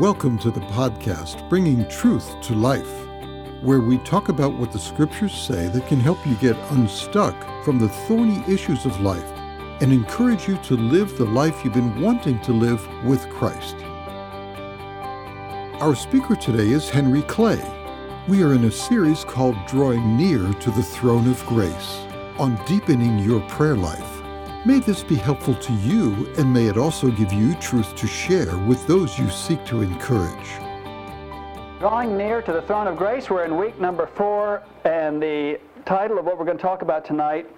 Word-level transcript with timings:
Welcome 0.00 0.36
to 0.40 0.50
the 0.50 0.60
podcast, 0.60 1.48
Bringing 1.48 1.88
Truth 1.88 2.42
to 2.42 2.54
Life, 2.54 3.06
where 3.62 3.80
we 3.80 3.96
talk 3.96 4.28
about 4.28 4.52
what 4.52 4.70
the 4.70 4.78
scriptures 4.78 5.32
say 5.32 5.68
that 5.68 5.86
can 5.86 6.00
help 6.00 6.18
you 6.26 6.34
get 6.34 6.54
unstuck 6.72 7.34
from 7.64 7.78
the 7.78 7.88
thorny 7.88 8.44
issues 8.46 8.84
of 8.84 9.00
life 9.00 9.24
and 9.80 9.94
encourage 9.94 10.46
you 10.46 10.58
to 10.64 10.76
live 10.76 11.16
the 11.16 11.24
life 11.24 11.64
you've 11.64 11.72
been 11.72 12.02
wanting 12.02 12.38
to 12.42 12.52
live 12.52 12.86
with 13.04 13.26
Christ. 13.30 13.76
Our 15.80 15.94
speaker 15.94 16.36
today 16.36 16.72
is 16.72 16.90
Henry 16.90 17.22
Clay. 17.22 17.64
We 18.28 18.42
are 18.42 18.52
in 18.52 18.64
a 18.66 18.70
series 18.70 19.24
called 19.24 19.56
Drawing 19.66 20.14
Near 20.14 20.52
to 20.52 20.70
the 20.72 20.82
Throne 20.82 21.26
of 21.26 21.42
Grace 21.46 22.00
on 22.38 22.62
deepening 22.66 23.18
your 23.20 23.40
prayer 23.48 23.76
life. 23.76 24.15
May 24.66 24.80
this 24.80 25.04
be 25.04 25.14
helpful 25.14 25.54
to 25.54 25.72
you, 25.74 26.28
and 26.38 26.52
may 26.52 26.66
it 26.66 26.76
also 26.76 27.08
give 27.12 27.32
you 27.32 27.54
truth 27.60 27.94
to 27.94 28.08
share 28.08 28.58
with 28.66 28.84
those 28.88 29.16
you 29.16 29.30
seek 29.30 29.64
to 29.66 29.80
encourage. 29.80 30.48
Drawing 31.78 32.16
near 32.16 32.42
to 32.42 32.52
the 32.52 32.62
throne 32.62 32.88
of 32.88 32.96
grace, 32.96 33.30
we're 33.30 33.44
in 33.44 33.56
week 33.56 33.80
number 33.80 34.08
four, 34.08 34.64
and 34.82 35.22
the 35.22 35.60
title 35.84 36.18
of 36.18 36.24
what 36.24 36.36
we're 36.36 36.44
going 36.44 36.56
to 36.56 36.62
talk 36.64 36.82
about 36.82 37.04
tonight, 37.04 37.48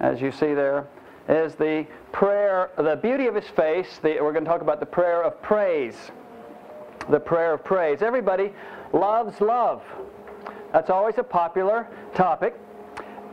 as 0.00 0.20
you 0.20 0.32
see 0.32 0.52
there, 0.52 0.84
is 1.28 1.54
the 1.54 1.86
prayer, 2.10 2.70
the 2.76 2.96
beauty 2.96 3.28
of 3.28 3.36
his 3.36 3.46
face. 3.46 4.00
The, 4.02 4.18
we're 4.20 4.32
going 4.32 4.44
to 4.44 4.50
talk 4.50 4.60
about 4.60 4.80
the 4.80 4.86
prayer 4.86 5.22
of 5.22 5.40
praise. 5.40 6.10
The 7.08 7.20
prayer 7.20 7.54
of 7.54 7.62
praise. 7.62 8.02
Everybody 8.02 8.52
loves 8.92 9.40
love. 9.40 9.84
That's 10.72 10.90
always 10.90 11.18
a 11.18 11.22
popular 11.22 11.86
topic. 12.16 12.58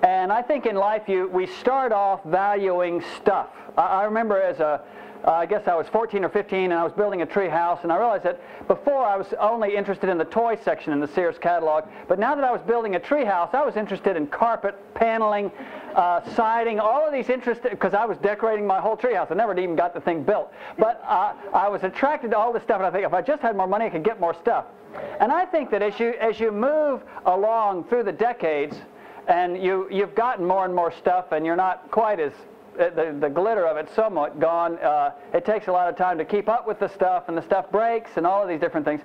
And 0.03 0.31
I 0.31 0.41
think 0.41 0.65
in 0.65 0.75
life 0.75 1.07
you 1.07 1.27
we 1.27 1.47
start 1.47 1.91
off 1.91 2.23
valuing 2.25 3.03
stuff. 3.17 3.49
I, 3.77 3.81
I 3.81 4.03
remember 4.05 4.41
as 4.41 4.59
a 4.59 4.81
uh, 5.25 5.31
I 5.31 5.47
guess 5.47 5.67
I 5.67 5.73
was 5.73 5.87
14 5.87 6.23
or 6.23 6.29
15 6.29 6.65
and 6.65 6.73
I 6.73 6.83
was 6.83 6.93
building 6.93 7.23
a 7.23 7.25
tree 7.25 7.49
house 7.49 7.79
and 7.81 7.91
I 7.91 7.97
realized 7.97 8.23
that 8.25 8.39
before 8.67 9.03
I 9.03 9.17
was 9.17 9.33
only 9.39 9.75
interested 9.75 10.07
in 10.07 10.19
the 10.19 10.25
toy 10.25 10.55
section 10.63 10.93
in 10.93 10.99
the 10.99 11.07
Sears 11.07 11.39
catalog, 11.39 11.85
but 12.07 12.19
now 12.19 12.35
that 12.35 12.43
I 12.43 12.51
was 12.51 12.61
building 12.61 12.95
a 12.95 12.99
tree 12.99 13.25
house, 13.25 13.49
I 13.53 13.65
was 13.65 13.75
interested 13.75 14.17
in 14.17 14.27
carpet, 14.27 14.75
paneling, 14.93 15.51
uh, 15.95 16.21
siding, 16.35 16.79
all 16.79 17.07
of 17.07 17.11
these 17.11 17.29
interested, 17.29 17.71
because 17.71 17.95
I 17.95 18.05
was 18.05 18.19
decorating 18.19 18.67
my 18.67 18.79
whole 18.79 18.95
tree 18.95 19.15
house. 19.15 19.29
I 19.31 19.33
never 19.33 19.57
even 19.59 19.75
got 19.75 19.95
the 19.95 20.01
thing 20.01 20.21
built. 20.21 20.53
But 20.77 21.01
uh, 21.07 21.33
I 21.53 21.69
was 21.69 21.83
attracted 21.83 22.31
to 22.31 22.37
all 22.37 22.53
this 22.53 22.61
stuff 22.61 22.77
and 22.77 22.85
I 22.85 22.91
think 22.91 23.05
if 23.05 23.13
I 23.13 23.23
just 23.23 23.41
had 23.41 23.57
more 23.57 23.67
money 23.67 23.85
I 23.85 23.89
could 23.89 24.03
get 24.03 24.19
more 24.19 24.35
stuff. 24.35 24.65
And 25.19 25.31
I 25.31 25.45
think 25.45 25.71
that 25.71 25.81
as 25.81 25.99
you, 25.99 26.13
as 26.21 26.39
you 26.39 26.51
move 26.51 27.03
along 27.25 27.85
through 27.85 28.03
the 28.03 28.11
decades, 28.11 28.77
and 29.27 29.61
you, 29.61 29.87
you've 29.91 30.15
gotten 30.15 30.45
more 30.45 30.65
and 30.65 30.73
more 30.73 30.91
stuff, 30.91 31.31
and 31.31 31.45
you're 31.45 31.55
not 31.55 31.89
quite 31.91 32.19
as 32.19 32.33
uh, 32.79 32.89
the, 32.89 33.15
the 33.19 33.29
glitter 33.29 33.65
of 33.67 33.77
it 33.77 33.89
somewhat 33.95 34.39
gone. 34.39 34.77
Uh, 34.79 35.11
it 35.33 35.45
takes 35.45 35.67
a 35.67 35.71
lot 35.71 35.89
of 35.89 35.95
time 35.95 36.17
to 36.17 36.25
keep 36.25 36.49
up 36.49 36.67
with 36.67 36.79
the 36.79 36.89
stuff, 36.89 37.25
and 37.27 37.37
the 37.37 37.41
stuff 37.41 37.71
breaks, 37.71 38.11
and 38.17 38.25
all 38.25 38.41
of 38.41 38.49
these 38.49 38.59
different 38.59 38.85
things. 38.85 39.01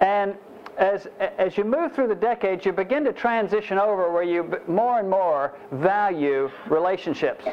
And 0.00 0.34
as, 0.78 1.06
as 1.38 1.56
you 1.56 1.64
move 1.64 1.94
through 1.94 2.08
the 2.08 2.14
decades, 2.14 2.64
you 2.64 2.72
begin 2.72 3.04
to 3.04 3.12
transition 3.12 3.78
over 3.78 4.10
where 4.10 4.22
you 4.22 4.60
more 4.66 4.98
and 4.98 5.08
more 5.08 5.54
value 5.70 6.50
relationships. 6.68 7.44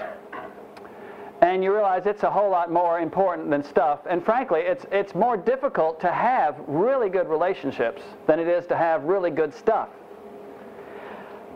And 1.41 1.63
you 1.63 1.73
realize 1.73 2.05
it's 2.05 2.23
a 2.23 2.29
whole 2.29 2.49
lot 2.49 2.71
more 2.71 2.99
important 2.99 3.49
than 3.49 3.63
stuff. 3.63 3.99
And 4.09 4.23
frankly, 4.23 4.61
it's, 4.61 4.85
it's 4.91 5.15
more 5.15 5.37
difficult 5.37 6.01
to 6.01 6.11
have 6.11 6.55
really 6.67 7.09
good 7.09 7.29
relationships 7.29 8.01
than 8.27 8.39
it 8.39 8.47
is 8.47 8.65
to 8.67 8.75
have 8.75 9.03
really 9.03 9.31
good 9.31 9.53
stuff. 9.53 9.89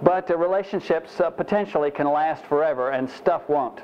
But 0.03 0.27
the 0.27 0.35
relationships 0.35 1.19
uh, 1.19 1.29
potentially 1.29 1.89
can 1.89 2.11
last 2.11 2.43
forever 2.45 2.91
and 2.91 3.09
stuff 3.09 3.47
won't. 3.47 3.79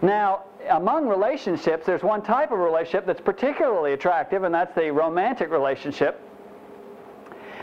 Now, 0.00 0.44
among 0.70 1.08
relationships, 1.08 1.84
there's 1.84 2.02
one 2.02 2.22
type 2.22 2.52
of 2.52 2.58
relationship 2.58 3.06
that's 3.06 3.20
particularly 3.20 3.92
attractive, 3.92 4.44
and 4.44 4.54
that's 4.54 4.74
the 4.74 4.90
romantic 4.92 5.50
relationship. 5.50 6.20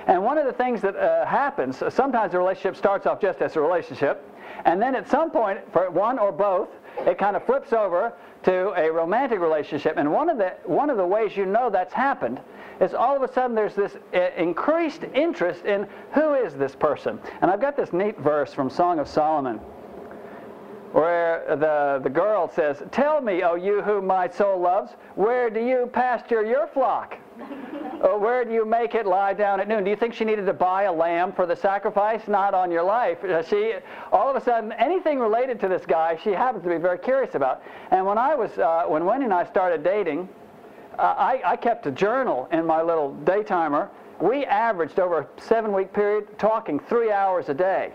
And 0.07 0.21
one 0.23 0.37
of 0.37 0.45
the 0.45 0.53
things 0.53 0.81
that 0.81 0.97
uh, 0.97 1.25
happens, 1.25 1.81
uh, 1.81 1.89
sometimes 1.89 2.33
the 2.33 2.37
relationship 2.37 2.75
starts 2.75 3.05
off 3.05 3.21
just 3.21 3.41
as 3.41 3.55
a 3.55 3.61
relationship, 3.61 4.29
and 4.65 4.81
then 4.81 4.95
at 4.95 5.09
some 5.09 5.31
point, 5.31 5.59
for 5.71 5.89
one 5.89 6.19
or 6.19 6.31
both, 6.31 6.69
it 6.99 7.17
kind 7.17 7.35
of 7.35 7.45
flips 7.45 7.73
over 7.73 8.13
to 8.43 8.73
a 8.79 8.91
romantic 8.91 9.39
relationship. 9.39 9.97
And 9.97 10.11
one 10.11 10.29
of 10.29 10.37
the, 10.37 10.53
one 10.65 10.89
of 10.89 10.97
the 10.97 11.05
ways 11.05 11.35
you 11.35 11.45
know 11.45 11.69
that's 11.69 11.93
happened 11.93 12.39
is 12.79 12.93
all 12.93 13.15
of 13.15 13.21
a 13.21 13.31
sudden 13.31 13.55
there's 13.55 13.75
this 13.75 13.95
uh, 14.13 14.29
increased 14.37 15.03
interest 15.13 15.65
in 15.65 15.87
who 16.13 16.33
is 16.33 16.55
this 16.55 16.75
person. 16.75 17.19
And 17.41 17.49
I've 17.49 17.61
got 17.61 17.75
this 17.75 17.93
neat 17.93 18.17
verse 18.19 18.53
from 18.53 18.69
Song 18.69 18.99
of 18.99 19.07
Solomon 19.07 19.59
where 20.93 21.43
the, 21.49 21.99
the 22.03 22.09
girl 22.09 22.47
says, 22.47 22.81
Tell 22.91 23.19
me, 23.19 23.43
O 23.43 23.55
you 23.55 23.81
whom 23.81 24.07
my 24.07 24.29
soul 24.29 24.61
loves, 24.61 24.93
where 25.15 25.49
do 25.49 25.59
you 25.59 25.89
pasture 25.91 26.45
your 26.45 26.67
flock? 26.67 27.17
or 28.01 28.19
where 28.19 28.45
do 28.45 28.53
you 28.53 28.63
make 28.63 28.93
it 28.93 29.07
lie 29.07 29.33
down 29.33 29.59
at 29.59 29.67
noon? 29.67 29.83
Do 29.83 29.89
you 29.89 29.95
think 29.95 30.13
she 30.13 30.23
needed 30.23 30.45
to 30.45 30.53
buy 30.53 30.83
a 30.83 30.93
lamb 30.93 31.33
for 31.33 31.47
the 31.47 31.55
sacrifice? 31.55 32.27
Not 32.27 32.53
on 32.53 32.69
your 32.69 32.83
life. 32.83 33.23
Uh, 33.23 33.41
she, 33.41 33.73
all 34.11 34.29
of 34.29 34.35
a 34.35 34.41
sudden, 34.41 34.71
anything 34.73 35.19
related 35.19 35.59
to 35.61 35.67
this 35.67 35.83
guy, 35.83 36.19
she 36.23 36.29
happens 36.29 36.63
to 36.63 36.69
be 36.69 36.77
very 36.77 36.99
curious 36.99 37.33
about. 37.33 37.63
And 37.89 38.05
when 38.05 38.19
I 38.19 38.35
was, 38.35 38.55
uh, 38.59 38.85
when 38.87 39.03
Wendy 39.03 39.25
and 39.25 39.33
I 39.33 39.45
started 39.45 39.83
dating, 39.83 40.29
uh, 40.99 41.01
I, 41.01 41.41
I 41.43 41.55
kept 41.55 41.87
a 41.87 41.91
journal 41.91 42.47
in 42.51 42.67
my 42.67 42.83
little 42.83 43.17
daytimer. 43.23 43.89
We 44.21 44.45
averaged 44.45 44.99
over 44.99 45.21
a 45.21 45.41
seven-week 45.41 45.91
period 45.91 46.37
talking 46.37 46.79
three 46.79 47.11
hours 47.11 47.49
a 47.49 47.55
day. 47.55 47.93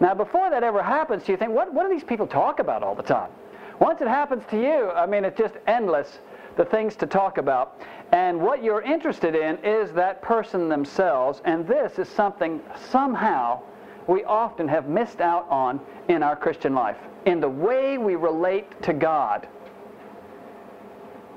Now, 0.00 0.14
before 0.14 0.50
that 0.50 0.62
ever 0.62 0.82
happens, 0.82 1.28
you 1.28 1.36
think, 1.36 1.52
what, 1.52 1.72
what 1.72 1.84
do 1.84 1.94
these 1.94 2.04
people 2.04 2.26
talk 2.26 2.58
about 2.58 2.82
all 2.82 2.94
the 2.94 3.02
time? 3.02 3.30
Once 3.78 4.00
it 4.00 4.08
happens 4.08 4.42
to 4.50 4.60
you, 4.60 4.90
I 4.90 5.06
mean, 5.06 5.24
it's 5.24 5.38
just 5.38 5.54
endless, 5.66 6.18
the 6.56 6.64
things 6.64 6.96
to 6.96 7.06
talk 7.06 7.38
about. 7.38 7.80
And 8.12 8.40
what 8.40 8.62
you're 8.62 8.82
interested 8.82 9.34
in 9.34 9.58
is 9.64 9.92
that 9.92 10.22
person 10.22 10.68
themselves, 10.68 11.42
and 11.44 11.66
this 11.66 11.98
is 11.98 12.08
something 12.08 12.60
somehow 12.90 13.60
we 14.06 14.24
often 14.24 14.68
have 14.68 14.88
missed 14.88 15.20
out 15.20 15.46
on 15.48 15.80
in 16.08 16.22
our 16.22 16.36
Christian 16.36 16.74
life, 16.74 16.98
in 17.26 17.40
the 17.40 17.48
way 17.48 17.98
we 17.98 18.14
relate 18.14 18.82
to 18.82 18.92
God 18.92 19.48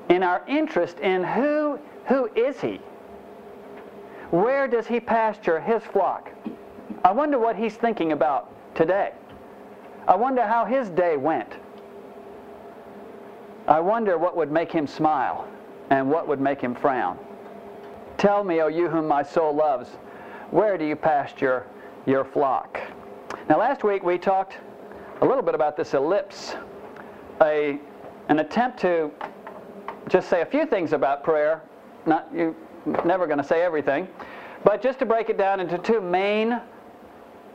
in 0.09 0.23
our 0.23 0.43
interest 0.47 0.99
in 0.99 1.23
who, 1.23 1.79
who 2.07 2.29
is 2.35 2.59
he? 2.61 2.79
Where 4.31 4.67
does 4.67 4.87
he 4.87 4.99
pasture 4.99 5.59
his 5.59 5.83
flock? 5.83 6.29
I 7.03 7.11
wonder 7.11 7.39
what 7.39 7.55
he's 7.55 7.75
thinking 7.75 8.11
about 8.11 8.51
today. 8.75 9.11
I 10.07 10.15
wonder 10.15 10.45
how 10.45 10.65
his 10.65 10.89
day 10.89 11.17
went. 11.17 11.53
I 13.67 13.79
wonder 13.79 14.17
what 14.17 14.37
would 14.37 14.51
make 14.51 14.71
him 14.71 14.87
smile 14.87 15.47
and 15.89 16.09
what 16.09 16.27
would 16.27 16.39
make 16.39 16.61
him 16.61 16.73
frown. 16.73 17.17
Tell 18.17 18.43
me, 18.43 18.61
O 18.61 18.67
you 18.67 18.87
whom 18.87 19.07
my 19.07 19.23
soul 19.23 19.53
loves, 19.53 19.89
where 20.51 20.77
do 20.77 20.85
you 20.85 20.95
pasture 20.95 21.65
your 22.05 22.23
flock? 22.23 22.79
Now, 23.49 23.59
last 23.59 23.83
week 23.83 24.03
we 24.03 24.17
talked 24.17 24.57
a 25.21 25.25
little 25.25 25.43
bit 25.43 25.55
about 25.55 25.75
this 25.75 25.93
ellipse, 25.93 26.55
a, 27.41 27.79
an 28.29 28.39
attempt 28.39 28.79
to 28.79 29.11
just 30.07 30.29
say 30.29 30.41
a 30.41 30.45
few 30.45 30.65
things 30.65 30.93
about 30.93 31.23
prayer. 31.23 31.61
Not 32.05 32.29
you 32.33 32.55
never 33.03 33.27
going 33.27 33.37
to 33.39 33.43
say 33.43 33.61
everything, 33.61 34.07
but 34.63 34.81
just 34.81 34.99
to 34.99 35.05
break 35.05 35.29
it 35.29 35.37
down 35.37 35.59
into 35.59 35.77
two 35.77 35.99
main 35.99 36.61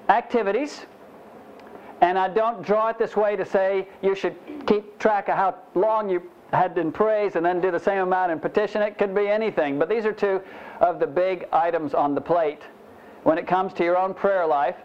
activities. 0.09 0.87
And 2.01 2.19
I 2.19 2.29
don't 2.29 2.63
draw 2.63 2.89
it 2.89 2.99
this 2.99 3.17
way 3.17 3.37
to 3.37 3.45
say 3.45 3.87
you 4.03 4.15
should 4.15 4.35
keep 4.67 4.99
track 4.99 5.29
of 5.29 5.37
how 5.37 5.57
long 5.75 6.11
you 6.11 6.23
had 6.53 6.77
in 6.77 6.93
praise 6.93 7.37
and 7.37 7.45
then 7.45 7.61
do 7.61 7.71
the 7.71 7.79
same 7.79 7.99
amount 7.99 8.33
in 8.33 8.39
petition. 8.39 8.83
It 8.83 8.99
could 8.99 9.15
be 9.15 9.29
anything. 9.29 9.79
But 9.79 9.89
these 9.89 10.05
are 10.05 10.13
two 10.13 10.43
of 10.81 10.99
the 10.99 11.07
big 11.07 11.47
items 11.53 11.95
on 11.95 12.15
the 12.15 12.21
plate 12.21 12.63
when 13.23 13.39
it 13.39 13.47
comes 13.47 13.73
to 13.75 13.85
your 13.85 13.97
own 13.97 14.15
prayer 14.15 14.47
life. 14.47 14.77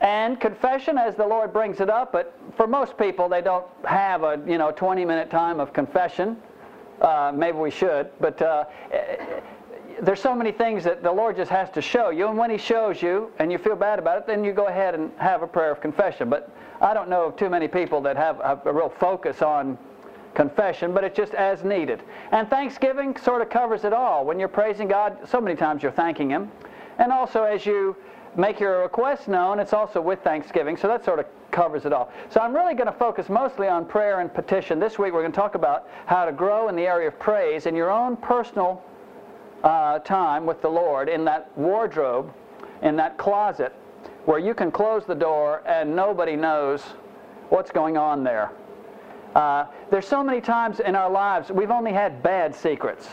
And 0.00 0.38
confession 0.40 0.98
as 0.98 1.14
the 1.14 1.26
Lord 1.26 1.52
brings 1.52 1.80
it 1.80 1.88
up, 1.88 2.12
but 2.12 2.36
for 2.56 2.66
most 2.66 2.98
people 2.98 3.28
they 3.28 3.40
don't 3.40 3.64
have 3.84 4.22
a 4.22 4.42
you 4.46 4.58
know 4.58 4.70
20 4.70 5.04
minute 5.04 5.30
time 5.30 5.60
of 5.60 5.72
confession. 5.72 6.36
Uh, 7.00 7.32
maybe 7.34 7.58
we 7.58 7.70
should, 7.70 8.10
but 8.20 8.40
uh, 8.42 8.64
there's 10.02 10.20
so 10.20 10.34
many 10.34 10.52
things 10.52 10.84
that 10.84 11.02
the 11.02 11.12
Lord 11.12 11.36
just 11.36 11.50
has 11.50 11.70
to 11.70 11.82
show 11.82 12.10
you, 12.10 12.28
and 12.28 12.38
when 12.38 12.50
He 12.50 12.58
shows 12.58 13.02
you 13.02 13.30
and 13.38 13.50
you 13.50 13.58
feel 13.58 13.76
bad 13.76 13.98
about 13.98 14.18
it, 14.18 14.26
then 14.26 14.44
you 14.44 14.52
go 14.52 14.66
ahead 14.66 14.94
and 14.94 15.10
have 15.16 15.42
a 15.42 15.46
prayer 15.46 15.70
of 15.70 15.80
confession. 15.80 16.28
But 16.28 16.50
I 16.80 16.94
don't 16.94 17.08
know 17.08 17.26
of 17.26 17.36
too 17.36 17.48
many 17.48 17.68
people 17.68 18.00
that 18.02 18.16
have 18.16 18.40
a 18.40 18.72
real 18.72 18.88
focus 18.88 19.42
on 19.42 19.78
confession, 20.34 20.92
but 20.92 21.04
it's 21.04 21.16
just 21.16 21.34
as 21.34 21.64
needed. 21.64 22.02
And 22.32 22.48
Thanksgiving 22.48 23.16
sort 23.16 23.42
of 23.42 23.50
covers 23.50 23.84
it 23.84 23.92
all. 23.92 24.24
When 24.24 24.38
you're 24.38 24.48
praising 24.48 24.88
God, 24.88 25.16
so 25.28 25.40
many 25.40 25.56
times 25.56 25.82
you're 25.82 25.92
thanking 25.92 26.30
Him. 26.30 26.50
And 26.98 27.12
also 27.12 27.44
as 27.44 27.64
you 27.64 27.96
make 28.36 28.58
your 28.58 28.82
request 28.82 29.28
known, 29.28 29.60
it's 29.60 29.72
also 29.72 30.00
with 30.00 30.20
thanksgiving. 30.22 30.76
So 30.76 30.88
that 30.88 31.04
sort 31.04 31.20
of 31.20 31.26
covers 31.50 31.84
it 31.84 31.92
all. 31.92 32.10
So 32.30 32.40
I'm 32.40 32.54
really 32.54 32.74
going 32.74 32.86
to 32.86 32.98
focus 32.98 33.28
mostly 33.28 33.68
on 33.68 33.84
prayer 33.84 34.20
and 34.20 34.32
petition. 34.32 34.80
This 34.80 34.98
week 34.98 35.12
we're 35.12 35.20
going 35.20 35.32
to 35.32 35.36
talk 35.36 35.54
about 35.54 35.88
how 36.06 36.24
to 36.24 36.32
grow 36.32 36.68
in 36.68 36.74
the 36.74 36.82
area 36.82 37.08
of 37.08 37.18
praise 37.18 37.66
in 37.66 37.76
your 37.76 37.90
own 37.90 38.16
personal 38.16 38.82
uh, 39.64 39.98
time 40.00 40.46
with 40.46 40.62
the 40.62 40.68
Lord 40.68 41.08
in 41.08 41.24
that 41.24 41.50
wardrobe, 41.56 42.32
in 42.82 42.96
that 42.96 43.18
closet, 43.18 43.72
where 44.26 44.38
you 44.38 44.54
can 44.54 44.70
close 44.70 45.04
the 45.04 45.14
door 45.14 45.62
and 45.66 45.96
nobody 45.96 46.36
knows 46.36 46.82
what's 47.48 47.70
going 47.70 47.96
on 47.96 48.22
there. 48.22 48.52
Uh, 49.34 49.66
there's 49.90 50.06
so 50.06 50.22
many 50.22 50.40
times 50.40 50.80
in 50.80 50.94
our 50.94 51.10
lives 51.10 51.50
we've 51.50 51.70
only 51.70 51.92
had 51.92 52.22
bad 52.22 52.54
secrets. 52.54 53.08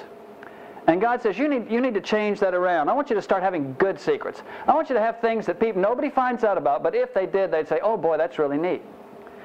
And 0.87 0.99
God 0.99 1.21
says, 1.21 1.37
you 1.37 1.47
need, 1.47 1.69
you 1.71 1.79
need 1.79 1.93
to 1.93 2.01
change 2.01 2.39
that 2.39 2.53
around. 2.53 2.89
I 2.89 2.93
want 2.93 3.09
you 3.09 3.15
to 3.15 3.21
start 3.21 3.43
having 3.43 3.73
good 3.75 3.99
secrets. 3.99 4.41
I 4.67 4.73
want 4.73 4.89
you 4.89 4.95
to 4.95 5.01
have 5.01 5.21
things 5.21 5.45
that 5.45 5.59
people 5.59 5.81
nobody 5.81 6.09
finds 6.09 6.43
out 6.43 6.57
about, 6.57 6.83
but 6.83 6.95
if 6.95 7.13
they 7.13 7.25
did, 7.25 7.51
they'd 7.51 7.67
say, 7.67 7.79
oh 7.81 7.97
boy, 7.97 8.17
that's 8.17 8.37
really 8.39 8.57
neat. 8.57 8.81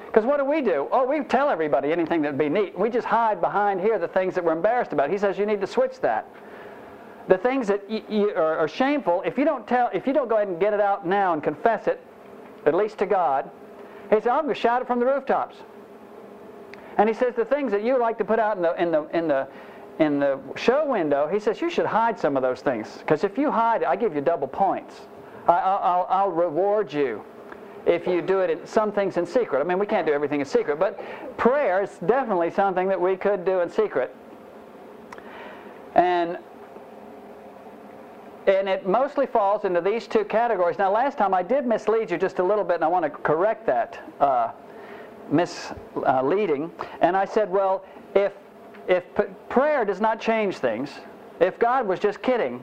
Because 0.07 0.25
what 0.25 0.39
do 0.39 0.45
we 0.45 0.63
do? 0.63 0.89
Oh, 0.91 1.07
we 1.07 1.23
tell 1.25 1.51
everybody 1.51 1.93
anything 1.93 2.23
that'd 2.23 2.39
be 2.39 2.49
neat. 2.49 2.79
We 2.79 2.89
just 2.89 3.07
hide 3.07 3.41
behind 3.41 3.81
here 3.81 3.99
the 3.99 4.09
things 4.09 4.35
that 4.35 4.43
we're 4.43 4.53
embarrassed 4.53 4.93
about. 4.93 5.11
He 5.11 5.19
says 5.19 5.39
you 5.39 5.47
need 5.47 5.61
to 5.61 5.67
switch 5.67 6.01
that. 6.01 6.27
The 7.29 7.39
things 7.39 7.67
that 7.69 7.83
are, 8.37 8.59
are 8.59 8.69
shameful, 8.69 9.23
if 9.27 9.37
you 9.37 9.45
don't 9.45 9.67
tell, 9.67 9.91
if 9.93 10.07
you 10.07 10.13
don't 10.13 10.29
go 10.29 10.37
ahead 10.37 10.49
and 10.49 10.61
get 10.61 10.73
it 10.73 10.81
out 10.81 11.07
now 11.07 11.33
and 11.33 11.43
confess 11.43 11.87
it, 11.89 12.01
at 12.67 12.75
least 12.75 12.99
to 12.99 13.07
God, 13.07 13.51
he 14.11 14.17
says, 14.17 14.27
I'm 14.27 14.45
going 14.45 14.55
to 14.55 14.61
shout 14.61 14.83
it 14.83 14.87
from 14.87 15.01
the 15.01 15.07
rooftops. 15.07 15.57
And 16.99 17.09
he 17.09 17.15
says 17.15 17.35
the 17.35 17.45
things 17.45 17.73
that 17.73 17.83
you 17.83 17.99
like 17.99 18.17
to 18.19 18.25
put 18.25 18.39
out 18.39 18.57
in 18.57 18.63
the 18.63 18.75
in 18.81 18.91
the 18.91 19.05
in 19.17 19.29
the 19.29 19.49
in 19.99 20.19
the 20.19 20.39
show 20.57 20.87
window, 20.87 21.29
he 21.29 21.41
says 21.41 21.61
you 21.61 21.71
should 21.71 21.87
hide 21.87 22.19
some 22.19 22.37
of 22.37 22.43
those 22.43 22.61
things 22.61 22.99
because 22.99 23.25
if 23.25 23.37
you 23.37 23.51
hide 23.51 23.83
it, 23.83 23.89
I 23.89 23.97
give 23.97 24.15
you 24.15 24.21
double 24.21 24.49
points. 24.49 25.03
I, 25.47 25.53
will 25.53 26.07
I'll 26.09 26.31
reward 26.31 26.93
you 26.93 27.23
if 27.87 28.07
you 28.07 28.21
do 28.21 28.41
it 28.41 28.51
in 28.51 28.67
some 28.67 28.93
things 28.93 29.17
in 29.17 29.25
secret. 29.27 29.61
I 29.61 29.65
mean, 29.65 29.79
we 29.79 29.87
can't 29.87 30.07
do 30.07 30.13
everything 30.13 30.41
in 30.41 30.47
secret, 30.47 30.79
but 30.79 30.99
prayer 31.37 31.83
is 31.83 31.99
definitely 32.07 32.51
something 32.51 32.89
that 32.89 33.01
we 33.01 33.17
could 33.17 33.45
do 33.45 33.61
in 33.61 33.71
secret. 33.71 34.15
And 35.95 36.39
and 38.47 38.69
it 38.69 38.87
mostly 38.87 39.27
falls 39.27 39.65
into 39.65 39.81
these 39.81 40.07
two 40.07 40.25
categories. 40.25 40.79
Now, 40.79 40.93
last 40.93 41.19
time 41.19 41.35
I 41.35 41.43
did 41.43 41.67
mislead 41.67 42.11
you 42.11 42.19
just 42.19 42.39
a 42.39 42.45
little 42.45 42.65
bit, 42.65 42.77
and 42.77 42.85
I 42.85 42.89
want 42.89 43.05
to 43.05 43.11
correct 43.11 43.67
that 43.67 43.99
uh, 44.21 44.53
misleading. 45.31 46.71
And 47.01 47.17
I 47.17 47.25
said, 47.25 47.51
well, 47.51 47.85
if 48.15 48.33
if 48.89 49.05
prayer 49.49 49.85
does 49.85 50.01
not 50.01 50.21
change 50.21 50.59
things, 50.59 50.91
if 51.41 51.59
God 51.59 51.87
was 51.87 51.99
just 51.99 52.23
kidding 52.23 52.63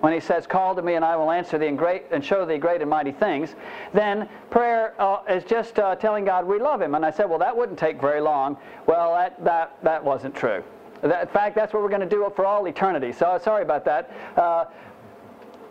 when 0.00 0.12
he 0.12 0.20
says, 0.20 0.46
Call 0.46 0.74
to 0.74 0.82
me 0.82 0.94
and 0.94 1.04
I 1.04 1.16
will 1.16 1.30
answer 1.30 1.58
thee 1.58 1.68
and, 1.68 1.78
great, 1.78 2.04
and 2.10 2.24
show 2.24 2.44
thee 2.44 2.58
great 2.58 2.80
and 2.82 2.90
mighty 2.90 3.12
things, 3.12 3.54
then 3.94 4.28
prayer 4.50 4.94
uh, 5.00 5.22
is 5.28 5.44
just 5.44 5.78
uh, 5.78 5.96
telling 5.96 6.24
God 6.24 6.46
we 6.46 6.58
love 6.58 6.82
him. 6.82 6.94
And 6.94 7.04
I 7.04 7.10
said, 7.10 7.28
Well, 7.28 7.38
that 7.38 7.56
wouldn't 7.56 7.78
take 7.78 8.00
very 8.00 8.20
long. 8.20 8.56
Well, 8.86 9.14
that, 9.14 9.42
that, 9.44 9.76
that 9.82 10.04
wasn't 10.04 10.34
true. 10.34 10.62
In 11.02 11.10
fact, 11.10 11.54
that's 11.54 11.72
what 11.74 11.82
we're 11.82 11.90
going 11.90 12.00
to 12.00 12.08
do 12.08 12.30
for 12.34 12.46
all 12.46 12.66
eternity. 12.66 13.12
So 13.12 13.38
sorry 13.42 13.62
about 13.62 13.84
that. 13.84 14.10
Uh, 14.36 14.64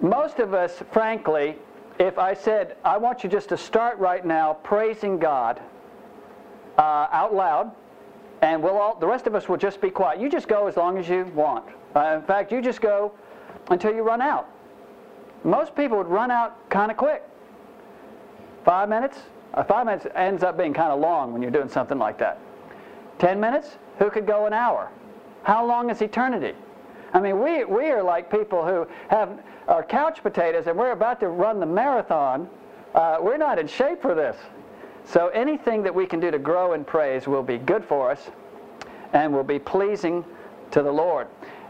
most 0.02 0.40
of 0.40 0.54
us, 0.54 0.84
frankly, 0.92 1.56
if 2.00 2.18
I 2.18 2.34
said, 2.34 2.76
I 2.84 2.98
want 2.98 3.24
you 3.24 3.30
just 3.30 3.50
to 3.50 3.58
start 3.58 3.98
right 3.98 4.26
now 4.26 4.54
praising 4.54 5.18
God 5.18 5.62
uh, 6.78 7.08
out 7.12 7.34
loud, 7.34 7.72
and 8.42 8.62
we'll 8.62 8.78
all, 8.78 9.00
the 9.00 9.08
rest 9.08 9.28
of 9.28 9.36
us 9.36 9.48
will 9.48 9.58
just 9.58 9.80
be 9.80 9.90
quiet. 9.90 10.20
You 10.20 10.30
just 10.30 10.48
go 10.48 10.68
as 10.68 10.76
long 10.76 10.98
as 10.98 11.08
you 11.08 11.24
want. 11.34 11.66
Uh, 11.96 12.18
in 12.20 12.22
fact, 12.24 12.52
you 12.52 12.62
just 12.62 12.82
go 12.82 13.14
until 13.70 13.94
you 13.94 14.04
run 14.04 14.22
out. 14.22 14.50
Most 15.44 15.76
people 15.76 15.98
would 15.98 16.08
run 16.08 16.32
out 16.32 16.70
kind 16.70 16.92
of 16.92 16.98
quick. 16.98 17.24
Five 18.66 18.90
minutes? 18.90 19.20
Uh, 19.54 19.64
five 19.64 19.86
minutes 19.86 20.06
ends 20.16 20.44
up 20.44 20.58
being 20.58 20.74
kind 20.74 20.92
of 20.92 21.00
long 21.00 21.32
when 21.32 21.42
you're 21.42 21.52
doing 21.52 21.70
something 21.70 21.98
like 21.98 22.18
that. 22.18 22.40
Ten 23.20 23.40
minutes? 23.40 23.78
Who 24.00 24.10
could 24.10 24.28
go 24.28 24.46
an 24.46 24.54
hour? 24.54 24.90
How 25.44 25.66
long 25.66 25.90
is 25.90 26.02
eternity? 26.02 26.54
I 27.16 27.22
mean, 27.22 27.42
we, 27.42 27.64
we 27.64 27.92
are 27.92 28.04
like 28.04 28.30
people 28.30 28.66
who 28.66 28.86
have 29.08 29.40
our 29.70 29.82
couch 29.84 30.22
potatoes 30.22 30.68
and 30.68 30.78
we're 30.78 30.92
about 30.92 31.22
to 31.22 31.30
run 31.30 31.62
the 31.62 31.66
marathon. 31.66 32.50
Uh, 32.94 33.20
we're 33.22 33.38
not 33.38 33.58
in 33.58 33.68
shape 33.68 34.02
for 34.02 34.14
this. 34.14 34.36
So 35.06 35.30
anything 35.30 35.82
that 35.84 35.96
we 35.96 36.06
can 36.06 36.20
do 36.20 36.30
to 36.30 36.38
grow 36.38 36.74
in 36.74 36.84
praise 36.84 37.26
will 37.26 37.42
be 37.42 37.58
good 37.58 37.86
for 37.86 38.12
us 38.12 38.30
and 39.14 39.32
will 39.32 39.46
be 39.46 39.60
pleasing 39.60 40.26
to 40.72 40.82
the 40.82 40.92
Lord. 40.92 41.28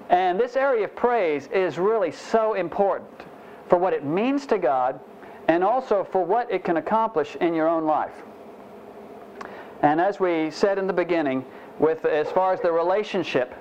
And 0.09 0.39
this 0.39 0.55
area 0.55 0.85
of 0.85 0.95
praise 0.95 1.47
is 1.53 1.77
really 1.77 2.11
so 2.11 2.55
important 2.55 3.21
for 3.69 3.77
what 3.77 3.93
it 3.93 4.03
means 4.03 4.47
to 4.47 4.57
God 4.57 4.99
and 5.47 5.63
also 5.63 6.03
for 6.03 6.25
what 6.25 6.51
it 6.51 6.63
can 6.63 6.77
accomplish 6.77 7.35
in 7.35 7.53
your 7.53 7.67
own 7.67 7.85
life. 7.85 8.23
And 9.83 10.01
as 10.01 10.19
we 10.19 10.49
said 10.49 10.79
in 10.79 10.87
the 10.87 10.93
beginning, 10.93 11.45
with 11.77 12.03
as 12.03 12.31
far 12.31 12.51
as 12.51 12.61
the 12.61 12.71
relationship, 12.71 13.53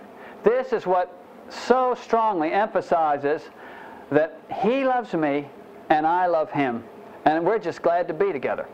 this 0.45 0.73
is 0.73 0.87
what 0.87 1.21
so 1.55 1.95
strongly 1.95 2.53
emphasizes 2.53 3.43
that 4.11 4.39
he 4.63 4.85
loves 4.85 5.15
me 5.15 5.49
and 5.91 6.07
I 6.07 6.27
love 6.27 6.51
him. 6.51 6.85
And 7.25 7.45
we're 7.45 7.59
just 7.59 7.83
glad 7.83 8.09
to 8.09 8.15
be 8.15 8.33
together. 8.33 8.67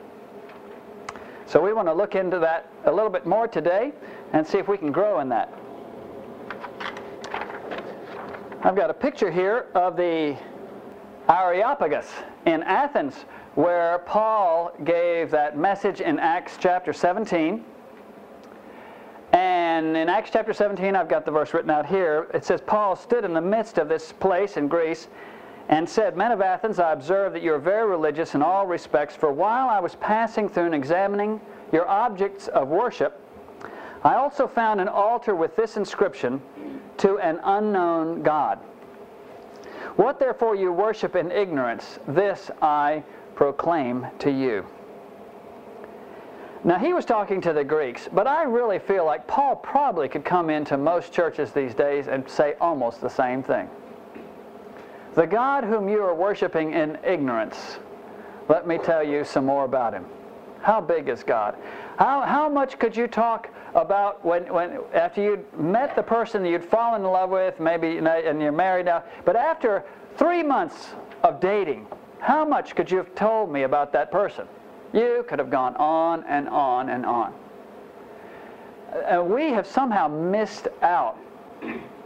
So 1.47 1.61
we 1.61 1.73
want 1.73 1.89
to 1.89 1.95
look 1.95 2.15
into 2.15 2.39
that 2.39 2.69
a 2.85 2.93
little 2.93 3.11
bit 3.11 3.27
more 3.27 3.49
today 3.49 3.93
and 4.33 4.47
see 4.47 4.59
if 4.59 4.69
we 4.69 4.77
can 4.77 4.93
grow 4.93 5.21
in 5.21 5.29
that. 5.31 5.53
I've 8.63 8.77
got 8.77 8.91
a 8.91 8.95
picture 8.95 9.31
here 9.31 9.67
of 9.75 9.97
the 9.97 10.37
Areopagus 11.29 12.11
in 12.47 12.63
Athens 12.63 13.25
where 13.55 14.01
Paul 14.01 14.73
gave 14.85 15.31
that 15.31 15.57
message 15.57 16.01
in 16.01 16.19
Acts 16.19 16.57
chapter 16.61 16.93
17. 16.93 17.65
And 19.41 19.97
in 19.97 20.11
Acts 20.11 20.29
chapter 20.31 20.53
17, 20.53 20.95
I've 20.95 21.09
got 21.09 21.25
the 21.25 21.31
verse 21.31 21.55
written 21.55 21.71
out 21.71 21.87
here. 21.87 22.27
It 22.35 22.45
says, 22.45 22.61
Paul 22.61 22.95
stood 22.95 23.25
in 23.25 23.33
the 23.33 23.41
midst 23.41 23.79
of 23.79 23.89
this 23.89 24.13
place 24.13 24.59
in 24.59 24.69
Greece 24.69 25.09
and 25.71 25.89
said, 25.89 26.15
Men 26.15 26.31
of 26.31 26.43
Athens, 26.43 26.79
I 26.79 26.93
observe 26.93 27.33
that 27.33 27.43
you 27.43 27.55
are 27.55 27.59
very 27.59 27.89
religious 27.89 28.35
in 28.35 28.43
all 28.43 28.67
respects, 28.67 29.17
for 29.17 29.33
while 29.33 29.71
I 29.71 29.81
was 29.81 29.95
passing 29.95 30.47
through 30.47 30.67
and 30.67 30.75
examining 30.75 31.41
your 31.73 31.89
objects 31.89 32.49
of 32.49 32.69
worship, 32.69 33.19
I 34.05 34.17
also 34.17 34.47
found 34.47 34.79
an 34.79 34.89
altar 34.89 35.35
with 35.35 35.57
this 35.57 35.79
inscription, 35.79 36.43
To 36.99 37.19
an 37.19 37.41
unknown 37.43 38.23
God. 38.23 38.59
What 39.97 40.19
therefore 40.19 40.55
you 40.55 40.71
worship 40.71 41.17
in 41.17 41.31
ignorance, 41.31 41.99
this 42.07 42.51
I 42.61 43.03
proclaim 43.35 44.07
to 44.19 44.31
you. 44.31 44.67
Now, 46.63 46.79
he 46.79 46.93
was 46.93 47.07
talking 47.07 47.41
to 47.43 47.55
the 47.55 47.65
Greeks, 47.65 48.07
but 48.13 48.27
I 48.27 48.43
really 48.43 48.79
feel 48.79 49.07
like 49.07 49.27
Paul 49.27 49.57
probably 49.57 50.09
could 50.09 50.27
come 50.27 50.51
into 50.51 50.77
most 50.77 51.11
churches 51.11 51.53
these 51.53 51.75
days 51.75 52.07
and 52.07 52.29
say 52.29 52.55
almost 52.61 53.01
the 53.01 53.09
same 53.09 53.43
thing. 53.43 53.69
The 55.15 55.27
God 55.27 55.65
whom 55.65 55.89
you 55.89 56.03
are 56.03 56.15
worshiping 56.15 56.75
in 56.75 56.99
ignorance, 57.03 57.79
let 58.49 58.67
me 58.67 58.77
tell 58.77 59.03
you 59.03 59.25
some 59.25 59.47
more 59.47 59.65
about 59.65 59.95
him. 59.95 60.05
How 60.61 60.83
big 60.83 61.09
is 61.09 61.23
God? 61.23 61.57
How, 61.99 62.21
how 62.23 62.49
much 62.49 62.79
could 62.79 62.95
you 62.95 63.07
talk 63.07 63.49
about 63.75 64.23
when, 64.23 64.53
when 64.53 64.81
after 64.93 65.23
you'd 65.23 65.59
met 65.59 65.97
the 65.97 66.03
person 66.03 66.45
you'd 66.45 66.65
fallen 66.65 67.01
in 67.01 67.11
love 67.11 67.31
with, 67.31 67.59
maybe 67.59 67.97
and 67.97 68.41
you're 68.43 68.53
married 68.53 68.85
now, 68.85 69.03
but 69.25 69.35
after 69.35 69.83
three 70.19 70.43
months 70.43 70.91
of 71.23 71.41
dating, 71.41 71.87
how 72.19 72.45
much 72.45 72.77
could 72.77 72.91
you 72.91 72.99
have 72.99 73.15
told 73.15 73.51
me 73.51 73.63
about 73.63 73.93
that 73.95 74.13
person? 74.13 74.47
You 74.93 75.25
could 75.29 75.39
have 75.39 75.51
gone 75.51 75.77
on 75.77 76.25
and 76.25 76.49
on 76.49 76.89
and 76.89 77.07
on. 77.07 77.33
Uh, 78.93 78.99
and 79.07 79.31
we 79.31 79.51
have 79.51 79.67
somehow 79.67 80.09
missed 80.09 80.69
out 80.83 81.17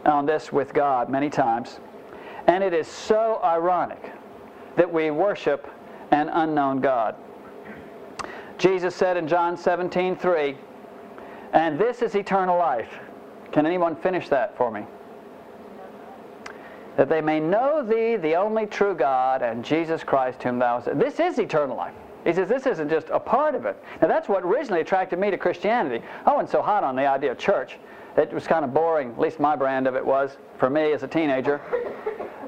on 0.04 0.26
this 0.26 0.52
with 0.52 0.74
God 0.74 1.08
many 1.08 1.30
times. 1.30 1.80
And 2.46 2.62
it 2.62 2.74
is 2.74 2.86
so 2.86 3.40
ironic 3.42 4.12
that 4.76 4.92
we 4.92 5.10
worship 5.10 5.66
an 6.10 6.28
unknown 6.28 6.80
God. 6.80 7.16
Jesus 8.58 8.94
said 8.94 9.16
in 9.16 9.26
John 9.26 9.56
17, 9.56 10.16
3, 10.16 10.56
and 11.54 11.78
this 11.78 12.02
is 12.02 12.14
eternal 12.14 12.58
life. 12.58 12.92
Can 13.52 13.66
anyone 13.66 13.96
finish 13.96 14.28
that 14.28 14.56
for 14.56 14.70
me? 14.70 14.84
That 16.96 17.08
they 17.08 17.20
may 17.20 17.40
know 17.40 17.82
thee, 17.82 18.16
the 18.16 18.36
only 18.36 18.66
true 18.66 18.94
God, 18.94 19.42
and 19.42 19.64
Jesus 19.64 20.04
Christ, 20.04 20.42
whom 20.42 20.58
thou 20.58 20.80
hast. 20.80 20.98
This 20.98 21.18
is 21.18 21.38
eternal 21.38 21.76
life. 21.76 21.94
He 22.24 22.32
says 22.32 22.48
this 22.48 22.66
isn't 22.66 22.88
just 22.88 23.08
a 23.10 23.20
part 23.20 23.54
of 23.54 23.66
it. 23.66 23.76
Now 24.00 24.08
that's 24.08 24.28
what 24.28 24.42
originally 24.44 24.80
attracted 24.80 25.18
me 25.18 25.30
to 25.30 25.38
Christianity. 25.38 26.04
I 26.24 26.32
wasn't 26.32 26.50
so 26.50 26.62
hot 26.62 26.82
on 26.82 26.96
the 26.96 27.06
idea 27.06 27.32
of 27.32 27.38
church. 27.38 27.78
It 28.16 28.32
was 28.32 28.46
kind 28.46 28.64
of 28.64 28.72
boring, 28.72 29.10
at 29.10 29.18
least 29.18 29.40
my 29.40 29.56
brand 29.56 29.86
of 29.86 29.96
it 29.96 30.04
was, 30.04 30.36
for 30.58 30.70
me 30.70 30.92
as 30.92 31.02
a 31.02 31.08
teenager. 31.08 31.60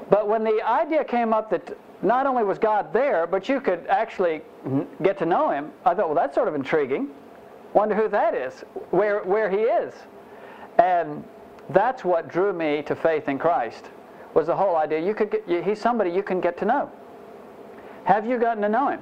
But 0.09 0.27
when 0.27 0.43
the 0.43 0.61
idea 0.65 1.03
came 1.03 1.33
up 1.33 1.49
that 1.49 1.77
not 2.01 2.25
only 2.25 2.43
was 2.43 2.57
God 2.57 2.93
there, 2.93 3.27
but 3.27 3.49
you 3.49 3.59
could 3.59 3.85
actually 3.87 4.41
get 5.03 5.17
to 5.17 5.25
know 5.25 5.49
Him, 5.49 5.71
I 5.85 5.93
thought, 5.93 6.07
well, 6.07 6.15
that's 6.15 6.35
sort 6.35 6.47
of 6.47 6.55
intriguing. 6.55 7.09
Wonder 7.73 7.95
who 7.95 8.07
that 8.07 8.33
is, 8.33 8.61
where, 8.91 9.23
where 9.23 9.49
He 9.49 9.57
is. 9.57 9.93
And 10.79 11.23
that's 11.69 12.05
what 12.05 12.29
drew 12.29 12.53
me 12.53 12.81
to 12.83 12.95
faith 12.95 13.27
in 13.27 13.37
Christ, 13.37 13.89
was 14.33 14.47
the 14.47 14.55
whole 14.55 14.77
idea 14.77 14.99
you 14.99 15.13
could 15.13 15.31
get, 15.31 15.65
He's 15.65 15.81
somebody 15.81 16.11
you 16.11 16.23
can 16.23 16.39
get 16.39 16.57
to 16.59 16.65
know. 16.65 16.89
Have 18.05 18.25
you 18.25 18.39
gotten 18.39 18.63
to 18.63 18.69
know 18.69 18.87
Him? 18.87 19.01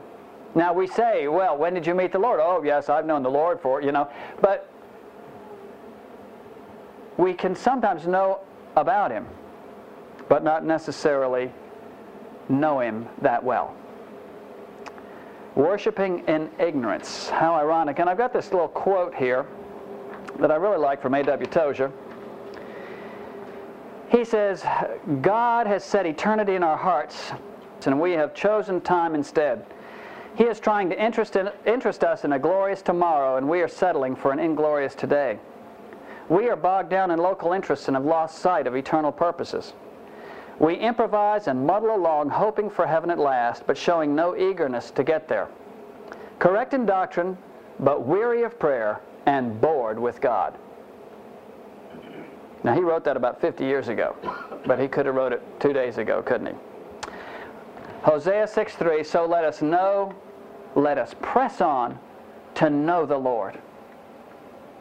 Now 0.55 0.73
we 0.73 0.87
say, 0.87 1.27
well, 1.27 1.57
when 1.57 1.73
did 1.73 1.85
you 1.85 1.93
meet 1.93 2.11
the 2.11 2.19
Lord? 2.19 2.39
Oh, 2.41 2.63
yes, 2.63 2.89
I've 2.89 3.05
known 3.05 3.23
the 3.23 3.29
Lord 3.29 3.59
for, 3.59 3.81
you 3.81 3.91
know. 3.91 4.09
But 4.41 4.69
we 7.17 7.33
can 7.33 7.55
sometimes 7.55 8.07
know 8.07 8.39
about 8.75 9.11
Him 9.11 9.27
but 10.27 10.43
not 10.43 10.65
necessarily 10.65 11.51
know 12.49 12.79
Him 12.79 13.07
that 13.21 13.43
well. 13.43 13.75
Worshipping 15.55 16.27
in 16.27 16.49
ignorance. 16.59 17.29
How 17.29 17.55
ironic. 17.55 17.99
And 17.99 18.09
I've 18.09 18.17
got 18.17 18.33
this 18.33 18.51
little 18.51 18.67
quote 18.67 19.15
here 19.15 19.45
that 20.39 20.51
I 20.51 20.55
really 20.55 20.77
like 20.77 21.01
from 21.01 21.13
A.W. 21.13 21.47
Tozer. 21.47 21.91
he 24.09 24.25
says, 24.25 24.65
God 25.21 25.65
has 25.65 25.83
set 25.83 26.05
eternity 26.05 26.55
in 26.55 26.63
our 26.63 26.75
hearts, 26.75 27.31
and 27.85 28.01
we 28.01 28.11
have 28.13 28.33
chosen 28.33 28.81
time 28.81 29.15
instead. 29.15 29.65
He 30.35 30.43
is 30.43 30.59
trying 30.59 30.89
to 30.89 31.01
interest, 31.01 31.37
in, 31.37 31.49
interest 31.65 32.03
us 32.03 32.25
in 32.25 32.33
a 32.33 32.39
glorious 32.39 32.81
tomorrow, 32.81 33.37
and 33.37 33.47
we 33.47 33.61
are 33.61 33.69
settling 33.69 34.15
for 34.15 34.31
an 34.31 34.39
inglorious 34.39 34.93
today. 34.93 35.39
We 36.27 36.49
are 36.49 36.57
bogged 36.57 36.89
down 36.89 37.11
in 37.11 37.19
local 37.19 37.53
interests 37.53 37.87
and 37.87 37.95
have 37.95 38.05
lost 38.05 38.39
sight 38.39 38.67
of 38.67 38.75
eternal 38.75 39.11
purposes. 39.11 39.73
We 40.59 40.75
improvise 40.75 41.47
and 41.47 41.65
muddle 41.65 41.95
along, 41.95 42.29
hoping 42.29 42.69
for 42.69 42.85
heaven 42.85 43.09
at 43.11 43.19
last, 43.19 43.65
but 43.65 43.77
showing 43.77 44.15
no 44.15 44.35
eagerness 44.35 44.91
to 44.91 45.03
get 45.03 45.27
there. 45.27 45.47
Correct 46.39 46.73
in 46.73 46.85
doctrine, 46.85 47.37
but 47.79 48.05
weary 48.05 48.43
of 48.43 48.59
prayer 48.59 48.99
and 49.25 49.59
bored 49.61 49.99
with 49.99 50.19
God. 50.19 50.57
Now, 52.63 52.73
he 52.73 52.81
wrote 52.81 53.03
that 53.03 53.15
about 53.15 53.39
50 53.39 53.63
years 53.63 53.89
ago, 53.89 54.15
but 54.65 54.79
he 54.79 54.87
could 54.87 55.05
have 55.05 55.15
wrote 55.15 55.33
it 55.33 55.41
two 55.59 55.71
days 55.71 55.97
ago, 55.97 56.21
couldn't 56.21 56.47
he? 56.47 56.53
Hosea 58.01 58.47
6.3, 58.47 59.05
so 59.05 59.25
let 59.25 59.43
us 59.43 59.61
know, 59.61 60.13
let 60.75 60.97
us 60.97 61.15
press 61.21 61.61
on 61.61 61.97
to 62.55 62.69
know 62.69 63.05
the 63.05 63.17
Lord. 63.17 63.59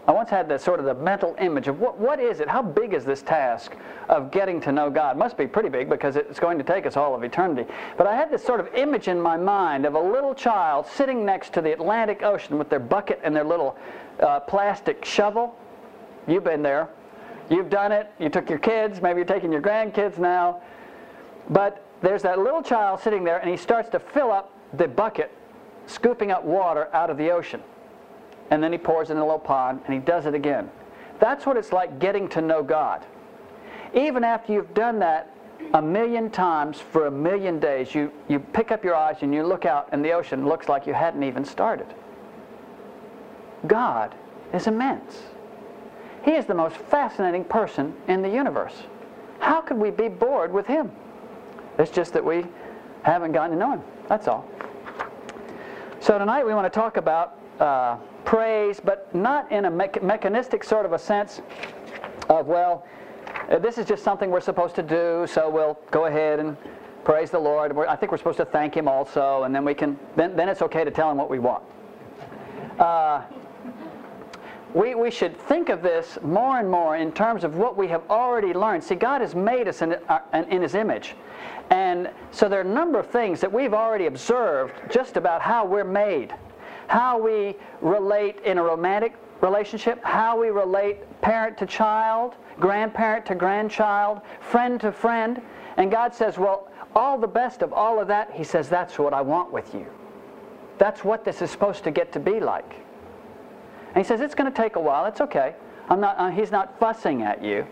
I 0.07 0.13
once 0.13 0.29
had 0.29 0.51
this 0.51 0.63
sort 0.63 0.81
of 0.81 0.87
the 0.87 0.95
mental 0.95 1.35
image 1.41 1.67
of 1.67 1.81
what, 1.81 1.99
what 1.99 2.21
is 2.21 2.41
it? 2.41 2.49
How 2.49 2.61
big 2.61 2.93
is 2.93 3.07
this 3.07 3.23
task 3.23 3.75
of 4.11 4.31
getting 4.31 4.61
to 4.63 4.73
know 4.73 4.91
God? 4.91 5.17
It 5.17 5.19
must 5.19 5.39
be 5.39 5.47
pretty 5.47 5.71
big 5.71 5.89
because 5.89 6.17
it's 6.17 6.39
going 6.39 6.59
to 6.59 6.65
take 6.65 6.85
us 6.85 6.99
all 6.99 7.15
of 7.15 7.25
eternity. 7.25 7.71
But 7.97 8.07
I 8.07 8.15
had 8.15 8.31
this 8.31 8.45
sort 8.45 8.61
of 8.61 8.69
image 8.75 9.09
in 9.09 9.19
my 9.19 9.39
mind 9.39 9.87
of 9.87 9.95
a 9.95 10.01
little 10.01 10.35
child 10.35 10.87
sitting 10.87 11.25
next 11.25 11.55
to 11.55 11.63
the 11.63 11.73
Atlantic 11.73 12.23
Ocean 12.23 12.59
with 12.59 12.69
their 12.69 12.81
bucket 12.81 13.19
and 13.25 13.35
their 13.35 13.45
little 13.45 13.79
uh, 14.21 14.41
plastic 14.41 15.07
shovel. 15.07 15.57
You've 16.29 16.45
been 16.45 16.63
there. 16.63 16.89
You've 17.49 17.71
done 17.71 17.91
it. 17.91 18.11
You 18.19 18.29
took 18.29 18.51
your 18.51 18.59
kids. 18.59 19.01
Maybe 19.01 19.19
you're 19.19 19.27
taking 19.27 19.53
your 19.53 19.63
grandkids 19.63 20.19
now. 20.19 20.61
But 21.49 21.83
there's 22.03 22.23
that 22.23 22.39
little 22.39 22.63
child 22.63 23.01
sitting 23.01 23.25
there, 23.25 23.39
and 23.39 23.51
he 23.51 23.57
starts 23.57 23.89
to 23.91 23.99
fill 23.99 24.31
up 24.31 24.53
the 24.75 24.89
bucket, 24.89 25.33
scooping 25.87 26.31
up 26.31 26.45
water 26.45 26.89
out 26.93 27.11
of 27.11 27.17
the 27.17 27.31
ocean. 27.31 27.63
And 28.51 28.63
then 28.63 28.73
he 28.73 28.79
pours 28.79 29.11
it 29.11 29.15
in 29.15 29.19
a 29.19 29.25
little 29.25 29.39
pond, 29.39 29.81
and 29.87 29.95
he 29.95 30.01
does 30.01 30.27
it 30.27 30.35
again. 30.35 30.71
That's 31.19 31.47
what 31.47 31.57
it's 31.57 31.73
like 31.73 31.99
getting 31.99 32.29
to 32.31 32.41
know 32.41 32.63
God. 32.63 33.05
Even 33.95 34.25
after 34.25 34.53
you've 34.53 34.75
done 34.75 34.99
that 34.99 35.31
a 35.73 35.81
million 35.81 36.31
times 36.31 36.81
for 36.81 37.07
a 37.07 37.11
million 37.11 37.59
days, 37.59 37.95
you, 37.95 38.13
you 38.29 38.39
pick 38.39 38.71
up 38.71 38.85
your 38.85 38.95
eyes 38.95 39.19
and 39.23 39.33
you 39.33 39.45
look 39.45 39.65
out, 39.65 39.89
and 39.93 40.05
the 40.05 40.13
ocean 40.13 40.47
looks 40.47 40.69
like 40.69 40.87
you 40.87 40.95
hadn't 40.95 41.23
even 41.23 41.45
started. 41.45 41.87
God 43.67 44.15
is 44.53 44.67
immense. 44.67 45.23
He 46.25 46.33
is 46.33 46.47
the 46.47 46.55
most 46.55 46.77
fascinating 46.77 47.45
person 47.45 47.95
in 48.09 48.23
the 48.23 48.29
universe. 48.29 48.75
How 49.39 49.61
could 49.61 49.77
we 49.77 49.91
be 49.91 50.09
bored 50.09 50.53
with 50.53 50.67
him? 50.67 50.91
It's 51.79 51.91
just 51.91 52.13
that 52.13 52.25
we 52.25 52.47
haven't 53.03 53.33
gotten 53.33 53.53
to 53.53 53.57
know 53.57 53.73
him. 53.73 53.83
That's 54.09 54.29
all. 54.29 54.47
So 56.05 56.19
tonight 56.19 56.45
we 56.45 56.53
want 56.53 56.71
to 56.71 56.79
talk 56.79 56.99
about 56.99 57.39
uh, 57.59 57.97
praise, 58.27 58.79
but 58.79 59.15
not 59.15 59.51
in 59.51 59.65
a 59.65 59.71
me- 59.71 59.89
mechanistic 60.03 60.63
sort 60.63 60.85
of 60.85 60.93
a 60.93 60.99
sense 60.99 61.41
of, 62.29 62.47
well, 62.47 62.85
uh, 63.49 63.59
this 63.59 63.79
is 63.79 63.87
just 63.87 64.05
something 64.05 64.29
we're 64.29 64.43
supposed 64.43 64.75
to 64.75 64.83
do, 64.83 65.27
so 65.27 65.49
we'll 65.49 65.79
go 65.91 66.05
ahead 66.05 66.41
and 66.41 66.59
praise 67.05 67.31
the 67.31 67.39
Lord. 67.39 67.75
We're, 67.75 67.87
I 67.87 67.97
think 67.97 68.13
we're 68.13 68.19
supposed 68.19 68.37
to 68.37 68.45
thank 68.45 68.77
Him 68.77 68.87
also, 68.87 69.45
and 69.45 69.55
then 69.55 69.65
we 69.65 69.73
can. 69.73 69.99
Then, 70.15 70.37
then 70.37 70.51
it's 70.51 70.61
okay 70.61 70.85
to 70.85 70.91
tell 70.91 71.11
Him 71.11 71.17
what 71.17 71.31
we 71.31 71.39
want. 71.39 71.65
Uh, 72.79 73.23
we, 74.75 74.97
we 74.97 75.11
should 75.11 75.39
think 75.39 75.69
of 75.69 75.83
this 75.83 76.19
more 76.23 76.59
and 76.59 76.69
more 76.69 76.97
in 76.97 77.13
terms 77.13 77.45
of 77.45 77.57
what 77.57 77.77
we 77.77 77.87
have 77.89 78.03
already 78.11 78.53
learned. 78.53 78.83
See, 78.83 78.97
God 78.97 79.21
has 79.21 79.35
made 79.35 79.69
us 79.69 79.83
in, 79.83 79.93
uh, 80.09 80.21
in 80.51 80.61
His 80.61 80.75
image. 80.75 81.15
And 81.71 82.11
so 82.33 82.49
there 82.49 82.59
are 82.59 82.69
a 82.69 82.75
number 82.75 82.99
of 82.99 83.09
things 83.09 83.41
that 83.41 83.53
we've 83.53 83.73
already 83.73 84.07
observed 84.07 84.75
just 84.91 85.17
about 85.17 85.41
how 85.41 85.65
we're 85.65 85.85
made, 85.85 86.35
how 86.89 87.19
we 87.19 87.55
relate 87.81 88.41
in 88.45 88.59
a 88.59 88.63
romantic 88.63 89.15
relationship, 89.41 90.03
how 90.05 90.39
we 90.39 90.49
relate 90.49 90.99
parent 91.21 91.57
to 91.59 91.67
child, 91.67 92.35
grandparent 92.59 93.25
to 93.27 93.35
grandchild, 93.35 94.21
friend 94.41 94.81
to 94.81 94.91
friend. 94.91 95.41
And 95.77 95.91
God 95.91 96.15
says, 96.15 96.37
well, 96.37 96.69
all 96.97 97.19
the 97.19 97.29
best 97.29 97.63
of 97.63 97.73
all 97.73 98.01
of 98.01 98.09
that, 98.09 98.33
He 98.33 98.45
says, 98.45 98.69
that's 98.69 98.99
what 98.99 99.15
I 99.15 99.21
want 99.21 99.53
with 99.53 99.73
you. 99.73 99.87
That's 100.79 101.05
what 101.05 101.25
this 101.25 101.43
is 101.43 101.51
supposed 101.51 101.85
to 101.85 101.93
get 101.93 102.13
to 102.13 102.21
be 102.21 102.41
like. 102.41 102.84
And 103.95 104.05
he 104.05 104.07
says, 104.07 104.21
it's 104.21 104.35
going 104.35 104.51
to 104.51 104.57
take 104.57 104.77
a 104.77 104.81
while. 104.81 105.07
It's 105.07 105.21
okay. 105.21 105.55
I'm 105.89 106.01
not, 106.01 106.19
uh, 106.19 106.31
he's 106.31 106.51
not 106.51 106.79
fussing 106.81 107.23
at 107.23 107.45
you. 107.45 107.67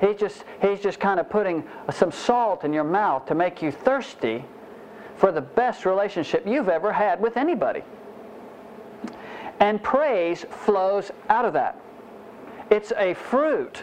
He's 0.00 0.16
just, 0.16 0.44
he's 0.62 0.80
just 0.80 0.98
kind 0.98 1.20
of 1.20 1.28
putting 1.28 1.62
some 1.92 2.10
salt 2.10 2.64
in 2.64 2.72
your 2.72 2.84
mouth 2.84 3.26
to 3.26 3.34
make 3.34 3.62
you 3.62 3.70
thirsty 3.70 4.44
for 5.16 5.30
the 5.30 5.42
best 5.42 5.84
relationship 5.84 6.46
you've 6.46 6.70
ever 6.70 6.92
had 6.92 7.20
with 7.20 7.36
anybody. 7.36 7.82
And 9.60 9.82
praise 9.82 10.46
flows 10.50 11.10
out 11.28 11.44
of 11.44 11.52
that. 11.52 11.78
It's 12.70 12.92
a 12.96 13.14
fruit 13.14 13.82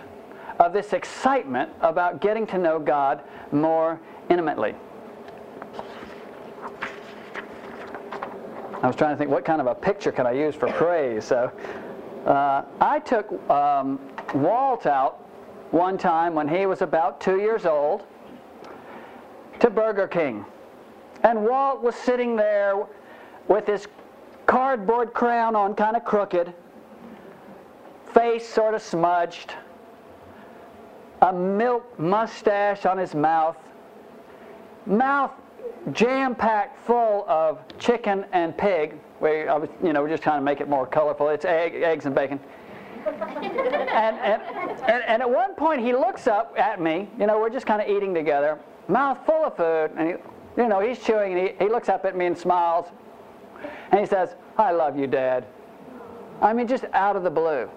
of 0.59 0.73
this 0.73 0.93
excitement 0.93 1.71
about 1.81 2.19
getting 2.19 2.47
to 2.47 2.57
know 2.57 2.79
God 2.79 3.21
more 3.51 3.99
intimately. 4.29 4.73
I 8.81 8.87
was 8.87 8.95
trying 8.95 9.13
to 9.13 9.17
think 9.17 9.31
what 9.31 9.43
kind 9.43 9.59
of 9.59 9.67
a 9.67 9.73
picture 9.73 10.11
can 10.11 10.27
I 10.27 10.33
use 10.33 10.53
for 10.53 10.71
praise. 10.73 11.25
So 11.25 11.51
uh, 12.25 12.63
I 12.79 12.99
took 12.99 13.31
um, 13.49 13.99
Walt 14.35 14.85
out 14.85 15.25
one 15.71 15.97
time 15.97 16.35
when 16.35 16.47
he 16.47 16.65
was 16.67 16.81
about 16.81 17.19
two 17.19 17.37
years 17.37 17.65
old 17.65 18.05
to 19.59 19.69
Burger 19.69 20.07
King. 20.07 20.45
And 21.23 21.43
Walt 21.43 21.81
was 21.81 21.95
sitting 21.95 22.35
there 22.35 22.85
with 23.47 23.65
his 23.65 23.87
cardboard 24.45 25.13
crown 25.13 25.55
on, 25.55 25.73
kind 25.73 25.97
of 25.97 26.05
crooked, 26.05 26.53
face 28.13 28.47
sort 28.47 28.75
of 28.75 28.81
smudged, 28.81 29.53
a 31.23 31.33
milk 31.33 31.99
mustache 31.99 32.85
on 32.85 32.99
his 32.99 33.15
mouth, 33.15 33.57
mouth 34.85 35.31
jam-packed 35.93 36.77
full 36.85 37.25
of 37.27 37.59
chicken 37.77 38.25
and 38.31 38.57
pig. 38.57 38.95
We, 39.19 39.41
you 39.83 39.93
know, 39.93 40.01
we're 40.01 40.09
just 40.09 40.23
trying 40.23 40.39
to 40.39 40.43
make 40.43 40.61
it 40.61 40.69
more 40.69 40.85
colorful. 40.85 41.29
It's 41.29 41.45
egg, 41.45 41.75
eggs 41.75 42.05
and 42.05 42.13
bacon. 42.13 42.39
and, 43.07 44.17
and, 44.19 44.41
and, 44.41 45.03
and, 45.07 45.21
at 45.21 45.29
one 45.29 45.55
point 45.55 45.81
he 45.81 45.93
looks 45.93 46.27
up 46.27 46.53
at 46.57 46.81
me. 46.81 47.09
You 47.17 47.25
know, 47.25 47.39
we're 47.39 47.49
just 47.49 47.65
kind 47.65 47.81
of 47.81 47.87
eating 47.87 48.13
together, 48.13 48.59
mouth 48.89 49.17
full 49.25 49.45
of 49.45 49.55
food, 49.55 49.91
and 49.97 50.09
he, 50.09 50.61
you 50.61 50.67
know, 50.67 50.81
he's 50.81 50.99
chewing, 50.99 51.37
and 51.37 51.47
he, 51.47 51.55
he 51.57 51.69
looks 51.69 51.87
up 51.87 52.03
at 52.03 52.17
me 52.17 52.25
and 52.25 52.37
smiles, 52.37 52.87
and 53.91 54.01
he 54.01 54.05
says, 54.05 54.35
"I 54.57 54.71
love 54.71 54.99
you, 54.99 55.07
Dad." 55.07 55.45
I 56.41 56.51
mean, 56.51 56.67
just 56.67 56.83
out 56.93 57.15
of 57.15 57.23
the 57.23 57.29
blue. 57.29 57.69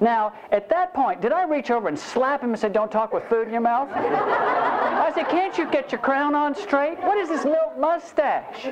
Now, 0.00 0.32
at 0.50 0.68
that 0.70 0.94
point, 0.94 1.20
did 1.20 1.32
I 1.32 1.44
reach 1.44 1.70
over 1.70 1.88
and 1.88 1.98
slap 1.98 2.42
him 2.42 2.50
and 2.50 2.58
say, 2.58 2.70
Don't 2.70 2.90
talk 2.90 3.12
with 3.12 3.24
food 3.24 3.46
in 3.46 3.52
your 3.52 3.60
mouth? 3.60 3.88
I 5.00 5.12
said, 5.14 5.28
Can't 5.28 5.56
you 5.56 5.70
get 5.70 5.92
your 5.92 6.00
crown 6.00 6.34
on 6.34 6.54
straight? 6.54 6.98
What 7.00 7.16
is 7.16 7.28
this 7.28 7.44
milk 7.44 7.78
mustache? 7.78 8.66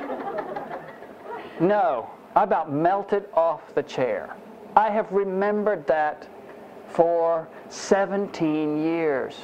No, 1.59 2.09
I 2.35 2.43
about 2.43 2.71
melted 2.71 3.25
off 3.33 3.73
the 3.73 3.83
chair. 3.83 4.35
I 4.75 4.89
have 4.91 5.11
remembered 5.11 5.85
that 5.87 6.27
for 6.89 7.47
17 7.69 8.81
years. 8.83 9.35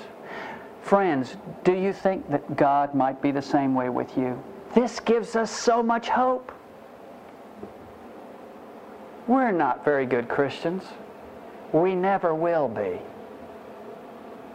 Friends, 0.82 1.38
do 1.64 1.74
you 1.74 1.92
think 1.92 2.30
that 2.30 2.56
God 2.56 2.94
might 2.94 3.22
be 3.22 3.32
the 3.32 3.42
same 3.42 3.74
way 3.74 3.90
with 3.90 4.16
you? 4.16 4.42
This 4.76 5.00
gives 5.00 5.36
us 5.36 5.50
so 5.50 5.82
much 5.82 6.10
hope. 6.10 6.52
We're 9.28 9.52
not 9.52 9.84
very 9.84 10.06
good 10.06 10.30
Christians. 10.30 10.84
We 11.72 11.96
never 11.96 12.36
will 12.36 12.68
be. 12.68 13.00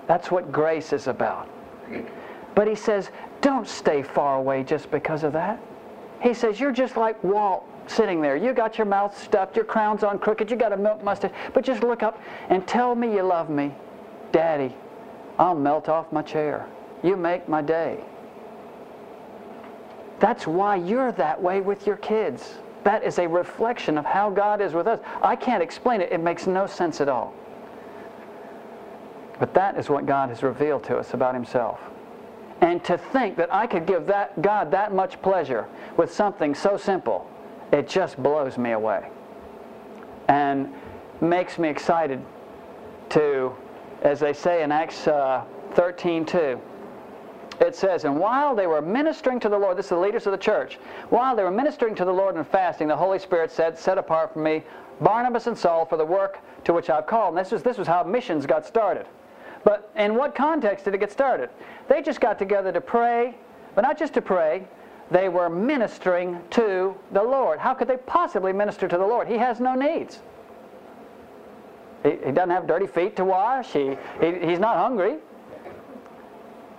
That's 0.07 0.31
what 0.31 0.53
grace 0.53 0.93
is 0.93 1.09
about. 1.09 1.49
But 2.61 2.69
he 2.69 2.75
says, 2.75 3.11
don't 3.41 3.67
stay 3.67 4.03
far 4.03 4.37
away 4.37 4.65
just 4.65 4.91
because 4.91 5.25
of 5.25 5.33
that. 5.33 5.59
He 6.21 6.35
says, 6.35 6.61
you're 6.61 6.73
just 6.73 6.95
like 6.95 7.25
Walt 7.25 7.65
sitting 7.87 8.21
there. 8.21 8.37
You 8.37 8.53
got 8.53 8.77
your 8.77 8.85
mouth 8.85 9.17
stuffed, 9.19 9.57
your 9.57 9.65
crown's 9.65 10.03
on 10.03 10.19
crooked, 10.19 10.51
you 10.51 10.59
got 10.59 10.75
a 10.75 10.77
milk 10.77 11.03
mustache, 11.03 11.31
but 11.55 11.65
just 11.65 11.83
look 11.83 12.03
up 12.03 12.21
and 12.51 12.67
tell 12.67 12.95
me 12.95 13.15
you 13.15 13.23
love 13.23 13.49
me. 13.49 13.75
Daddy, 14.31 14.77
I'll 15.39 15.55
melt 15.55 15.89
off 15.89 16.13
my 16.13 16.21
chair. 16.21 16.67
You 17.03 17.17
make 17.17 17.49
my 17.49 17.63
day. 17.63 18.05
That's 20.19 20.47
why 20.47 20.77
you're 20.77 21.13
that 21.13 21.41
way 21.41 21.63
with 21.63 21.87
your 21.87 21.97
kids. 21.97 22.57
That 22.85 23.03
is 23.05 23.19
a 23.19 23.27
reflection 23.27 23.97
of 23.97 24.05
how 24.05 24.29
God 24.29 24.61
is 24.61 24.75
with 24.75 24.87
us. 24.87 25.01
I 25.23 25.35
can't 25.35 25.63
explain 25.63 26.03
it. 26.03 26.13
It 26.13 26.21
makes 26.21 26.47
no 26.47 26.67
sense 26.67 27.01
at 27.01 27.09
all. 27.09 27.33
But 29.39 29.55
that 29.55 29.79
is 29.79 29.89
what 29.89 30.05
God 30.05 30.29
has 30.29 30.43
revealed 30.43 30.85
to 30.85 30.99
us 30.99 31.15
about 31.15 31.33
himself. 31.33 31.81
And 32.61 32.85
to 32.85 32.99
think 32.99 33.37
that 33.37 33.53
I 33.53 33.67
could 33.67 33.87
give 33.87 34.07
that 34.07 34.41
God 34.43 34.71
that 34.73 34.93
much 34.93 35.21
pleasure 35.23 35.67
with 35.97 36.13
something 36.13 36.55
so 36.55 36.77
simple, 36.77 37.29
it 37.73 37.89
just 37.89 38.23
blows 38.23 38.59
me 38.59 38.73
away. 38.73 39.09
And 40.29 40.73
makes 41.21 41.59
me 41.59 41.69
excited 41.69 42.23
to, 43.11 43.53
as 44.03 44.21
they 44.21 44.33
say 44.33 44.63
in 44.63 44.73
Acts 44.73 45.07
uh, 45.07 45.45
13 45.75 46.25
2. 46.25 46.61
It 47.61 47.77
says, 47.77 48.05
And 48.05 48.19
while 48.19 48.55
they 48.55 48.67
were 48.67 48.81
ministering 48.81 49.39
to 49.41 49.49
the 49.49 49.59
Lord, 49.59 49.77
this 49.77 49.87
is 49.87 49.91
the 49.91 49.99
leaders 49.99 50.27
of 50.27 50.33
the 50.33 50.39
church, 50.39 50.77
while 51.11 51.37
they 51.37 51.43
were 51.43 51.51
ministering 51.51 51.95
to 51.97 52.05
the 52.05 52.13
Lord 52.13 52.37
and 52.37 52.47
fasting, 52.47 52.89
the 52.89 52.97
Holy 52.97 53.19
Spirit 53.19 53.51
said, 53.51 53.79
Set 53.79 53.99
apart 53.99 54.33
for 54.33 54.39
me 54.39 54.65
Barnabas 55.01 55.47
and 55.47 55.57
Saul 55.57 55.85
for 55.85 55.97
the 55.97 56.05
work 56.05 56.39
to 56.65 56.73
which 56.73 56.89
I've 56.89 57.07
called. 57.07 57.37
And 57.37 57.45
this 57.45 57.53
was, 57.53 57.63
this 57.63 57.77
was 57.77 57.87
how 57.87 58.03
missions 58.03 58.47
got 58.47 58.67
started. 58.67 59.07
But 59.65 59.91
in 59.97 60.15
what 60.15 60.35
context 60.35 60.85
did 60.85 60.95
it 60.95 60.99
get 60.99 61.13
started? 61.13 61.51
They 61.89 62.03
just 62.03 62.21
got 62.21 62.39
together 62.39 62.73
to 62.73 62.81
pray, 62.81 63.35
but 63.75 63.83
not 63.83 63.99
just 63.99 64.15
to 64.15 64.23
pray, 64.23 64.67
they 65.11 65.29
were 65.29 65.51
ministering 65.51 66.41
to 66.51 66.95
the 67.13 67.23
Lord. 67.23 67.59
How 67.59 67.75
could 67.75 67.89
they 67.89 67.97
possibly 67.99 68.53
minister 68.53 68.89
to 68.89 68.97
the 68.97 69.07
Lord? 69.07 69.27
He 69.27 69.37
has 69.37 69.61
no 69.61 69.75
needs. 69.75 70.21
He, 72.03 72.11
he 72.11 72.33
doesn't 72.33 72.51
have 72.51 72.67
dirty 72.67 72.87
feet 72.87 73.17
to 73.17 73.25
wash. 73.25 73.73
He, 73.73 73.97
he, 74.21 74.47
he's 74.47 74.59
not 74.59 74.77
hungry. 74.77 75.17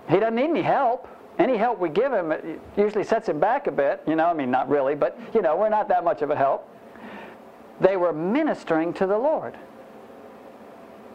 He 0.08 0.18
doesn't 0.18 0.34
need 0.34 0.50
any 0.50 0.62
help. 0.62 1.08
Any 1.38 1.56
help 1.56 1.78
we 1.78 1.88
give 1.88 2.12
him 2.12 2.32
usually 2.76 3.04
sets 3.04 3.28
him 3.28 3.38
back 3.38 3.66
a 3.66 3.72
bit. 3.72 4.02
You 4.06 4.16
know, 4.16 4.26
I 4.26 4.34
mean, 4.34 4.50
not 4.50 4.68
really, 4.68 4.94
but, 4.94 5.18
you 5.34 5.42
know, 5.42 5.56
we're 5.56 5.68
not 5.68 5.88
that 5.88 6.04
much 6.04 6.22
of 6.22 6.30
a 6.30 6.36
help. 6.36 6.68
They 7.80 7.96
were 7.96 8.12
ministering 8.12 8.92
to 8.94 9.06
the 9.06 9.16
Lord. 9.16 9.56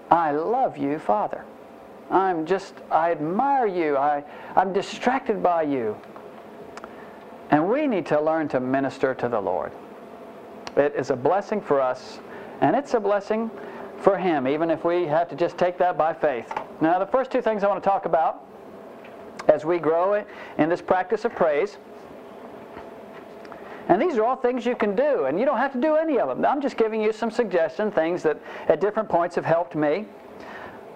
I 0.09 0.31
love 0.31 0.77
you, 0.77 1.00
Father. 1.00 1.43
I'm 2.09 2.45
just, 2.45 2.73
I 2.89 3.11
admire 3.11 3.67
you. 3.67 3.97
I, 3.97 4.23
I'm 4.55 4.73
distracted 4.73 5.43
by 5.43 5.63
you. 5.63 5.97
And 7.51 7.69
we 7.69 7.87
need 7.87 8.05
to 8.07 8.21
learn 8.21 8.47
to 8.49 8.59
minister 8.59 9.13
to 9.15 9.29
the 9.29 9.39
Lord. 9.39 9.71
It 10.75 10.93
is 10.95 11.09
a 11.09 11.15
blessing 11.15 11.61
for 11.61 11.81
us, 11.81 12.19
and 12.61 12.75
it's 12.75 12.93
a 12.93 12.99
blessing 12.99 13.49
for 13.97 14.17
Him, 14.17 14.47
even 14.47 14.69
if 14.69 14.83
we 14.83 15.05
have 15.05 15.27
to 15.29 15.35
just 15.35 15.57
take 15.57 15.77
that 15.79 15.97
by 15.97 16.13
faith. 16.13 16.53
Now, 16.81 16.99
the 16.99 17.05
first 17.05 17.31
two 17.31 17.41
things 17.41 17.63
I 17.63 17.67
want 17.67 17.83
to 17.83 17.89
talk 17.89 18.05
about 18.05 18.45
as 19.47 19.65
we 19.65 19.79
grow 19.79 20.23
in 20.57 20.69
this 20.69 20.81
practice 20.81 21.25
of 21.25 21.33
praise. 21.33 21.77
And 23.89 24.01
these 24.01 24.17
are 24.17 24.23
all 24.25 24.35
things 24.35 24.65
you 24.65 24.75
can 24.75 24.95
do, 24.95 25.25
and 25.25 25.39
you 25.39 25.45
don't 25.45 25.57
have 25.57 25.71
to 25.71 25.79
do 25.79 25.95
any 25.95 26.19
of 26.19 26.27
them. 26.27 26.45
I'm 26.45 26.61
just 26.61 26.75
giving 26.75 27.01
you 27.01 27.13
some 27.13 27.31
suggestions, 27.31 27.93
things 27.93 28.21
that 28.23 28.37
at 28.67 28.81
different 28.81 29.07
points 29.07 29.35
have 29.35 29.45
helped 29.45 29.75
me. 29.75 30.05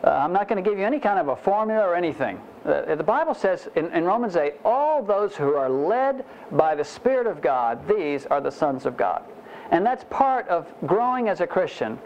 Uh, 0.03 0.09
I'm 0.09 0.33
not 0.33 0.47
going 0.47 0.61
to 0.63 0.67
give 0.67 0.79
you 0.79 0.85
any 0.85 0.99
kind 0.99 1.19
of 1.19 1.27
a 1.27 1.35
formula 1.35 1.81
or 1.81 1.95
anything. 1.95 2.41
Uh, 2.65 2.95
the 2.95 3.03
Bible 3.03 3.33
says 3.33 3.69
in, 3.75 3.91
in 3.91 4.03
Romans 4.03 4.35
8, 4.35 4.55
all 4.65 5.03
those 5.03 5.35
who 5.35 5.53
are 5.53 5.69
led 5.69 6.25
by 6.51 6.73
the 6.75 6.83
Spirit 6.83 7.27
of 7.27 7.41
God, 7.41 7.87
these 7.87 8.25
are 8.27 8.41
the 8.41 8.51
sons 8.51 8.85
of 8.85 8.97
God. 8.97 9.23
And 9.69 9.85
that's 9.85 10.03
part 10.09 10.47
of 10.47 10.71
growing 10.85 11.29
as 11.29 11.39
a 11.39 11.47
Christian, 11.47 11.99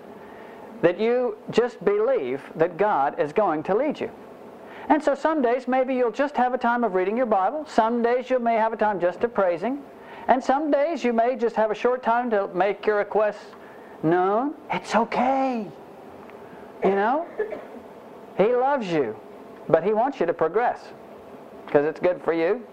that 0.82 1.00
you 1.00 1.38
just 1.50 1.84
believe 1.84 2.42
that 2.56 2.78
God 2.78 3.20
is 3.20 3.34
going 3.34 3.64
to 3.64 3.76
lead 3.76 4.00
you. 4.00 4.12
And 4.90 5.02
so 5.02 5.16
some 5.16 5.42
days 5.42 5.68
maybe 5.68 5.96
you'll 5.96 6.12
just 6.12 6.38
have 6.38 6.54
a 6.54 6.58
time 6.58 6.84
of 6.84 6.94
reading 6.94 7.18
your 7.18 7.26
Bible. 7.26 7.66
Some 7.66 8.04
days 8.04 8.30
you 8.30 8.40
may 8.40 8.56
have 8.56 8.72
a 8.72 8.78
time 8.78 9.00
just 9.00 9.24
of 9.24 9.34
praising. 9.34 9.82
And 10.28 10.44
some 10.44 10.70
days 10.70 11.04
you 11.04 11.14
may 11.14 11.36
just 11.36 11.56
have 11.56 11.72
a 11.72 11.76
short 11.76 12.04
time 12.04 12.30
to 12.32 12.48
make 12.50 12.86
your 12.86 12.98
requests 12.98 13.56
known. 14.04 14.54
It's 14.72 14.96
okay. 14.96 15.68
You 16.84 16.92
know? 16.92 17.26
He 18.38 18.54
loves 18.56 18.88
you, 18.88 19.16
but 19.70 19.84
he 19.84 19.94
wants 19.94 20.20
you 20.20 20.26
to 20.26 20.34
progress 20.34 20.80
because 21.66 21.86
it's 21.86 22.00
good 22.00 22.22
for 22.22 22.34
you 22.34 22.66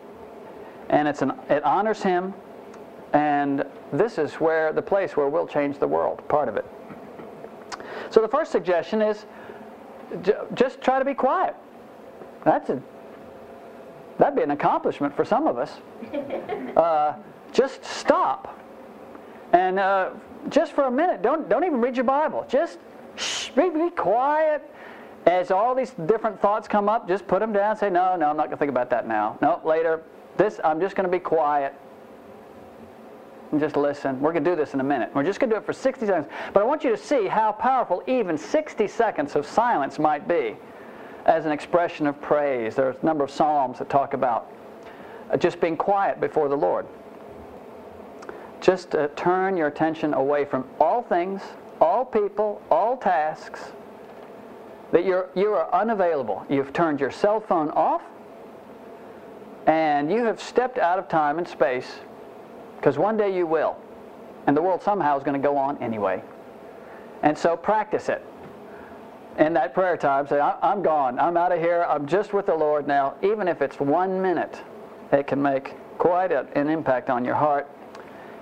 and 0.89 1.09
it's 1.09 1.23
an, 1.23 1.33
it 1.49 1.65
honors 1.65 2.03
him. 2.03 2.35
And 3.13 3.65
this 3.93 4.19
is 4.19 4.35
where 4.35 4.73
the 4.73 4.83
place 4.83 5.17
where 5.17 5.29
we'll 5.29 5.47
change 5.47 5.79
the 5.79 5.87
world, 5.87 6.27
part 6.29 6.49
of 6.49 6.57
it. 6.57 6.65
So 8.11 8.21
the 8.21 8.29
first 8.29 8.53
suggestion 8.53 9.03
is 9.03 9.27
just 10.55 10.81
try 10.81 10.99
to 10.99 11.05
be 11.05 11.15
quiet. 11.15 11.55
That's 12.45 12.71
a, 12.71 12.83
that'd 14.19 14.37
be 14.37 14.43
an 14.43 14.51
accomplishment 14.51 15.15
for 15.15 15.25
some 15.25 15.47
of 15.47 15.59
us. 15.59 15.73
Uh, 16.73 17.15
just 17.53 17.85
stop. 17.85 18.59
And 19.53 19.79
uh, 19.79 20.11
just 20.49 20.73
for 20.73 20.85
a 20.85 20.91
minute, 20.91 21.21
don't, 21.21 21.51
don't 21.51 21.65
even 21.65 21.83
read 21.83 21.97
your 21.97 22.05
Bible. 22.05 22.47
Just 22.49 22.79
shh, 23.17 23.51
be, 23.51 23.69
be 23.69 23.91
quiet. 23.91 24.69
As 25.27 25.51
all 25.51 25.75
these 25.75 25.91
different 26.07 26.41
thoughts 26.41 26.67
come 26.67 26.89
up, 26.89 27.07
just 27.07 27.27
put 27.27 27.41
them 27.41 27.53
down. 27.53 27.77
Say, 27.77 27.91
no, 27.91 28.17
no, 28.17 28.29
I'm 28.29 28.37
not 28.37 28.45
going 28.45 28.51
to 28.51 28.57
think 28.57 28.71
about 28.71 28.91
that 28.91 29.07
now. 29.07 29.39
No, 29.41 29.61
later. 29.65 30.03
This, 30.37 30.59
I'm 30.65 30.81
just 30.81 30.97
going 30.97 31.05
to 31.05 31.11
be 31.11 31.21
quiet 31.21 31.75
and 33.53 33.61
just 33.61 33.77
listen. 33.77 34.19
We're 34.21 34.33
going 34.33 34.45
to 34.45 34.51
do 34.51 34.57
this 34.57 34.75
in 34.75 34.81
a 34.81 34.85
minute. 34.85 35.11
We're 35.15 35.23
just 35.23 35.39
going 35.39 35.51
to 35.51 35.57
do 35.57 35.61
it 35.61 35.67
for 35.67 35.75
60 35.75 36.07
seconds. 36.07 36.27
But 36.53 36.63
I 36.63 36.67
want 36.67 36.83
you 36.83 36.91
to 36.91 36.97
see 36.97 37.27
how 37.27 37.53
powerful 37.53 38.03
even 38.07 38.37
60 38.37 38.89
seconds 38.89 39.37
of 39.37 39.47
silence 39.47 39.99
might 39.99 40.27
be 40.27 40.57
as 41.27 41.45
an 41.45 41.53
expression 41.53 42.07
of 42.07 42.21
praise. 42.21 42.75
There's 42.75 42.97
a 43.01 43.07
number 43.07 43.23
of 43.23 43.31
Psalms 43.31 43.79
that 43.79 43.89
talk 43.89 44.15
about 44.15 44.51
uh, 45.31 45.37
just 45.37 45.61
being 45.61 45.77
quiet 45.77 46.19
before 46.21 46.49
the 46.49 46.57
Lord. 46.57 46.87
Just 48.61 48.95
uh, 48.95 49.09
turn 49.17 49.57
your 49.57 49.69
attention 49.69 50.15
away 50.15 50.45
from 50.45 50.67
all 50.81 51.03
things, 51.03 51.43
all 51.81 52.05
people, 52.05 52.63
all 52.71 52.97
tasks, 52.97 53.73
that 54.93 55.05
you're, 55.05 55.29
you 55.35 55.53
are 55.53 55.73
unavailable. 55.75 56.47
You've 56.49 56.73
turned 56.73 57.01
your 57.01 57.11
cell 57.11 57.41
phone 57.41 57.71
off, 57.71 58.03
and 59.67 60.11
you 60.11 60.25
have 60.25 60.41
stepped 60.41 60.79
out 60.79 60.99
of 60.99 61.09
time 61.09 61.39
and 61.39 61.49
space, 61.49 62.01
because 62.77 62.99
one 62.99 63.17
day 63.17 63.35
you 63.37 63.47
will. 63.47 63.77
And 64.47 64.57
the 64.57 64.63
world 64.63 64.83
somehow 64.83 65.17
is 65.17 65.25
going 65.25 65.41
to 65.41 65.47
go 65.47 65.57
on 65.57 65.79
anyway. 65.79 66.23
And 67.23 67.37
so 67.37 67.57
practice 67.57 68.09
it 68.09 68.25
in 69.39 69.55
that 69.55 69.73
prayer 69.73 69.97
time, 69.97 70.27
say, 70.27 70.41
I'm 70.41 70.83
gone. 70.83 71.19
I'm 71.19 71.37
out 71.37 71.53
of 71.53 71.61
here. 71.61 71.87
I'm 71.89 72.07
just 72.07 72.33
with 72.33 72.47
the 72.47 72.55
Lord 72.55 72.87
now. 72.87 73.15
Even 73.23 73.49
if 73.49 73.63
it's 73.63 73.81
one 73.81 74.21
minute, 74.21 74.61
it 75.11 75.27
can 75.27 75.41
make 75.41 75.75
quite 75.99 76.33
a, 76.33 76.47
an 76.55 76.69
impact 76.69 77.09
on 77.09 77.25
your 77.25 77.35
heart 77.35 77.69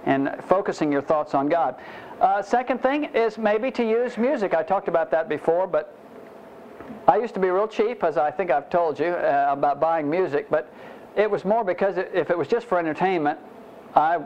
and 0.07 0.35
focusing 0.49 0.91
your 0.91 1.03
thoughts 1.03 1.35
on 1.35 1.49
God. 1.49 1.77
Uh, 2.21 2.43
second 2.43 2.83
thing 2.83 3.05
is 3.05 3.39
maybe 3.39 3.71
to 3.71 3.85
use 3.85 4.17
music. 4.17 4.55
I 4.55 4.63
talked 4.63 4.89
about 4.89 5.11
that 5.11 5.29
before, 5.29 5.67
but 5.67 5.95
I 7.09 7.16
used 7.16 7.35
to 7.35 7.40
be 7.40 7.48
real 7.48 7.68
cheap, 7.68 8.05
as 8.05 8.16
I 8.16 8.31
think 8.31 8.50
I've 8.50 8.70
told 8.70 8.98
you, 8.98 9.07
uh, 9.07 9.48
about 9.50 9.81
buying 9.81 10.09
music, 10.09 10.48
but 10.50 10.72
it 11.16 11.31
was 11.31 11.44
more 11.44 11.64
because 11.64 11.96
if 11.96 12.31
it 12.31 12.38
was 12.38 12.48
just 12.48 12.66
for 12.66 12.79
entertainment, 12.79 13.38
I 13.94 14.18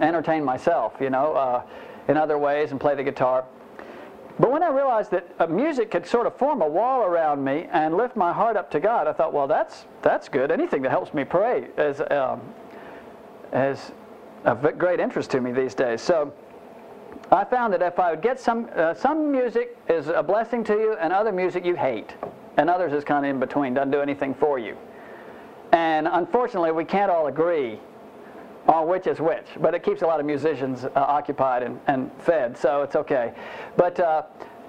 entertained 0.00 0.44
myself, 0.44 0.94
you 1.00 1.10
know, 1.10 1.32
uh, 1.34 1.62
in 2.08 2.16
other 2.16 2.38
ways 2.38 2.70
and 2.70 2.80
play 2.80 2.94
the 2.94 3.02
guitar. 3.02 3.44
But 4.38 4.50
when 4.50 4.62
I 4.62 4.70
realized 4.70 5.10
that 5.12 5.28
uh, 5.38 5.46
music 5.46 5.90
could 5.90 6.06
sort 6.06 6.26
of 6.26 6.36
form 6.36 6.62
a 6.62 6.68
wall 6.68 7.02
around 7.02 7.44
me 7.44 7.68
and 7.70 7.96
lift 7.96 8.16
my 8.16 8.32
heart 8.32 8.56
up 8.56 8.70
to 8.72 8.80
God, 8.80 9.06
I 9.06 9.12
thought, 9.12 9.32
well, 9.32 9.46
that's 9.46 9.84
that's 10.00 10.28
good. 10.28 10.50
Anything 10.50 10.82
that 10.82 10.90
helps 10.90 11.12
me 11.12 11.24
pray 11.24 11.68
is 11.76 12.00
um, 12.10 12.40
is 13.52 13.92
of 14.44 14.78
great 14.78 15.00
interest 15.00 15.30
to 15.32 15.40
me 15.40 15.52
these 15.52 15.74
days. 15.74 16.00
So 16.00 16.32
I 17.32 17.44
found 17.44 17.72
that 17.72 17.80
if 17.80 17.98
I 17.98 18.10
would 18.10 18.20
get 18.20 18.38
some 18.38 18.68
uh, 18.76 18.92
some 18.92 19.32
music 19.32 19.76
is 19.88 20.08
a 20.08 20.22
blessing 20.22 20.62
to 20.64 20.74
you, 20.74 20.96
and 21.00 21.14
other 21.14 21.32
music 21.32 21.64
you 21.64 21.74
hate, 21.74 22.14
and 22.58 22.68
others 22.68 22.92
is 22.92 23.04
kind 23.04 23.24
of 23.24 23.30
in 23.30 23.40
between, 23.40 23.72
doesn't 23.72 23.90
do 23.90 24.02
anything 24.02 24.34
for 24.34 24.58
you. 24.58 24.76
And 25.72 26.06
unfortunately, 26.06 26.72
we 26.72 26.84
can't 26.84 27.10
all 27.10 27.28
agree 27.28 27.80
on 28.68 28.86
which 28.86 29.06
is 29.06 29.18
which. 29.18 29.46
But 29.60 29.74
it 29.74 29.82
keeps 29.82 30.02
a 30.02 30.06
lot 30.06 30.20
of 30.20 30.26
musicians 30.26 30.84
uh, 30.84 30.90
occupied 30.94 31.62
and, 31.62 31.80
and 31.86 32.10
fed, 32.18 32.56
so 32.56 32.82
it's 32.82 32.96
okay. 32.96 33.32
But, 33.76 33.98
uh, 33.98 34.24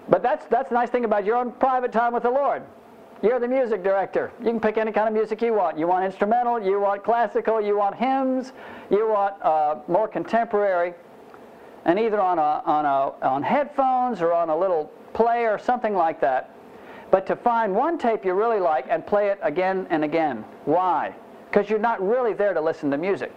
but 0.08 0.24
that's, 0.24 0.46
that's 0.46 0.70
the 0.70 0.76
nice 0.76 0.90
thing 0.90 1.04
about 1.04 1.26
your 1.26 1.36
own 1.36 1.52
private 1.52 1.92
time 1.92 2.14
with 2.14 2.24
the 2.24 2.32
Lord. 2.32 2.64
You're 3.22 3.40
the 3.40 3.48
music 3.48 3.84
director. 3.84 4.32
You 4.40 4.48
can 4.48 4.60
pick 4.60 4.78
any 4.78 4.92
kind 4.92 5.08
of 5.08 5.14
music 5.14 5.42
you 5.42 5.54
want. 5.54 5.78
You 5.78 5.88
want 5.88 6.06
instrumental, 6.06 6.62
you 6.62 6.80
want 6.80 7.04
classical, 7.04 7.62
you 7.62 7.78
want 7.78 7.96
hymns, 7.96 8.54
you 8.90 9.08
want 9.08 9.42
uh, 9.42 9.80
more 9.88 10.08
contemporary, 10.08 10.94
and 11.86 12.00
either 12.00 12.20
on, 12.20 12.40
a, 12.40 12.62
on, 12.66 12.86
a, 12.86 13.26
on 13.26 13.44
headphones 13.44 14.22
or 14.22 14.34
on 14.34 14.50
a 14.50 14.58
little 14.58 14.86
player 15.14 15.52
or 15.52 15.60
something 15.60 15.96
like 15.96 16.20
that. 16.22 16.50
But 17.12 17.26
to 17.28 17.36
find 17.36 17.76
one 17.76 17.98
tape 17.98 18.26
you 18.26 18.34
really 18.34 18.60
like 18.60 18.86
and 18.90 19.06
play 19.06 19.28
it 19.28 19.40
again 19.44 19.86
and 19.90 20.04
again. 20.04 20.44
Why? 20.66 21.14
Because 21.50 21.70
you're 21.70 21.80
not 21.80 22.06
really 22.06 22.34
there 22.34 22.54
to 22.54 22.62
listen 22.62 22.90
to 22.92 22.98
music. 22.98 23.32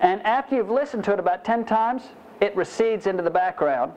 And 0.00 0.22
after 0.22 0.56
you've 0.56 0.70
listened 0.70 1.04
to 1.04 1.12
it 1.12 1.18
about 1.18 1.44
10 1.44 1.64
times, 1.64 2.02
it 2.40 2.54
recedes 2.54 3.06
into 3.06 3.22
the 3.22 3.30
background. 3.30 3.92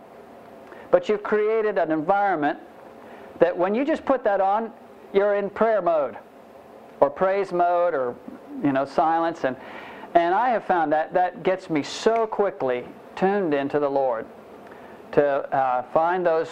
But 0.89 1.09
you've 1.09 1.23
created 1.23 1.77
an 1.77 1.91
environment 1.91 2.59
that 3.39 3.55
when 3.55 3.75
you 3.75 3.83
just 3.83 4.05
put 4.05 4.23
that 4.23 4.39
on, 4.41 4.71
you're 5.13 5.35
in 5.35 5.49
prayer 5.49 5.81
mode 5.81 6.17
or 7.01 7.09
praise 7.09 7.51
mode 7.51 7.93
or 7.93 8.15
you 8.63 8.71
know 8.71 8.85
silence 8.85 9.43
and 9.43 9.57
and 10.13 10.33
I 10.35 10.49
have 10.49 10.63
found 10.65 10.91
that 10.93 11.13
that 11.13 11.43
gets 11.43 11.69
me 11.69 11.83
so 11.83 12.27
quickly 12.27 12.85
tuned 13.21 13.53
into 13.53 13.77
the 13.77 13.87
Lord 13.87 14.25
to 15.11 15.23
uh, 15.55 15.83
find 15.93 16.25
those 16.25 16.49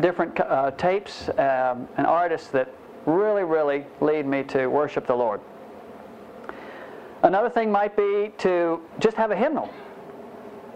different 0.00 0.38
uh, 0.38 0.70
tapes 0.72 1.30
um, 1.30 1.88
and 1.96 2.06
artists 2.06 2.48
that 2.48 2.68
really 3.06 3.42
really 3.42 3.86
lead 4.02 4.26
me 4.26 4.42
to 4.44 4.66
worship 4.66 5.06
the 5.06 5.14
Lord. 5.14 5.40
Another 7.22 7.48
thing 7.48 7.72
might 7.72 7.96
be 7.96 8.32
to 8.36 8.82
just 8.98 9.16
have 9.16 9.30
a 9.30 9.36
hymnal 9.36 9.72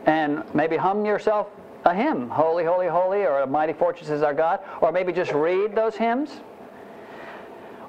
and 0.06 0.42
maybe 0.54 0.78
hum 0.78 1.04
yourself 1.04 1.48
a 1.84 1.94
hymn, 1.94 2.30
Holy, 2.30 2.64
Holy, 2.64 2.88
Holy, 2.88 3.26
or 3.26 3.40
A 3.40 3.46
Mighty 3.46 3.74
Fortress 3.74 4.08
is 4.08 4.22
Our 4.22 4.32
God, 4.32 4.60
or 4.80 4.90
maybe 4.90 5.12
just 5.12 5.32
read 5.32 5.74
those 5.74 5.94
hymns. 5.94 6.40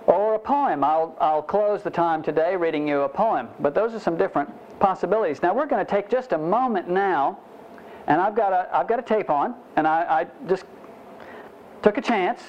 Or 0.08 0.36
a 0.36 0.40
poem. 0.40 0.84
I'll, 0.84 1.16
I'll 1.22 1.42
close 1.42 1.82
the 1.82 1.90
time 1.90 2.22
today 2.22 2.58
reading 2.58 2.86
you 2.86 3.04
a 3.04 3.10
poem, 3.10 3.48
but 3.62 3.74
those 3.74 3.94
are 3.94 4.00
some 4.00 4.18
different 4.18 4.50
possibilities. 4.80 5.42
Now 5.42 5.54
we're 5.54 5.66
going 5.66 5.86
to 5.86 5.90
take 5.90 6.10
just 6.10 6.32
a 6.32 6.38
moment 6.38 6.90
now, 6.90 7.40
and 8.08 8.22
I've 8.22 8.36
got 8.36 8.54
a, 8.54 8.70
I've 8.76 8.88
got 8.88 9.00
a 9.00 9.02
tape 9.02 9.30
on, 9.30 9.56
and 9.76 9.88
I, 9.88 10.22
I 10.22 10.48
just 10.48 10.66
took 11.82 11.98
a 11.98 12.02
chance 12.02 12.42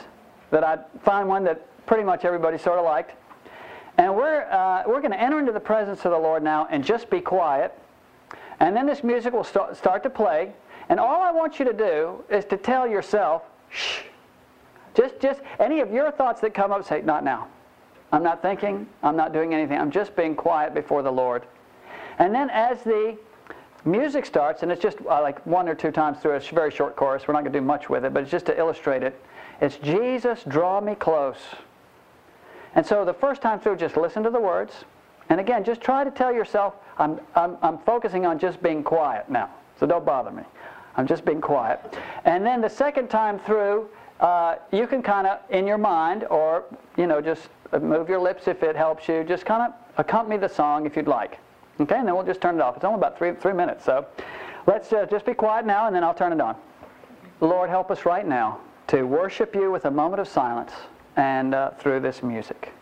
that 0.50 0.64
I'd 0.64 0.84
find 1.02 1.28
one 1.28 1.44
that 1.44 1.62
pretty 1.86 2.04
much 2.04 2.24
everybody 2.24 2.58
sort 2.58 2.78
of 2.78 2.84
liked. 2.84 3.12
And 3.98 4.14
we're, 4.14 4.42
uh, 4.50 4.82
we're 4.86 5.00
going 5.00 5.12
to 5.12 5.20
enter 5.20 5.38
into 5.38 5.52
the 5.52 5.60
presence 5.60 6.04
of 6.04 6.10
the 6.10 6.18
Lord 6.18 6.42
now 6.42 6.66
and 6.70 6.84
just 6.84 7.08
be 7.08 7.20
quiet. 7.20 7.72
And 8.60 8.76
then 8.76 8.86
this 8.86 9.02
music 9.02 9.32
will 9.32 9.44
start, 9.44 9.76
start 9.76 10.02
to 10.02 10.10
play. 10.10 10.52
And 10.88 11.00
all 11.00 11.22
I 11.22 11.32
want 11.32 11.58
you 11.58 11.64
to 11.64 11.72
do 11.72 12.24
is 12.30 12.44
to 12.46 12.56
tell 12.56 12.86
yourself, 12.86 13.42
shh. 13.70 14.00
Just, 14.94 15.20
just 15.20 15.40
any 15.58 15.80
of 15.80 15.90
your 15.90 16.10
thoughts 16.10 16.40
that 16.40 16.54
come 16.54 16.72
up, 16.72 16.86
say, 16.86 17.02
not 17.02 17.24
now. 17.24 17.48
I'm 18.12 18.22
not 18.22 18.40
thinking. 18.40 18.86
I'm 19.02 19.16
not 19.16 19.32
doing 19.32 19.52
anything. 19.52 19.78
I'm 19.78 19.90
just 19.90 20.16
being 20.16 20.34
quiet 20.34 20.74
before 20.74 21.02
the 21.02 21.12
Lord. 21.12 21.44
And 22.18 22.34
then 22.34 22.50
as 22.50 22.82
the 22.82 23.16
music 23.86 24.26
starts, 24.26 24.62
and 24.62 24.72
it's 24.72 24.82
just 24.82 24.98
uh, 25.08 25.22
like 25.22 25.44
one 25.46 25.68
or 25.68 25.74
two 25.74 25.90
times 25.90 26.18
through 26.18 26.32
a 26.32 26.40
very 26.40 26.70
short 26.70 26.96
chorus. 26.96 27.26
We're 27.26 27.34
not 27.34 27.42
going 27.42 27.52
to 27.52 27.58
do 27.58 27.64
much 27.64 27.88
with 27.88 28.04
it, 28.04 28.12
but 28.12 28.22
it's 28.22 28.32
just 28.32 28.46
to 28.46 28.58
illustrate 28.58 29.02
it. 29.02 29.20
It's 29.60 29.76
Jesus, 29.76 30.42
draw 30.48 30.80
me 30.80 30.94
close. 30.94 31.38
And 32.74 32.84
so 32.84 33.04
the 33.04 33.14
first 33.14 33.40
time 33.40 33.60
through, 33.60 33.76
just 33.76 33.96
listen 33.96 34.22
to 34.24 34.30
the 34.30 34.40
words. 34.40 34.84
And 35.28 35.40
again, 35.40 35.64
just 35.64 35.80
try 35.80 36.04
to 36.04 36.10
tell 36.10 36.32
yourself, 36.32 36.74
I'm, 36.98 37.20
I'm, 37.34 37.56
I'm 37.62 37.78
focusing 37.78 38.26
on 38.26 38.38
just 38.38 38.62
being 38.62 38.82
quiet 38.82 39.30
now. 39.30 39.50
So 39.78 39.86
don't 39.86 40.04
bother 40.04 40.30
me. 40.30 40.42
I'm 40.96 41.06
just 41.06 41.24
being 41.24 41.40
quiet. 41.40 41.80
And 42.24 42.44
then 42.44 42.60
the 42.60 42.68
second 42.68 43.08
time 43.08 43.38
through, 43.40 43.88
uh, 44.20 44.56
you 44.72 44.86
can 44.86 45.02
kind 45.02 45.26
of, 45.26 45.40
in 45.50 45.66
your 45.66 45.78
mind, 45.78 46.24
or, 46.24 46.64
you 46.96 47.06
know, 47.06 47.20
just 47.20 47.48
move 47.80 48.08
your 48.08 48.20
lips 48.20 48.48
if 48.48 48.62
it 48.62 48.76
helps 48.76 49.08
you, 49.08 49.24
just 49.24 49.44
kind 49.44 49.62
of 49.62 49.72
accompany 49.98 50.38
the 50.38 50.48
song 50.48 50.86
if 50.86 50.96
you'd 50.96 51.08
like. 51.08 51.38
Okay, 51.78 51.96
and 51.96 52.08
then 52.08 52.14
we'll 52.14 52.24
just 52.24 52.40
turn 52.40 52.54
it 52.54 52.60
off. 52.60 52.76
It's 52.76 52.84
only 52.84 52.98
about 52.98 53.18
three, 53.18 53.34
three 53.34 53.52
minutes, 53.52 53.84
so 53.84 54.06
let's 54.66 54.92
uh, 54.92 55.06
just 55.06 55.26
be 55.26 55.34
quiet 55.34 55.66
now, 55.66 55.86
and 55.86 55.94
then 55.94 56.02
I'll 56.02 56.14
turn 56.14 56.32
it 56.32 56.40
on. 56.40 56.56
Lord, 57.40 57.68
help 57.68 57.90
us 57.90 58.06
right 58.06 58.26
now 58.26 58.60
to 58.86 59.02
worship 59.02 59.54
you 59.54 59.70
with 59.70 59.84
a 59.84 59.90
moment 59.90 60.20
of 60.20 60.28
silence 60.28 60.72
and 61.16 61.54
uh, 61.54 61.70
through 61.72 62.00
this 62.00 62.22
music. 62.22 62.72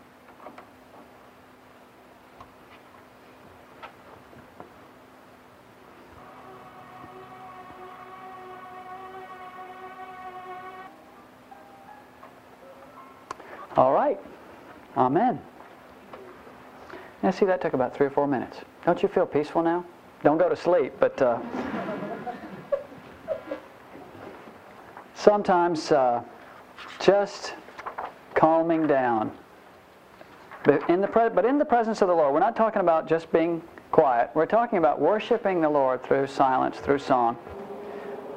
All 13.75 13.91
right. 13.91 14.17
Amen. 14.95 15.41
Now, 17.21 17.31
see, 17.31 17.45
that 17.45 17.59
took 17.59 17.73
about 17.73 17.93
three 17.93 18.05
or 18.05 18.09
four 18.09 18.25
minutes. 18.25 18.59
Don't 18.85 19.01
you 19.01 19.09
feel 19.09 19.25
peaceful 19.25 19.63
now? 19.63 19.83
Don't 20.23 20.37
go 20.37 20.47
to 20.47 20.55
sleep, 20.55 20.93
but 20.99 21.19
uh, 21.19 21.39
sometimes 25.15 25.91
uh, 25.91 26.21
just 26.99 27.55
calming 28.35 28.85
down. 28.85 29.31
But 30.63 30.87
in, 30.89 31.01
the 31.01 31.07
pre- 31.07 31.29
but 31.29 31.45
in 31.45 31.57
the 31.57 31.65
presence 31.65 32.01
of 32.01 32.07
the 32.07 32.13
Lord, 32.13 32.33
we're 32.33 32.39
not 32.39 32.55
talking 32.55 32.79
about 32.79 33.07
just 33.07 33.31
being 33.31 33.61
quiet. 33.91 34.29
We're 34.35 34.45
talking 34.45 34.77
about 34.77 34.99
worshiping 34.99 35.61
the 35.61 35.69
Lord 35.69 36.03
through 36.03 36.27
silence, 36.27 36.77
through 36.77 36.99
song. 36.99 37.37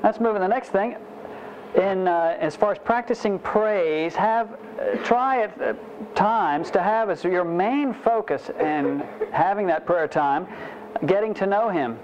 Let's 0.03 0.21
move 0.21 0.35
to 0.35 0.41
the 0.41 0.49
next 0.49 0.71
thing 0.71 0.97
in 1.75 2.09
uh, 2.09 2.37
as 2.41 2.57
far 2.57 2.73
as 2.73 2.79
practicing 2.79 3.39
praise, 3.39 4.15
have 4.15 4.59
uh, 4.81 4.97
try 5.05 5.43
at 5.43 5.61
uh, 5.61 5.75
times 6.15 6.71
to 6.71 6.83
have 6.83 7.11
as 7.11 7.25
your 7.25 7.45
main 7.45 7.93
focus 7.93 8.51
in 8.61 9.01
having 9.33 9.67
that 9.67 9.87
prayer 9.87 10.09
time, 10.09 10.47
getting 11.07 11.35
to 11.35 11.47
know 11.47 11.69
Him, 11.69 11.99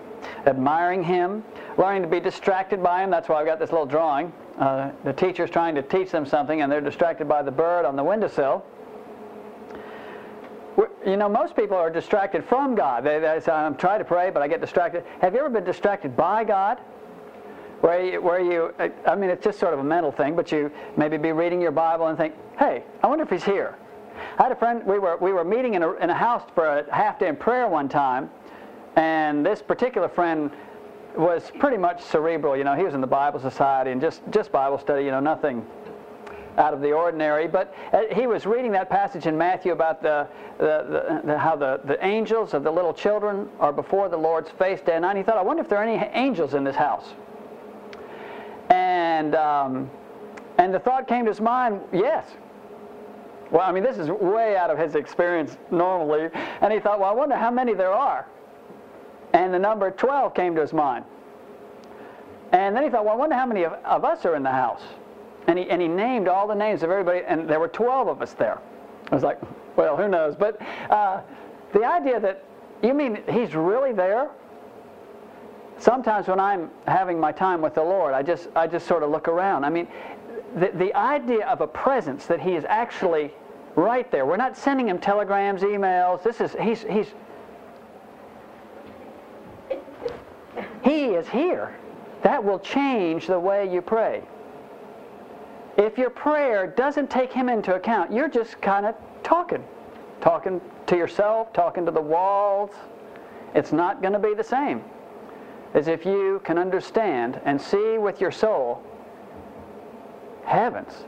admiring 0.46 1.02
Him, 1.02 1.42
learning 1.78 2.02
to 2.02 2.08
be 2.08 2.20
distracted 2.20 2.82
by 2.82 3.02
Him. 3.02 3.10
That's 3.10 3.28
why 3.28 3.40
I've 3.40 3.46
got 3.46 3.58
this 3.58 3.70
little 3.70 3.86
drawing. 3.86 4.32
Uh, 4.58 4.92
the 5.02 5.12
teacher's 5.12 5.50
trying 5.50 5.74
to 5.74 5.82
teach 5.82 6.10
them 6.10 6.26
something, 6.26 6.62
and 6.62 6.70
they're 6.70 6.80
distracted 6.80 7.28
by 7.28 7.42
the 7.42 7.50
bird 7.50 7.84
on 7.84 7.96
the 7.96 8.04
windowsill. 8.04 8.64
You 11.06 11.16
know, 11.16 11.28
most 11.28 11.54
people 11.54 11.76
are 11.76 11.90
distracted 11.90 12.44
from 12.44 12.74
God. 12.74 13.04
They, 13.04 13.18
they 13.18 13.40
say, 13.40 13.52
I'm 13.52 13.76
trying 13.76 13.98
to 13.98 14.04
pray, 14.04 14.30
but 14.30 14.42
I 14.42 14.48
get 14.48 14.60
distracted. 14.60 15.04
Have 15.20 15.34
you 15.34 15.40
ever 15.40 15.50
been 15.50 15.64
distracted 15.64 16.16
by 16.16 16.44
God? 16.44 16.80
Where 17.84 18.02
you, 18.02 18.22
where 18.22 18.40
you, 18.40 18.72
I 19.06 19.14
mean, 19.14 19.28
it's 19.28 19.44
just 19.44 19.58
sort 19.58 19.74
of 19.74 19.80
a 19.80 19.84
mental 19.84 20.10
thing, 20.10 20.34
but 20.34 20.50
you 20.50 20.70
maybe 20.96 21.18
be 21.18 21.32
reading 21.32 21.60
your 21.60 21.70
Bible 21.70 22.06
and 22.06 22.16
think, 22.16 22.34
hey, 22.58 22.82
I 23.02 23.06
wonder 23.06 23.24
if 23.24 23.28
he's 23.28 23.44
here. 23.44 23.76
I 24.38 24.44
had 24.44 24.52
a 24.52 24.56
friend, 24.56 24.82
we 24.86 24.98
were, 24.98 25.18
we 25.18 25.34
were 25.34 25.44
meeting 25.44 25.74
in 25.74 25.82
a, 25.82 25.92
in 25.96 26.08
a 26.08 26.14
house 26.14 26.44
for 26.54 26.64
a 26.64 26.94
half 26.94 27.18
day 27.18 27.28
in 27.28 27.36
prayer 27.36 27.68
one 27.68 27.90
time, 27.90 28.30
and 28.96 29.44
this 29.44 29.60
particular 29.60 30.08
friend 30.08 30.50
was 31.14 31.52
pretty 31.58 31.76
much 31.76 32.02
cerebral. 32.02 32.56
You 32.56 32.64
know, 32.64 32.74
he 32.74 32.84
was 32.84 32.94
in 32.94 33.02
the 33.02 33.06
Bible 33.06 33.38
Society 33.38 33.90
and 33.90 34.00
just, 34.00 34.22
just 34.30 34.50
Bible 34.50 34.78
study, 34.78 35.04
you 35.04 35.10
know, 35.10 35.20
nothing 35.20 35.62
out 36.56 36.72
of 36.72 36.80
the 36.80 36.92
ordinary. 36.92 37.46
But 37.46 37.74
uh, 37.92 38.04
he 38.14 38.26
was 38.26 38.46
reading 38.46 38.72
that 38.72 38.88
passage 38.88 39.26
in 39.26 39.36
Matthew 39.36 39.72
about 39.72 40.00
the, 40.00 40.26
the, 40.56 41.20
the, 41.22 41.38
how 41.38 41.54
the, 41.54 41.80
the 41.84 42.02
angels 42.02 42.54
of 42.54 42.64
the 42.64 42.70
little 42.70 42.94
children 42.94 43.46
are 43.60 43.74
before 43.74 44.08
the 44.08 44.16
Lord's 44.16 44.48
face 44.52 44.80
day 44.80 44.94
and 44.94 45.02
night. 45.02 45.18
He 45.18 45.22
thought, 45.22 45.36
I 45.36 45.42
wonder 45.42 45.62
if 45.62 45.68
there 45.68 45.80
are 45.80 45.84
any 45.84 46.02
angels 46.14 46.54
in 46.54 46.64
this 46.64 46.76
house. 46.76 47.12
And, 48.74 49.36
um, 49.36 49.88
and 50.58 50.74
the 50.74 50.80
thought 50.80 51.06
came 51.06 51.24
to 51.26 51.30
his 51.30 51.40
mind, 51.40 51.80
yes. 51.92 52.26
Well, 53.52 53.62
I 53.62 53.70
mean, 53.70 53.84
this 53.84 53.98
is 53.98 54.10
way 54.10 54.56
out 54.56 54.68
of 54.68 54.78
his 54.78 54.96
experience 54.96 55.56
normally. 55.70 56.28
And 56.60 56.72
he 56.72 56.80
thought, 56.80 56.98
well, 56.98 57.08
I 57.08 57.12
wonder 57.12 57.36
how 57.36 57.52
many 57.52 57.72
there 57.72 57.92
are. 57.92 58.26
And 59.32 59.54
the 59.54 59.58
number 59.60 59.92
12 59.92 60.34
came 60.34 60.56
to 60.56 60.60
his 60.60 60.72
mind. 60.72 61.04
And 62.50 62.74
then 62.74 62.82
he 62.82 62.90
thought, 62.90 63.04
well, 63.04 63.14
I 63.14 63.16
wonder 63.16 63.36
how 63.36 63.46
many 63.46 63.62
of, 63.62 63.74
of 63.84 64.04
us 64.04 64.24
are 64.24 64.34
in 64.34 64.42
the 64.42 64.50
house. 64.50 64.82
And 65.46 65.56
he, 65.58 65.70
and 65.70 65.80
he 65.80 65.86
named 65.86 66.26
all 66.26 66.48
the 66.48 66.54
names 66.54 66.82
of 66.82 66.90
everybody, 66.90 67.20
and 67.26 67.48
there 67.48 67.60
were 67.60 67.68
12 67.68 68.08
of 68.08 68.22
us 68.22 68.32
there. 68.32 68.58
I 69.12 69.14
was 69.14 69.22
like, 69.22 69.38
well, 69.76 69.96
who 69.96 70.08
knows? 70.08 70.34
But 70.34 70.60
uh, 70.90 71.20
the 71.72 71.84
idea 71.84 72.18
that, 72.18 72.44
you 72.82 72.92
mean 72.92 73.22
he's 73.30 73.54
really 73.54 73.92
there? 73.92 74.30
Sometimes 75.84 76.28
when 76.28 76.40
I'm 76.40 76.70
having 76.86 77.20
my 77.20 77.30
time 77.30 77.60
with 77.60 77.74
the 77.74 77.82
Lord, 77.82 78.14
I 78.14 78.22
just, 78.22 78.48
I 78.56 78.66
just 78.66 78.86
sort 78.86 79.02
of 79.02 79.10
look 79.10 79.28
around. 79.28 79.64
I 79.64 79.70
mean, 79.70 79.86
the, 80.56 80.70
the 80.74 80.94
idea 80.96 81.46
of 81.46 81.60
a 81.60 81.66
presence 81.66 82.24
that 82.26 82.40
He 82.40 82.54
is 82.54 82.64
actually 82.66 83.32
right 83.76 84.10
there. 84.10 84.24
We're 84.24 84.38
not 84.38 84.56
sending 84.56 84.88
Him 84.88 84.98
telegrams, 84.98 85.60
emails. 85.60 86.22
This 86.22 86.40
is, 86.40 86.56
He's, 86.58 86.82
He's, 86.82 87.08
He 90.82 91.06
is 91.06 91.28
here. 91.28 91.76
That 92.22 92.42
will 92.42 92.60
change 92.60 93.26
the 93.26 93.38
way 93.38 93.70
you 93.70 93.82
pray. 93.82 94.22
If 95.76 95.98
your 95.98 96.10
prayer 96.10 96.66
doesn't 96.66 97.10
take 97.10 97.30
Him 97.30 97.50
into 97.50 97.74
account, 97.74 98.10
you're 98.10 98.28
just 98.28 98.58
kind 98.62 98.86
of 98.86 98.94
talking. 99.22 99.62
Talking 100.22 100.62
to 100.86 100.96
yourself, 100.96 101.52
talking 101.52 101.84
to 101.84 101.90
the 101.90 102.00
walls. 102.00 102.70
It's 103.54 103.72
not 103.72 104.00
going 104.00 104.14
to 104.14 104.18
be 104.18 104.32
the 104.32 104.44
same 104.44 104.82
is 105.74 105.88
if 105.88 106.06
you 106.06 106.40
can 106.44 106.56
understand 106.58 107.40
and 107.44 107.60
see 107.60 107.98
with 107.98 108.20
your 108.20 108.30
soul, 108.30 108.82
heavens, 110.44 111.04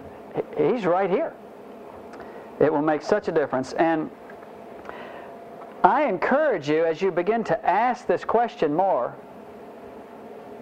He's 0.56 0.84
right 0.84 1.08
here. 1.08 1.32
It 2.60 2.72
will 2.72 2.82
make 2.82 3.02
such 3.02 3.28
a 3.28 3.32
difference. 3.32 3.72
And 3.74 4.10
I 5.82 6.04
encourage 6.04 6.68
you 6.68 6.84
as 6.84 7.00
you 7.00 7.10
begin 7.10 7.44
to 7.44 7.66
ask 7.66 8.06
this 8.06 8.24
question 8.24 8.74
more 8.74 9.14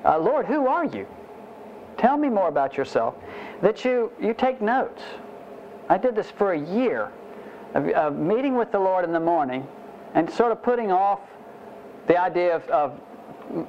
uh, 0.05 0.19
Lord, 0.19 0.45
who 0.47 0.67
are 0.67 0.85
you? 0.85 1.07
Tell 1.97 2.17
me 2.17 2.29
more 2.29 2.49
about 2.49 2.77
yourself. 2.77 3.15
That 3.63 3.85
you, 3.85 4.13
you 4.21 4.35
take 4.35 4.61
notes. 4.61 5.03
I 5.89 5.97
did 5.97 6.15
this 6.15 6.31
for 6.31 6.53
a 6.53 6.61
year 6.61 7.11
of, 7.75 7.89
of 7.89 8.17
meeting 8.17 8.57
with 8.57 8.71
the 8.71 8.79
Lord 8.79 9.05
in 9.05 9.13
the 9.13 9.21
morning 9.21 9.67
and 10.15 10.31
sort 10.31 10.53
of 10.53 10.63
putting 10.63 10.93
off 10.93 11.21
the 12.07 12.21
idea 12.21 12.55
of, 12.55 12.69
of 12.69 13.01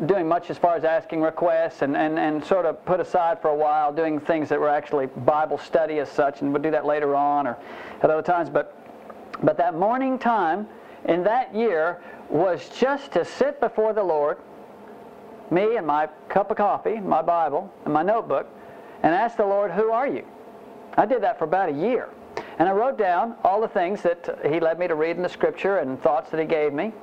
doing 0.05 0.27
much 0.27 0.49
as 0.49 0.57
far 0.57 0.75
as 0.75 0.83
asking 0.83 1.21
requests 1.21 1.81
and, 1.81 1.95
and, 1.95 2.17
and 2.17 2.43
sort 2.43 2.65
of 2.65 2.83
put 2.85 2.99
aside 2.99 3.41
for 3.41 3.49
a 3.49 3.55
while 3.55 3.93
doing 3.93 4.19
things 4.19 4.49
that 4.49 4.59
were 4.59 4.69
actually 4.69 5.07
Bible 5.07 5.57
study 5.57 5.99
as 5.99 6.09
such, 6.09 6.41
and 6.41 6.51
we'll 6.51 6.61
do 6.61 6.71
that 6.71 6.85
later 6.85 7.15
on 7.15 7.47
or 7.47 7.57
at 8.01 8.09
other 8.09 8.21
times. 8.21 8.49
But, 8.49 8.77
but 9.43 9.57
that 9.57 9.75
morning 9.75 10.17
time 10.17 10.67
in 11.05 11.23
that 11.23 11.53
year 11.53 12.01
was 12.29 12.69
just 12.69 13.11
to 13.11 13.25
sit 13.25 13.59
before 13.59 13.93
the 13.93 14.03
Lord, 14.03 14.37
me 15.51 15.75
and 15.77 15.85
my 15.85 16.07
cup 16.29 16.51
of 16.51 16.57
coffee, 16.57 16.99
my 16.99 17.21
Bible, 17.21 17.71
and 17.83 17.93
my 17.93 18.01
notebook, 18.01 18.47
and 19.03 19.13
ask 19.13 19.37
the 19.37 19.45
Lord, 19.45 19.71
Who 19.71 19.91
are 19.91 20.07
you? 20.07 20.25
I 20.97 21.05
did 21.05 21.21
that 21.21 21.37
for 21.37 21.43
about 21.43 21.69
a 21.69 21.73
year. 21.73 22.09
And 22.57 22.69
I 22.69 22.71
wrote 22.71 22.97
down 22.97 23.35
all 23.43 23.61
the 23.61 23.67
things 23.67 24.01
that 24.01 24.39
He 24.49 24.59
led 24.59 24.79
me 24.79 24.87
to 24.87 24.95
read 24.95 25.17
in 25.17 25.21
the 25.21 25.29
Scripture 25.29 25.79
and 25.79 26.01
thoughts 26.01 26.31
that 26.31 26.39
He 26.39 26.45
gave 26.45 26.73
me 26.73 26.93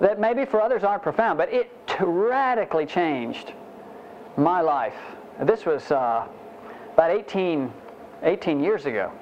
that 0.00 0.18
maybe 0.20 0.44
for 0.44 0.60
others 0.60 0.84
aren't 0.84 1.02
profound, 1.02 1.38
but 1.38 1.52
it 1.52 1.70
radically 2.00 2.86
changed 2.86 3.52
my 4.36 4.60
life. 4.60 4.96
This 5.42 5.64
was 5.66 5.90
uh, 5.90 6.26
about 6.94 7.10
18, 7.10 7.72
18 8.22 8.62
years 8.62 8.86
ago. 8.86 9.12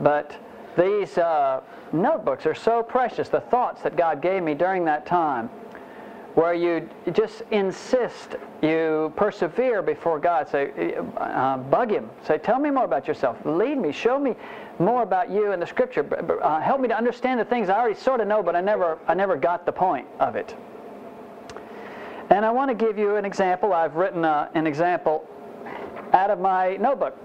But 0.00 0.34
these 0.76 1.18
uh, 1.18 1.60
notebooks 1.92 2.46
are 2.46 2.54
so 2.54 2.82
precious, 2.82 3.28
the 3.28 3.40
thoughts 3.40 3.82
that 3.82 3.96
God 3.96 4.20
gave 4.22 4.42
me 4.42 4.54
during 4.54 4.84
that 4.86 5.06
time, 5.06 5.50
where 6.34 6.54
you 6.54 6.88
just 7.12 7.42
insist, 7.50 8.36
you 8.62 9.12
persevere 9.16 9.82
before 9.82 10.18
God. 10.18 10.48
Say, 10.48 10.94
uh, 11.16 11.58
bug 11.58 11.90
Him. 11.90 12.08
Say, 12.24 12.38
tell 12.38 12.58
me 12.58 12.70
more 12.70 12.84
about 12.84 13.06
yourself. 13.06 13.36
Lead 13.44 13.78
me. 13.78 13.92
Show 13.92 14.18
me 14.18 14.34
more 14.78 15.02
about 15.02 15.30
you 15.30 15.52
in 15.52 15.60
the 15.60 15.66
Scripture. 15.66 16.06
Uh, 16.42 16.60
help 16.60 16.80
me 16.80 16.88
to 16.88 16.96
understand 16.96 17.38
the 17.38 17.44
things 17.44 17.68
I 17.68 17.78
already 17.78 17.98
sort 17.98 18.20
of 18.20 18.28
know, 18.28 18.42
but 18.42 18.56
I 18.56 18.60
never, 18.60 18.98
I 19.06 19.14
never 19.14 19.36
got 19.36 19.66
the 19.66 19.72
point 19.72 20.06
of 20.20 20.36
it. 20.36 20.54
And 22.30 22.46
I 22.46 22.50
want 22.50 22.70
to 22.70 22.74
give 22.74 22.96
you 22.96 23.16
an 23.16 23.26
example. 23.26 23.74
I've 23.74 23.96
written 23.96 24.24
uh, 24.24 24.48
an 24.54 24.66
example 24.66 25.26
out 26.14 26.30
of 26.30 26.40
my 26.40 26.76
notebook. 26.76 27.18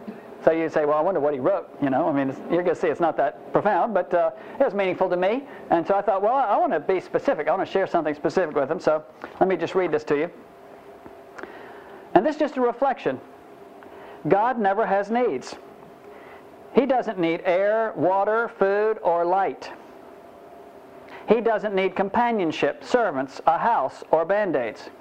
So 0.47 0.53
you 0.53 0.69
say, 0.69 0.85
well, 0.85 0.97
I 0.97 1.01
wonder 1.01 1.19
what 1.19 1.33
he 1.33 1.41
wrote. 1.41 1.67
You 1.81 1.89
know, 1.89 2.07
I 2.07 2.13
mean, 2.13 2.33
you're 2.49 2.63
going 2.63 2.73
to 2.73 2.75
see 2.75 2.87
it's 2.87 3.01
not 3.01 3.17
that 3.17 3.51
profound, 3.51 3.93
but 3.93 4.13
uh, 4.13 4.31
it 4.57 4.63
was 4.63 4.73
meaningful 4.73 5.09
to 5.09 5.17
me. 5.17 5.43
And 5.71 5.85
so 5.85 5.93
I 5.93 6.01
thought, 6.01 6.21
well, 6.21 6.35
I 6.35 6.55
want 6.55 6.71
to 6.71 6.79
be 6.79 7.01
specific. 7.01 7.49
I 7.49 7.51
want 7.53 7.67
to 7.67 7.69
share 7.73 7.85
something 7.85 8.15
specific 8.15 8.55
with 8.55 8.71
him. 8.71 8.79
So 8.79 9.03
let 9.41 9.49
me 9.49 9.57
just 9.57 9.75
read 9.75 9.91
this 9.91 10.05
to 10.05 10.15
you. 10.15 10.31
And 12.13 12.25
this 12.25 12.37
is 12.37 12.39
just 12.39 12.55
a 12.55 12.61
reflection. 12.61 13.19
God 14.29 14.57
never 14.57 14.85
has 14.85 15.11
needs. 15.11 15.57
He 16.73 16.85
doesn't 16.85 17.19
need 17.19 17.41
air, 17.43 17.91
water, 17.97 18.49
food, 18.57 18.99
or 19.03 19.25
light. 19.25 19.69
He 21.27 21.41
doesn't 21.41 21.75
need 21.75 21.93
companionship, 21.93 22.85
servants, 22.85 23.41
a 23.47 23.57
house, 23.57 24.01
or 24.11 24.23
band 24.23 24.55
aids. 24.55 24.91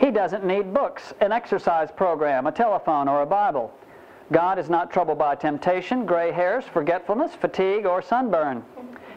He 0.00 0.10
doesn't 0.10 0.44
need 0.44 0.74
books, 0.74 1.14
an 1.20 1.30
exercise 1.30 1.92
program, 1.92 2.48
a 2.48 2.52
telephone, 2.52 3.06
or 3.06 3.22
a 3.22 3.26
Bible. 3.26 3.72
God 4.32 4.58
is 4.58 4.70
not 4.70 4.92
troubled 4.92 5.18
by 5.18 5.34
temptation, 5.34 6.06
gray 6.06 6.30
hairs, 6.30 6.64
forgetfulness, 6.72 7.34
fatigue, 7.34 7.84
or 7.84 8.00
sunburn. 8.00 8.64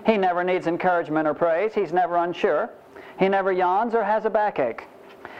He 0.05 0.17
never 0.17 0.43
needs 0.43 0.67
encouragement 0.67 1.27
or 1.27 1.33
praise. 1.33 1.73
He's 1.73 1.93
never 1.93 2.17
unsure. 2.17 2.69
He 3.19 3.29
never 3.29 3.51
yawns 3.51 3.93
or 3.93 4.03
has 4.03 4.25
a 4.25 4.29
backache. 4.29 4.87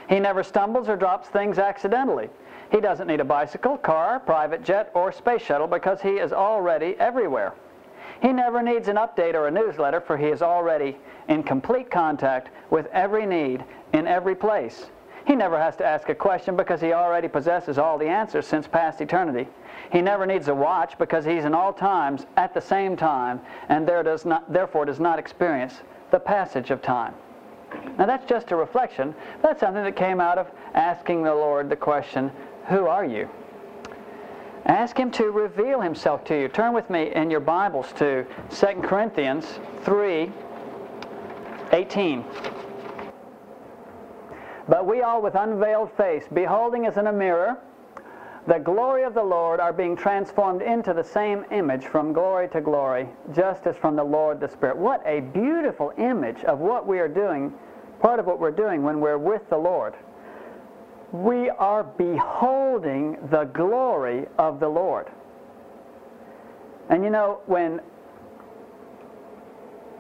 He 0.08 0.20
never 0.20 0.44
stumbles 0.44 0.90
or 0.90 0.96
drops 0.96 1.28
things 1.30 1.58
accidentally. 1.58 2.30
He 2.72 2.80
doesn't 2.80 3.08
need 3.08 3.20
a 3.20 3.26
bicycle, 3.26 3.78
car, 3.78 4.20
private 4.20 4.64
jet, 4.64 4.92
or 4.94 5.12
space 5.12 5.42
shuttle 5.42 5.68
because 5.68 6.02
he 6.02 6.18
is 6.18 6.34
already 6.34 6.96
everywhere. 7.00 7.54
He 8.22 8.32
never 8.32 8.62
needs 8.62 8.88
an 8.88 8.96
update 8.96 9.34
or 9.34 9.48
a 9.48 9.52
newsletter 9.52 10.02
for 10.02 10.18
he 10.18 10.28
is 10.28 10.42
already 10.42 10.98
in 11.28 11.44
complete 11.44 11.92
contact 11.92 12.50
with 12.70 12.88
every 12.88 13.26
need 13.26 13.64
in 13.94 14.08
every 14.08 14.36
place. 14.36 14.86
He 15.26 15.36
never 15.36 15.58
has 15.58 15.76
to 15.78 15.86
ask 15.86 16.10
a 16.10 16.16
question 16.16 16.56
because 16.56 16.82
he 16.82 16.94
already 16.94 17.28
possesses 17.28 17.78
all 17.78 17.98
the 17.98 18.08
answers 18.08 18.46
since 18.46 18.68
past 18.68 19.02
eternity. 19.02 19.48
He 19.94 20.02
never 20.02 20.26
needs 20.26 20.48
a 20.48 20.56
watch 20.56 20.98
because 20.98 21.24
he's 21.24 21.46
in 21.46 21.54
all 21.54 21.72
times 21.72 22.26
at 22.36 22.56
the 22.56 22.60
same 22.60 22.98
time 22.98 23.40
and 23.70 23.88
there 23.88 24.02
does 24.02 24.26
not, 24.26 24.52
therefore 24.52 24.86
does 24.86 25.00
not 25.00 25.20
experience 25.20 25.82
the 26.10 26.20
passage 26.20 26.72
of 26.72 26.82
time. 26.82 27.14
Now 28.00 28.08
that's 28.08 28.26
just 28.26 28.52
a 28.52 28.56
reflection. 28.56 29.14
That's 29.44 29.60
something 29.60 29.84
that 29.84 29.96
came 29.96 30.20
out 30.20 30.40
of 30.40 30.50
asking 30.74 31.22
the 31.22 31.36
Lord 31.36 31.70
the 31.70 31.76
question, 31.76 32.32
Who 32.70 32.88
are 32.88 33.06
you? 33.06 33.30
Ask 34.66 34.98
Him 34.98 35.12
to 35.12 35.30
reveal 35.30 35.80
Himself 35.80 36.26
to 36.26 36.42
you. 36.42 36.48
Turn 36.48 36.74
with 36.74 36.90
me 36.90 37.14
in 37.14 37.30
your 37.30 37.40
Bibles 37.40 37.92
to 37.98 38.26
2 38.50 38.66
Corinthians 38.82 39.60
3 39.84 40.32
18. 41.72 42.26
But 44.68 44.88
we 44.88 45.04
all 45.04 45.22
with 45.22 45.36
unveiled 45.36 45.92
face, 45.92 46.24
beholding 46.34 46.88
as 46.88 46.98
in 46.98 47.06
a 47.06 47.14
mirror 47.14 47.60
the 48.48 48.60
glory 48.60 49.04
of 49.04 49.14
the 49.14 49.24
Lord, 49.24 49.60
are 49.60 49.72
being 49.72 49.96
transformed 49.96 50.62
into 50.62 50.94
the 50.94 51.04
same 51.04 51.46
image 51.52 51.86
from 51.86 52.12
glory 52.12 52.50
to 52.50 52.62
glory, 52.62 53.08
just 53.34 53.66
as 53.68 53.78
from 53.78 53.96
the 53.96 54.04
Lord 54.04 54.40
the 54.40 54.50
Spirit. 54.50 54.78
What 54.78 55.02
a 55.06 55.22
beautiful 55.22 55.94
image 55.98 56.44
of 56.44 56.60
what 56.60 56.86
we 56.86 57.00
are 57.00 57.08
doing, 57.08 57.54
part 58.02 58.20
of 58.20 58.26
what 58.26 58.40
we're 58.40 58.52
doing 58.52 58.84
when 58.84 59.00
we're 59.00 59.18
with 59.18 59.50
the 59.50 59.58
Lord. 59.58 59.94
We 61.14 61.50
are 61.52 61.84
beholding 61.84 63.18
the 63.30 63.46
glory 63.46 64.26
of 64.38 64.60
the 64.60 64.68
Lord. 64.68 65.08
And 66.90 67.04
you 67.04 67.12
know, 67.12 67.40
when 67.46 67.80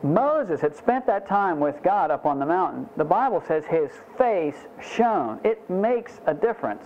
Moses 0.01 0.60
had 0.60 0.75
spent 0.75 1.06
that 1.06 1.27
time 1.27 1.62
with 1.62 1.82
God 1.82 2.12
up 2.12 2.25
on 2.25 2.39
the 2.39 2.45
mountain, 2.45 2.89
the 2.97 3.06
Bible 3.06 3.41
says 3.47 3.63
his 3.65 3.89
face 4.17 4.58
shone. 4.82 5.39
It 5.45 5.69
makes 5.69 6.19
a 6.25 6.34
difference 6.34 6.84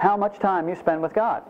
how 0.00 0.16
much 0.16 0.38
time 0.38 0.66
you 0.66 0.74
spend 0.74 1.02
with 1.02 1.12
God. 1.12 1.42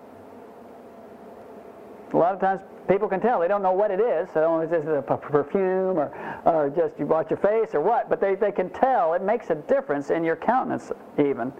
A 2.12 2.16
lot 2.16 2.34
of 2.34 2.40
times 2.40 2.60
people 2.88 3.08
can 3.08 3.20
tell. 3.20 3.38
They 3.38 3.46
don't 3.46 3.62
know 3.62 3.72
what 3.72 3.92
it 3.92 4.00
is. 4.00 4.28
So 4.34 4.60
is 4.60 4.70
this 4.70 4.84
a 4.86 5.00
perfume 5.02 5.96
or, 5.96 6.42
or 6.44 6.68
just 6.68 6.98
you 6.98 7.06
wash 7.06 7.30
your 7.30 7.38
face 7.38 7.74
or 7.74 7.80
what? 7.80 8.10
But 8.10 8.20
they, 8.20 8.34
they 8.34 8.50
can 8.50 8.68
tell. 8.70 9.14
It 9.14 9.22
makes 9.22 9.50
a 9.50 9.54
difference 9.54 10.10
in 10.10 10.24
your 10.24 10.34
countenance 10.34 10.90
even. 11.16 11.52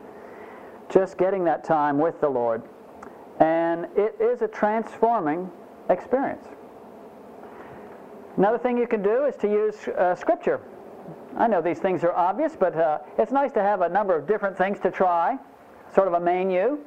Just 0.88 1.16
getting 1.16 1.44
that 1.44 1.62
time 1.62 1.96
with 1.98 2.20
the 2.20 2.28
Lord. 2.28 2.60
And 3.38 3.86
it 3.96 4.16
is 4.20 4.42
a 4.42 4.48
transforming 4.48 5.48
experience. 5.88 6.44
Another 8.36 8.58
thing 8.58 8.76
you 8.76 8.88
can 8.88 9.02
do 9.02 9.26
is 9.26 9.36
to 9.36 9.46
use 9.46 9.76
uh, 9.96 10.16
Scripture. 10.16 10.60
I 11.36 11.46
know 11.46 11.62
these 11.62 11.78
things 11.78 12.02
are 12.02 12.12
obvious, 12.12 12.56
but 12.58 12.74
uh, 12.74 12.98
it's 13.16 13.30
nice 13.30 13.52
to 13.52 13.62
have 13.62 13.82
a 13.82 13.88
number 13.88 14.16
of 14.16 14.26
different 14.26 14.58
things 14.58 14.80
to 14.80 14.90
try 14.90 15.38
sort 15.94 16.08
of 16.08 16.14
a 16.14 16.20
menu. 16.20 16.78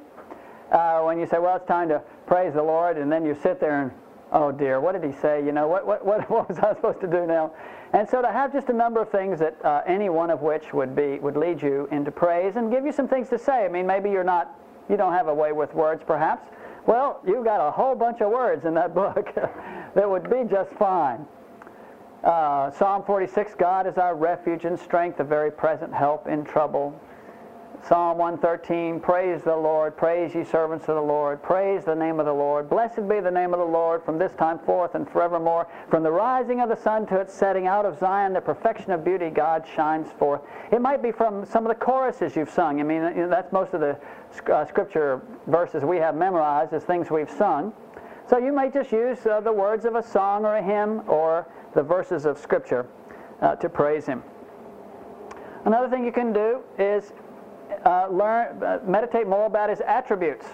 Uh, 0.71 1.01
when 1.01 1.19
you 1.19 1.27
say, 1.27 1.37
well, 1.39 1.55
it's 1.55 1.67
time 1.67 1.89
to 1.89 2.01
praise 2.25 2.53
the 2.53 2.63
Lord, 2.63 2.97
and 2.97 3.11
then 3.11 3.25
you 3.25 3.37
sit 3.43 3.59
there 3.59 3.81
and, 3.81 3.91
oh 4.31 4.51
dear, 4.51 4.79
what 4.79 4.93
did 4.93 5.03
he 5.03 5.17
say? 5.19 5.45
You 5.45 5.51
know, 5.51 5.67
what, 5.67 5.85
what, 5.85 6.05
what, 6.05 6.29
what 6.29 6.49
was 6.49 6.57
I 6.59 6.73
supposed 6.73 7.01
to 7.01 7.07
do 7.07 7.25
now? 7.25 7.51
And 7.93 8.09
so 8.09 8.21
to 8.21 8.31
have 8.31 8.51
just 8.51 8.69
a 8.69 8.73
number 8.73 9.01
of 9.01 9.09
things 9.09 9.39
that 9.39 9.63
uh, 9.63 9.81
any 9.85 10.09
one 10.09 10.31
of 10.31 10.41
which 10.41 10.73
would 10.73 10.95
be 10.95 11.19
would 11.19 11.37
lead 11.37 11.61
you 11.61 11.87
into 11.91 12.11
praise 12.11 12.55
and 12.55 12.71
give 12.71 12.85
you 12.85 12.91
some 12.91 13.07
things 13.07 13.29
to 13.29 13.37
say. 13.37 13.65
I 13.65 13.67
mean, 13.67 13.85
maybe 13.85 14.09
you're 14.09 14.23
not, 14.23 14.57
you 14.89 14.97
don't 14.97 15.13
have 15.13 15.27
a 15.27 15.33
way 15.33 15.51
with 15.51 15.73
words, 15.75 16.01
perhaps. 16.05 16.49
Well, 16.87 17.21
you've 17.25 17.45
got 17.45 17.65
a 17.65 17.71
whole 17.71 17.95
bunch 17.95 18.21
of 18.21 18.31
words 18.31 18.65
in 18.65 18.73
that 18.73 18.95
book 18.95 19.29
that 19.35 20.09
would 20.09 20.29
be 20.29 20.43
just 20.49 20.71
fine. 20.71 21.25
Uh, 22.23 22.71
Psalm 22.71 23.03
46, 23.03 23.53
God 23.55 23.85
is 23.85 23.97
our 23.97 24.15
refuge 24.15 24.65
and 24.65 24.79
strength, 24.79 25.19
a 25.19 25.23
very 25.23 25.51
present 25.51 25.93
help 25.93 26.27
in 26.27 26.43
trouble. 26.45 26.99
Psalm 27.86 28.17
113, 28.17 29.02
praise 29.02 29.41
the 29.41 29.54
Lord, 29.54 29.98
praise 29.98 30.34
ye 30.34 30.46
servants 30.46 30.88
of 30.88 30.96
the 30.96 31.02
Lord, 31.02 31.43
praise 31.43 31.84
the 31.84 31.93
name 31.93 32.17
of 32.17 32.26
the 32.26 32.34
Lord. 32.34 32.69
Blessed 32.69 33.10
be 33.10 33.19
the 33.19 33.30
name 33.30 33.54
of 33.54 33.60
the 33.60 33.65
Lord 33.65 34.02
from 34.06 34.17
this 34.17 34.34
time 34.36 34.58
forth 34.60 34.96
and 34.96 35.10
forevermore. 35.10 35.67
From 35.89 36.02
the 36.02 36.12
rising 36.12 36.62
of 36.62 36.69
the 36.69 36.78
sun 36.78 37.06
to 37.08 37.19
its 37.19 37.34
setting 37.34 37.67
out 37.67 37.86
of 37.86 38.00
Zion, 38.00 38.32
the 38.32 38.39
perfection 38.39 38.91
of 38.91 39.04
beauty, 39.04 39.30
God 39.30 39.65
shines 39.76 40.10
forth. 40.13 40.39
It 40.72 40.80
might 40.80 41.04
be 41.04 41.12
from 41.12 41.46
some 41.46 41.65
of 41.65 41.69
the 41.69 41.76
choruses 41.76 42.38
you've 42.38 42.50
sung. 42.50 42.80
I 42.80 42.84
mean, 42.84 43.04
you 43.04 43.24
know, 43.24 43.30
that's 43.30 43.52
most 43.52 43.74
of 43.74 43.82
the 43.82 44.00
uh, 44.50 44.65
scripture 44.65 45.22
verses 45.48 45.84
we 45.84 45.98
have 45.98 46.15
memorized 46.15 46.72
as 46.72 46.86
things 46.86 47.12
we've 47.12 47.30
sung. 47.30 47.74
So 48.30 48.38
you 48.38 48.54
might 48.54 48.72
just 48.72 48.93
use 48.93 49.26
uh, 49.26 49.41
the 49.41 49.52
words 49.52 49.84
of 49.84 49.96
a 49.96 50.04
song 50.04 50.46
or 50.46 50.56
a 50.56 50.63
hymn 50.63 51.02
or 51.10 51.50
the 51.74 51.84
verses 51.84 52.24
of 52.24 52.38
scripture 52.38 52.86
uh, 53.41 53.58
to 53.58 53.67
praise 53.67 54.06
Him. 54.06 54.24
Another 55.65 55.89
thing 55.89 56.06
you 56.06 56.12
can 56.12 56.32
do 56.34 56.62
is 56.78 57.13
uh, 57.86 58.08
learn, 58.10 58.62
uh, 58.63 58.80
meditate 58.86 59.28
more 59.28 59.46
about 59.46 59.69
his 59.69 59.82
attributes, 59.82 60.46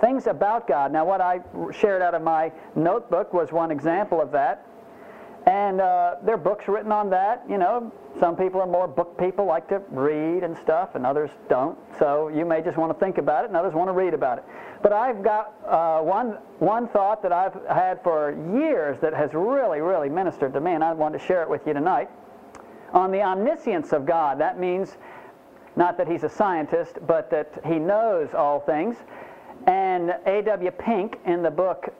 things 0.00 0.26
about 0.26 0.66
God. 0.66 0.92
Now, 0.92 1.04
what 1.04 1.20
I 1.20 1.40
shared 1.72 2.02
out 2.02 2.14
of 2.14 2.22
my 2.22 2.52
notebook 2.74 3.32
was 3.32 3.52
one 3.52 3.70
example 3.70 4.20
of 4.20 4.32
that. 4.32 4.66
And 5.46 5.80
uh, 5.80 6.16
there 6.22 6.34
are 6.34 6.38
books 6.38 6.68
written 6.68 6.92
on 6.92 7.08
that. 7.10 7.42
You 7.48 7.56
know, 7.56 7.90
some 8.18 8.36
people 8.36 8.60
are 8.60 8.66
more 8.66 8.86
book 8.86 9.18
people, 9.18 9.46
like 9.46 9.68
to 9.68 9.80
read 9.90 10.42
and 10.44 10.56
stuff, 10.58 10.94
and 10.94 11.06
others 11.06 11.30
don't. 11.48 11.78
So 11.98 12.28
you 12.28 12.44
may 12.44 12.60
just 12.60 12.76
want 12.76 12.92
to 12.92 13.04
think 13.04 13.16
about 13.16 13.44
it, 13.44 13.48
and 13.48 13.56
others 13.56 13.72
want 13.72 13.88
to 13.88 13.92
read 13.92 14.12
about 14.12 14.38
it. 14.38 14.44
But 14.82 14.92
I've 14.92 15.22
got 15.22 15.54
uh, 15.66 16.00
one, 16.00 16.38
one 16.58 16.88
thought 16.88 17.22
that 17.22 17.32
I've 17.32 17.58
had 17.68 18.02
for 18.02 18.32
years 18.54 18.98
that 19.00 19.14
has 19.14 19.32
really, 19.32 19.80
really 19.80 20.10
ministered 20.10 20.52
to 20.52 20.60
me, 20.60 20.72
and 20.72 20.84
I 20.84 20.92
wanted 20.92 21.20
to 21.20 21.24
share 21.24 21.42
it 21.42 21.48
with 21.48 21.66
you 21.66 21.72
tonight. 21.72 22.10
On 22.92 23.10
the 23.10 23.22
omniscience 23.22 23.92
of 23.92 24.04
God, 24.04 24.38
that 24.40 24.58
means 24.58 24.98
not 25.76 25.96
that 25.98 26.08
he's 26.08 26.24
a 26.24 26.28
scientist, 26.28 26.98
but 27.06 27.30
that 27.30 27.60
he 27.64 27.78
knows 27.78 28.34
all 28.34 28.60
things. 28.60 28.96
And 29.66 30.14
A.W. 30.26 30.70
Pink, 30.72 31.18
in 31.26 31.42
the 31.42 31.50
book 31.50 31.92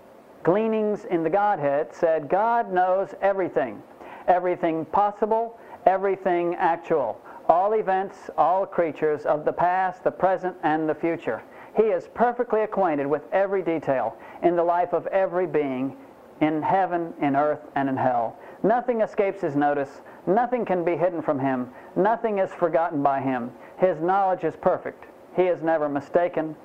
Gleanings 0.42 1.04
in 1.04 1.22
the 1.22 1.30
Godhead, 1.30 1.94
said, 1.94 2.28
God 2.28 2.72
knows 2.72 3.14
everything. 3.20 3.82
Everything 4.26 4.84
possible, 4.86 5.58
everything 5.86 6.54
actual. 6.54 7.20
All 7.48 7.74
events, 7.74 8.30
all 8.38 8.64
creatures 8.64 9.26
of 9.26 9.44
the 9.44 9.52
past, 9.52 10.02
the 10.04 10.10
present, 10.10 10.56
and 10.62 10.88
the 10.88 10.94
future. 10.94 11.42
He 11.76 11.84
is 11.84 12.08
perfectly 12.14 12.62
acquainted 12.62 13.06
with 13.06 13.22
every 13.32 13.62
detail 13.62 14.16
in 14.42 14.56
the 14.56 14.62
life 14.62 14.92
of 14.92 15.06
every 15.08 15.46
being 15.46 15.96
in 16.40 16.62
heaven, 16.62 17.12
in 17.20 17.36
earth, 17.36 17.60
and 17.74 17.88
in 17.88 17.96
hell. 17.96 18.36
Nothing 18.62 19.02
escapes 19.02 19.42
his 19.42 19.56
notice. 19.56 20.00
Nothing 20.26 20.64
can 20.64 20.84
be 20.84 20.96
hidden 20.96 21.22
from 21.22 21.38
him. 21.38 21.70
Nothing 21.96 22.38
is 22.38 22.50
forgotten 22.52 23.02
by 23.02 23.20
him. 23.20 23.50
His 23.78 24.00
knowledge 24.00 24.44
is 24.44 24.54
perfect. 24.56 25.04
He 25.34 25.42
is 25.42 25.62
never 25.62 25.88
mistaken, 25.88 26.56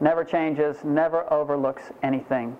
never 0.00 0.24
changes, 0.24 0.82
never 0.84 1.30
overlooks 1.32 1.92
anything. 2.02 2.56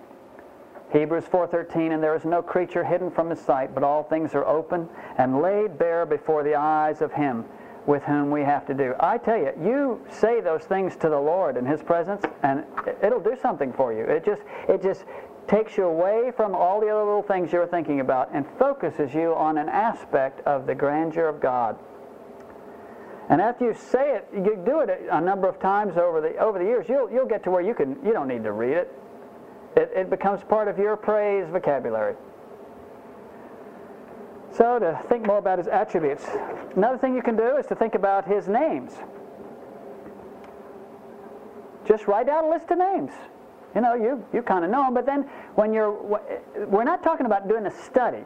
Hebrews 0.91 1.25
4:13 1.25 1.91
and 1.93 2.01
there 2.01 2.15
is 2.15 2.25
no 2.25 2.41
creature 2.41 2.83
hidden 2.83 3.09
from 3.09 3.29
his 3.29 3.39
sight 3.39 3.73
but 3.73 3.83
all 3.83 4.03
things 4.03 4.35
are 4.35 4.45
open 4.45 4.87
and 5.17 5.41
laid 5.41 5.77
bare 5.77 6.05
before 6.05 6.43
the 6.43 6.55
eyes 6.55 7.01
of 7.01 7.11
him 7.11 7.43
with 7.85 8.03
whom 8.03 8.31
we 8.31 8.41
have 8.41 8.65
to 8.67 8.73
do. 8.73 8.95
I 8.99 9.17
tell 9.17 9.37
you, 9.37 9.51
you 9.61 10.01
say 10.09 10.41
those 10.41 10.63
things 10.63 10.95
to 10.97 11.09
the 11.09 11.19
Lord 11.19 11.57
in 11.57 11.65
his 11.65 11.83
presence 11.83 12.23
and 12.43 12.63
it'll 13.01 13.19
do 13.19 13.35
something 13.41 13.73
for 13.73 13.93
you. 13.93 14.03
It 14.03 14.23
just 14.23 14.41
it 14.67 14.81
just 14.81 15.05
takes 15.47 15.77
you 15.77 15.85
away 15.85 16.31
from 16.35 16.55
all 16.55 16.79
the 16.79 16.89
other 16.89 17.03
little 17.03 17.23
things 17.23 17.53
you 17.53 17.59
were 17.59 17.67
thinking 17.67 17.99
about 17.99 18.29
and 18.33 18.45
focuses 18.57 19.13
you 19.13 19.33
on 19.35 19.57
an 19.57 19.69
aspect 19.69 20.41
of 20.47 20.65
the 20.65 20.75
grandeur 20.75 21.27
of 21.27 21.39
God. 21.39 21.77
And 23.29 23.41
after 23.41 23.65
you 23.65 23.73
say 23.73 24.15
it, 24.15 24.27
you 24.33 24.61
do 24.65 24.81
it 24.81 25.07
a 25.11 25.19
number 25.19 25.47
of 25.47 25.59
times 25.59 25.97
over 25.97 26.21
the 26.21 26.37
over 26.37 26.59
the 26.59 26.65
years, 26.65 26.87
you'll 26.87 27.11
you'll 27.11 27.25
get 27.25 27.43
to 27.45 27.51
where 27.51 27.61
you 27.61 27.73
can 27.73 27.97
you 28.05 28.13
don't 28.13 28.27
need 28.27 28.43
to 28.43 28.51
read 28.51 28.77
it. 28.77 28.93
It, 29.75 29.91
it 29.95 30.09
becomes 30.09 30.43
part 30.43 30.67
of 30.67 30.77
your 30.77 30.95
praise 30.95 31.47
vocabulary. 31.49 32.15
So 34.53 34.79
to 34.79 35.01
think 35.09 35.25
more 35.25 35.39
about 35.39 35.57
his 35.57 35.67
attributes. 35.67 36.25
Another 36.75 36.97
thing 36.97 37.15
you 37.15 37.21
can 37.21 37.35
do 37.35 37.57
is 37.57 37.65
to 37.67 37.75
think 37.75 37.95
about 37.95 38.25
his 38.25 38.47
names. 38.47 38.93
Just 41.85 42.07
write 42.07 42.27
down 42.27 42.45
a 42.45 42.49
list 42.49 42.71
of 42.71 42.77
names. 42.77 43.11
You 43.75 43.81
know, 43.81 43.93
you, 43.93 44.25
you 44.33 44.41
kind 44.41 44.63
of 44.63 44.71
know 44.71 44.83
them, 44.83 44.93
but 44.93 45.05
then 45.05 45.23
when 45.55 45.73
you're, 45.73 45.91
we're 46.67 46.85
not 46.85 47.03
talking 47.03 47.25
about 47.25 47.47
doing 47.47 47.65
a 47.65 47.71
study. 47.71 48.23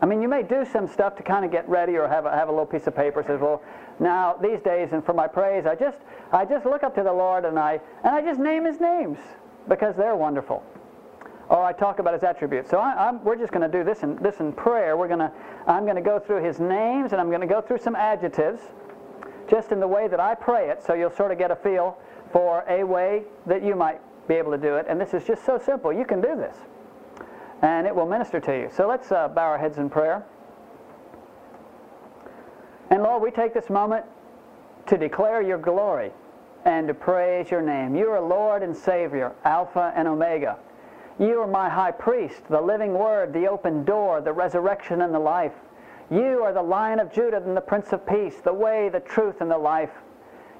I 0.00 0.06
mean, 0.06 0.20
you 0.20 0.28
may 0.28 0.42
do 0.42 0.64
some 0.64 0.88
stuff 0.88 1.16
to 1.16 1.22
kind 1.22 1.44
of 1.44 1.50
get 1.50 1.68
ready 1.68 1.96
or 1.96 2.08
have 2.08 2.26
a, 2.26 2.30
have 2.30 2.48
a 2.48 2.50
little 2.50 2.66
piece 2.66 2.86
of 2.86 2.96
paper 2.96 3.22
says, 3.26 3.40
well, 3.40 3.62
now 3.98 4.36
these 4.42 4.60
days 4.60 4.90
and 4.92 5.04
for 5.04 5.12
my 5.12 5.26
praise, 5.26 5.64
I 5.66 5.74
just, 5.74 5.98
I 6.32 6.44
just 6.44 6.66
look 6.66 6.82
up 6.82 6.94
to 6.96 7.02
the 7.02 7.12
Lord 7.12 7.44
and 7.44 7.58
I, 7.58 7.80
and 8.04 8.14
I 8.14 8.20
just 8.22 8.40
name 8.40 8.64
his 8.64 8.80
names 8.80 9.18
because 9.68 9.96
they're 9.96 10.16
wonderful 10.16 10.62
or 11.48 11.62
I 11.62 11.72
talk 11.72 11.98
about 11.98 12.14
his 12.14 12.22
attributes. 12.22 12.70
So 12.70 12.78
I'm 12.78 13.22
we're 13.22 13.36
just 13.36 13.52
going 13.52 13.70
to 13.70 13.78
do 13.78 13.84
this 13.84 14.02
in, 14.02 14.16
this 14.16 14.40
in 14.40 14.52
prayer. 14.52 14.96
We're 14.96 15.08
to, 15.08 15.32
I'm 15.66 15.84
going 15.84 15.96
to 15.96 16.02
go 16.02 16.18
through 16.18 16.42
his 16.42 16.58
names 16.58 17.12
and 17.12 17.20
I'm 17.20 17.28
going 17.28 17.40
to 17.40 17.46
go 17.46 17.60
through 17.60 17.78
some 17.78 17.94
adjectives 17.94 18.60
just 19.48 19.72
in 19.72 19.80
the 19.80 19.86
way 19.86 20.08
that 20.08 20.20
I 20.20 20.34
pray 20.34 20.70
it 20.70 20.82
so 20.82 20.94
you'll 20.94 21.14
sort 21.14 21.30
of 21.30 21.38
get 21.38 21.50
a 21.50 21.56
feel 21.56 21.96
for 22.32 22.64
a 22.68 22.82
way 22.82 23.22
that 23.46 23.62
you 23.62 23.76
might 23.76 24.00
be 24.28 24.34
able 24.34 24.52
to 24.52 24.58
do 24.58 24.76
it. 24.76 24.86
And 24.88 25.00
this 25.00 25.14
is 25.14 25.24
just 25.24 25.44
so 25.44 25.58
simple. 25.58 25.92
You 25.92 26.04
can 26.04 26.20
do 26.20 26.36
this. 26.36 26.56
And 27.62 27.86
it 27.86 27.94
will 27.94 28.06
minister 28.06 28.40
to 28.40 28.52
you. 28.52 28.70
So 28.74 28.86
let's 28.86 29.10
uh, 29.10 29.28
bow 29.28 29.42
our 29.42 29.58
heads 29.58 29.78
in 29.78 29.88
prayer. 29.88 30.24
And 32.90 33.02
Lord, 33.02 33.22
we 33.22 33.30
take 33.30 33.54
this 33.54 33.70
moment 33.70 34.04
to 34.86 34.96
declare 34.96 35.42
your 35.42 35.58
glory 35.58 36.12
and 36.64 36.88
to 36.88 36.94
praise 36.94 37.50
your 37.50 37.62
name. 37.62 37.94
You 37.96 38.10
are 38.10 38.20
Lord 38.20 38.62
and 38.62 38.76
Savior, 38.76 39.32
Alpha 39.44 39.92
and 39.96 40.06
Omega. 40.06 40.58
You 41.18 41.40
are 41.40 41.46
my 41.46 41.68
high 41.68 41.92
priest, 41.92 42.42
the 42.50 42.60
living 42.60 42.92
word, 42.92 43.32
the 43.32 43.48
open 43.48 43.84
door, 43.84 44.20
the 44.20 44.32
resurrection 44.32 45.00
and 45.00 45.14
the 45.14 45.18
life. 45.18 45.54
You 46.10 46.42
are 46.44 46.52
the 46.52 46.62
lion 46.62 47.00
of 47.00 47.12
Judah 47.12 47.42
and 47.42 47.56
the 47.56 47.60
prince 47.60 47.92
of 47.92 48.06
peace, 48.06 48.36
the 48.44 48.52
way, 48.52 48.88
the 48.90 49.00
truth, 49.00 49.40
and 49.40 49.50
the 49.50 49.58
life. 49.58 49.90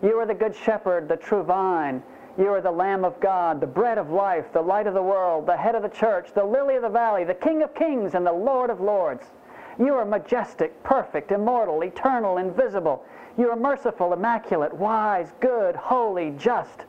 You 0.02 0.18
are 0.18 0.26
the 0.26 0.35
good 0.35 0.57
shepherd, 0.57 1.09
the 1.09 1.16
true 1.16 1.42
vine. 1.42 2.02
You 2.38 2.49
are 2.49 2.61
the 2.61 2.70
Lamb 2.70 3.05
of 3.05 3.18
God, 3.18 3.61
the 3.61 3.66
bread 3.66 3.96
of 3.96 4.11
life, 4.11 4.53
the 4.53 4.61
light 4.61 4.87
of 4.87 4.94
the 4.94 5.03
world, 5.03 5.46
the 5.46 5.57
head 5.57 5.75
of 5.75 5.83
the 5.83 5.88
church, 5.88 6.29
the 6.35 6.44
lily 6.44 6.77
of 6.77 6.83
the 6.83 6.88
valley, 6.88 7.25
the 7.25 7.35
King 7.35 7.62
of 7.62 7.75
kings, 7.75 8.14
and 8.14 8.27
the 8.27 8.33
Lord 8.33 8.68
of 8.68 8.81
lords. 8.81 9.25
You 9.79 9.94
are 9.94 10.05
majestic, 10.05 10.83
perfect, 10.83 11.33
immortal, 11.33 11.83
eternal, 11.83 12.38
invisible. 12.38 13.05
You 13.38 13.51
are 13.51 13.57
merciful, 13.57 14.12
immaculate, 14.12 14.75
wise, 14.75 15.33
good, 15.40 15.77
holy, 15.77 16.35
just. 16.38 16.85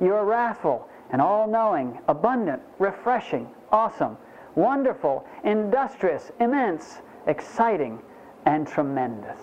You 0.00 0.14
are 0.14 0.24
wrathful 0.24 0.88
and 1.10 1.20
all 1.20 1.46
knowing, 1.46 1.98
abundant, 2.08 2.62
refreshing, 2.78 3.48
awesome, 3.70 4.16
wonderful, 4.54 5.26
industrious, 5.44 6.30
immense, 6.40 7.00
exciting, 7.26 8.00
and 8.46 8.66
tremendous. 8.66 9.38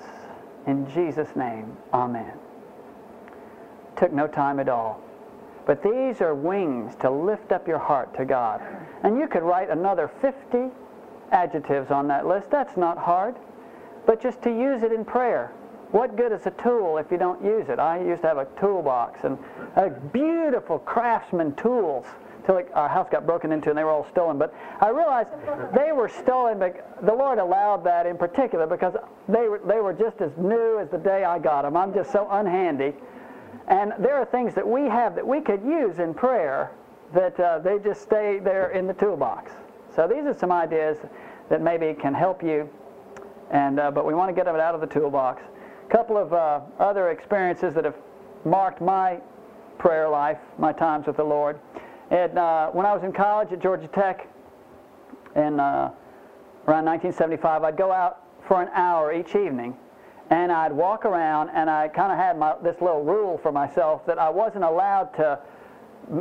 In 0.68 0.90
Jesus' 0.92 1.36
name, 1.36 1.78
Amen. 1.94 2.34
Took 3.96 4.12
no 4.12 4.28
time 4.28 4.60
at 4.60 4.68
all. 4.68 5.02
But 5.70 5.84
these 5.84 6.20
are 6.20 6.34
wings 6.34 6.96
to 7.02 7.12
lift 7.12 7.52
up 7.52 7.68
your 7.68 7.78
heart 7.78 8.18
to 8.18 8.26
God. 8.26 8.60
And 9.04 9.20
you 9.20 9.28
could 9.28 9.44
write 9.44 9.70
another 9.70 10.10
50 10.20 10.72
adjectives 11.32 11.92
on 11.92 12.08
that 12.08 12.26
list. 12.26 12.50
That's 12.50 12.76
not 12.76 12.98
hard. 12.98 13.36
But 14.08 14.20
just 14.20 14.42
to 14.42 14.50
use 14.50 14.82
it 14.82 14.92
in 14.92 15.06
prayer. 15.06 15.52
What 15.92 16.18
good 16.18 16.32
is 16.32 16.48
a 16.48 16.52
tool 16.64 16.98
if 16.98 17.12
you 17.12 17.20
don't 17.20 17.46
use 17.46 17.70
it? 17.70 17.78
I 17.78 18.02
used 18.02 18.24
to 18.24 18.30
have 18.30 18.40
a 18.40 18.48
toolbox 18.60 19.20
and 19.26 19.38
a 19.76 19.92
beautiful 19.92 20.80
craftsman 20.80 21.54
tools 21.54 22.08
till 22.48 22.64
our 22.74 22.90
house 22.90 23.08
got 23.12 23.28
broken 23.28 23.52
into 23.52 23.70
and 23.70 23.78
they 23.78 23.84
were 23.84 23.92
all 23.92 24.08
stolen. 24.10 24.40
But 24.40 24.52
I 24.82 24.90
realized 24.90 25.30
they 25.76 25.92
were 25.92 26.10
stolen, 26.10 26.58
but 26.58 26.98
the 27.06 27.14
Lord 27.14 27.38
allowed 27.38 27.84
that 27.84 28.08
in 28.08 28.18
particular 28.18 28.66
because 28.66 28.96
they 29.28 29.48
were, 29.48 29.62
they 29.68 29.82
were 29.82 29.94
just 29.94 30.20
as 30.20 30.32
new 30.36 30.80
as 30.80 30.90
the 30.90 30.98
day 30.98 31.26
I 31.26 31.38
got 31.38 31.62
them. 31.62 31.78
I'm 31.78 31.94
just 31.94 32.12
so 32.12 32.28
unhandy. 32.32 32.96
And 33.70 33.94
there 34.00 34.16
are 34.16 34.26
things 34.26 34.56
that 34.56 34.68
we 34.68 34.82
have 34.82 35.16
that 35.16 35.26
we 35.26 35.42
could 35.42 35.64
use 35.64 36.00
in 36.00 36.14
prayer 36.14 36.72
that 37.14 37.40
uh, 37.40 37.60
they 37.60 37.80
just 37.80 38.02
stay 38.02 38.40
there 38.40 38.72
in 38.72 38.88
the 38.88 38.94
toolbox. 38.94 39.52
So 39.96 40.08
these 40.08 40.26
are 40.26 40.34
some 40.34 40.52
ideas 40.52 40.98
that 41.50 41.62
maybe 41.62 41.94
can 41.94 42.14
help 42.14 42.44
you, 42.44 42.70
and 43.52 43.80
uh, 43.80 43.92
but 43.92 44.06
we 44.06 44.14
want 44.14 44.30
to 44.30 44.34
get 44.34 44.46
them 44.46 44.56
out 44.56 44.76
of 44.76 44.82
the 44.82 44.88
toolbox 44.88 45.42
A 45.88 45.92
couple 45.92 46.18
of 46.18 46.34
uh, 46.34 46.62
other 46.80 47.10
experiences 47.10 47.74
that 47.74 47.86
have 47.86 47.96
marked 48.46 48.82
my 48.82 49.20
prayer 49.78 50.10
life, 50.10 50.38
my 50.58 50.72
times 50.72 51.08
with 51.08 51.18
the 51.18 51.24
Lord. 51.24 51.60
And 52.12 52.38
uh, 52.38 52.70
when 52.70 52.86
I 52.86 52.94
was 52.94 53.04
in 53.04 53.12
college 53.12 53.52
at 53.52 53.60
Georgia 53.60 53.88
Tech 53.88 54.28
in 55.36 55.60
uh, 55.60 55.92
around 56.68 56.86
1975, 56.86 57.64
I'd 57.64 57.78
go 57.78 57.92
out 57.92 58.24
for 58.48 58.62
an 58.62 58.70
hour 58.74 59.14
each 59.14 59.36
evening, 59.36 59.76
and 60.30 60.52
I'd 60.52 60.72
walk 60.72 61.06
around, 61.06 61.50
and 61.50 61.70
I 61.70 61.88
kind 61.88 62.12
of 62.12 62.18
had 62.18 62.38
my, 62.38 62.56
this 62.64 62.76
little 62.82 63.04
rule 63.04 63.40
for 63.42 63.52
myself 63.52 64.06
that 64.06 64.20
I 64.20 64.30
wasn't 64.30 64.64
allowed 64.64 65.14
to 65.16 65.40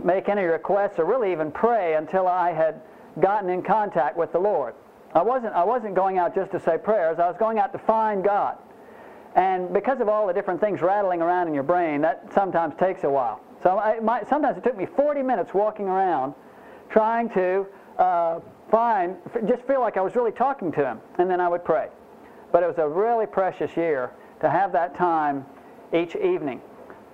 make 0.05 0.29
any 0.29 0.43
requests 0.43 0.99
or 0.99 1.05
really 1.05 1.33
even 1.33 1.51
pray 1.51 1.95
until 1.95 2.27
I 2.27 2.53
had 2.53 2.81
gotten 3.21 3.51
in 3.51 3.63
contact 3.63 4.17
with 4.17 4.33
the 4.33 4.39
Lord. 4.39 4.75
I 5.15 5.23
wasn't, 5.23 5.55
I 5.55 5.65
wasn't 5.65 5.95
going 5.95 6.19
out 6.19 6.35
just 6.35 6.51
to 6.53 6.61
say 6.61 6.79
prayers. 6.79 7.19
I 7.19 7.29
was 7.29 7.37
going 7.39 7.59
out 7.59 7.73
to 7.73 7.79
find 7.79 8.23
God. 8.23 8.59
And 9.35 9.73
because 9.73 10.01
of 10.01 10.09
all 10.09 10.27
the 10.27 10.33
different 10.33 10.61
things 10.61 10.81
rattling 10.81 11.23
around 11.23 11.49
in 11.49 11.55
your 11.55 11.63
brain, 11.63 12.01
that 12.03 12.33
sometimes 12.33 12.75
takes 12.79 13.05
a 13.05 13.11
while. 13.11 13.41
So 13.63 13.81
sometimes 14.29 14.57
it 14.57 14.65
took 14.65 14.77
me 14.77 14.87
40 14.87 15.23
minutes 15.23 15.53
walking 15.53 15.87
around 15.87 16.35
trying 16.91 17.29
to 17.31 17.67
uh, 17.99 18.41
find, 18.71 19.17
just 19.47 19.63
feel 19.65 19.81
like 19.81 19.97
I 19.97 20.01
was 20.01 20.15
really 20.15 20.33
talking 20.33 20.73
to 20.73 20.85
him, 20.85 21.01
and 21.19 21.31
then 21.31 21.41
I 21.41 21.49
would 21.49 21.65
pray. 21.65 21.89
But 22.53 22.63
it 22.63 22.67
was 22.67 22.79
a 22.79 22.89
really 22.89 23.27
precious 23.27 23.77
year 23.77 24.11
to 24.41 24.49
have 24.49 24.73
that 24.73 24.97
time 24.97 25.45
each 25.93 26.17
evening. 26.17 26.61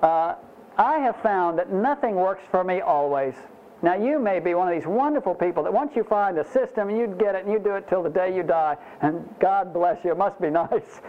Uh, 0.03 0.35
I 0.77 0.99
have 0.99 1.17
found 1.23 1.59
that 1.59 1.73
nothing 1.73 2.17
works 2.17 2.43
for 2.51 2.65
me 2.65 2.81
always. 2.81 3.35
Now, 3.83 3.95
you 3.95 4.19
may 4.19 4.41
be 4.41 4.55
one 4.55 4.67
of 4.67 4.75
these 4.75 4.87
wonderful 4.87 5.35
people 5.35 5.63
that 5.65 5.73
once 5.73 5.95
you 5.95 6.05
find 6.05 6.39
a 6.39 6.51
system, 6.53 6.89
you'd 6.89 7.19
get 7.19 7.35
it 7.35 7.45
and 7.45 7.53
you 7.53 7.59
do 7.59 7.75
it 7.75 7.87
till 7.87 8.03
the 8.03 8.09
day 8.09 8.35
you 8.35 8.43
die, 8.43 8.77
and 9.03 9.29
God 9.41 9.75
bless 9.75 10.03
you. 10.05 10.11
It 10.11 10.17
must 10.17 10.41
be 10.41 10.49
nice. 10.65 11.03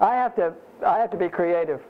I 0.00 0.14
have 0.14 0.36
to, 0.36 0.52
I 0.84 0.98
have 0.98 1.10
to 1.12 1.16
be 1.16 1.28
creative. 1.28 1.80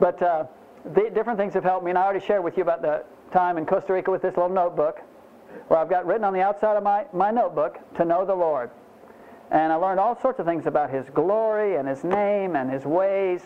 But 0.00 0.20
uh, 0.20 0.46
the 0.84 1.10
different 1.14 1.38
things 1.38 1.54
have 1.54 1.64
helped 1.64 1.84
me, 1.84 1.90
and 1.90 1.98
I 1.98 2.02
already 2.02 2.24
shared 2.24 2.42
with 2.42 2.56
you 2.56 2.62
about 2.62 2.82
the 2.82 3.04
time 3.32 3.56
in 3.56 3.66
Costa 3.66 3.92
Rica 3.92 4.10
with 4.10 4.22
this 4.22 4.36
little 4.36 4.52
notebook, 4.52 5.00
where 5.68 5.78
I've 5.78 5.90
got 5.90 6.06
written 6.06 6.24
on 6.24 6.32
the 6.32 6.42
outside 6.42 6.76
of 6.76 6.82
my, 6.82 7.06
my 7.12 7.30
notebook, 7.30 7.78
to 7.96 8.04
know 8.04 8.26
the 8.26 8.34
Lord. 8.34 8.70
And 9.54 9.72
I 9.72 9.76
learned 9.76 10.00
all 10.00 10.20
sorts 10.20 10.40
of 10.40 10.44
things 10.44 10.66
about 10.66 10.90
His 10.90 11.06
glory 11.14 11.76
and 11.76 11.88
His 11.88 12.04
name 12.04 12.56
and 12.56 12.70
His 12.70 12.84
ways. 12.84 13.40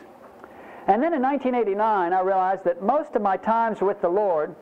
And 0.88 1.00
then 1.02 1.12
in 1.12 1.22
1989, 1.22 2.12
I 2.12 2.20
realized 2.20 2.64
that 2.64 2.82
most 2.82 3.14
of 3.14 3.22
my 3.22 3.36
times 3.36 3.80
with 3.80 4.00
the 4.00 4.08
Lord 4.08 4.56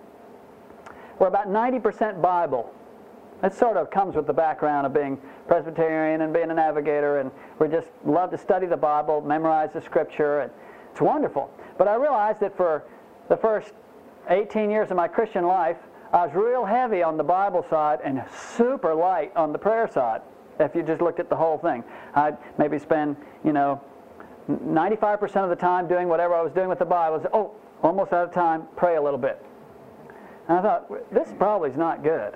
we're 1.18 1.28
about 1.28 1.48
90% 1.48 2.20
Bible. 2.20 2.70
It 3.42 3.54
sort 3.54 3.76
of 3.76 3.90
comes 3.90 4.16
with 4.16 4.26
the 4.26 4.32
background 4.32 4.86
of 4.86 4.92
being 4.92 5.18
Presbyterian 5.48 6.22
and 6.22 6.32
being 6.32 6.50
a 6.50 6.54
navigator, 6.54 7.20
and 7.20 7.30
we 7.58 7.68
just 7.68 7.88
love 8.04 8.30
to 8.32 8.38
study 8.38 8.66
the 8.66 8.76
Bible, 8.76 9.20
memorize 9.20 9.70
the 9.72 9.80
Scripture, 9.80 10.40
and 10.40 10.52
it's 10.90 11.00
wonderful. 11.00 11.50
But 11.78 11.88
I 11.88 11.94
realized 11.94 12.40
that 12.40 12.56
for 12.56 12.84
the 13.28 13.36
first 13.36 13.72
18 14.28 14.70
years 14.70 14.90
of 14.90 14.96
my 14.96 15.08
Christian 15.08 15.46
life, 15.46 15.76
I 16.12 16.26
was 16.26 16.34
real 16.34 16.64
heavy 16.64 17.02
on 17.02 17.16
the 17.16 17.24
Bible 17.24 17.64
side 17.68 18.00
and 18.04 18.22
super 18.54 18.94
light 18.94 19.32
on 19.36 19.52
the 19.52 19.58
prayer 19.58 19.88
side. 19.90 20.22
If 20.58 20.74
you 20.74 20.82
just 20.82 21.00
looked 21.00 21.20
at 21.20 21.28
the 21.28 21.36
whole 21.36 21.58
thing, 21.58 21.84
I'd 22.14 22.36
maybe 22.58 22.78
spend, 22.78 23.16
you 23.44 23.52
know, 23.52 23.80
95% 24.48 25.42
of 25.42 25.50
the 25.50 25.56
time 25.56 25.88
doing 25.88 26.08
whatever 26.08 26.34
I 26.34 26.42
was 26.42 26.52
doing 26.52 26.68
with 26.68 26.78
the 26.78 26.84
Bible. 26.84 27.24
Oh, 27.32 27.52
almost 27.82 28.12
out 28.12 28.28
of 28.28 28.34
time, 28.34 28.64
pray 28.76 28.96
a 28.96 29.02
little 29.02 29.18
bit. 29.18 29.44
And 30.48 30.58
I 30.58 30.62
thought, 30.62 31.12
this 31.12 31.32
probably 31.38 31.70
is 31.70 31.76
not 31.76 32.02
good. 32.02 32.34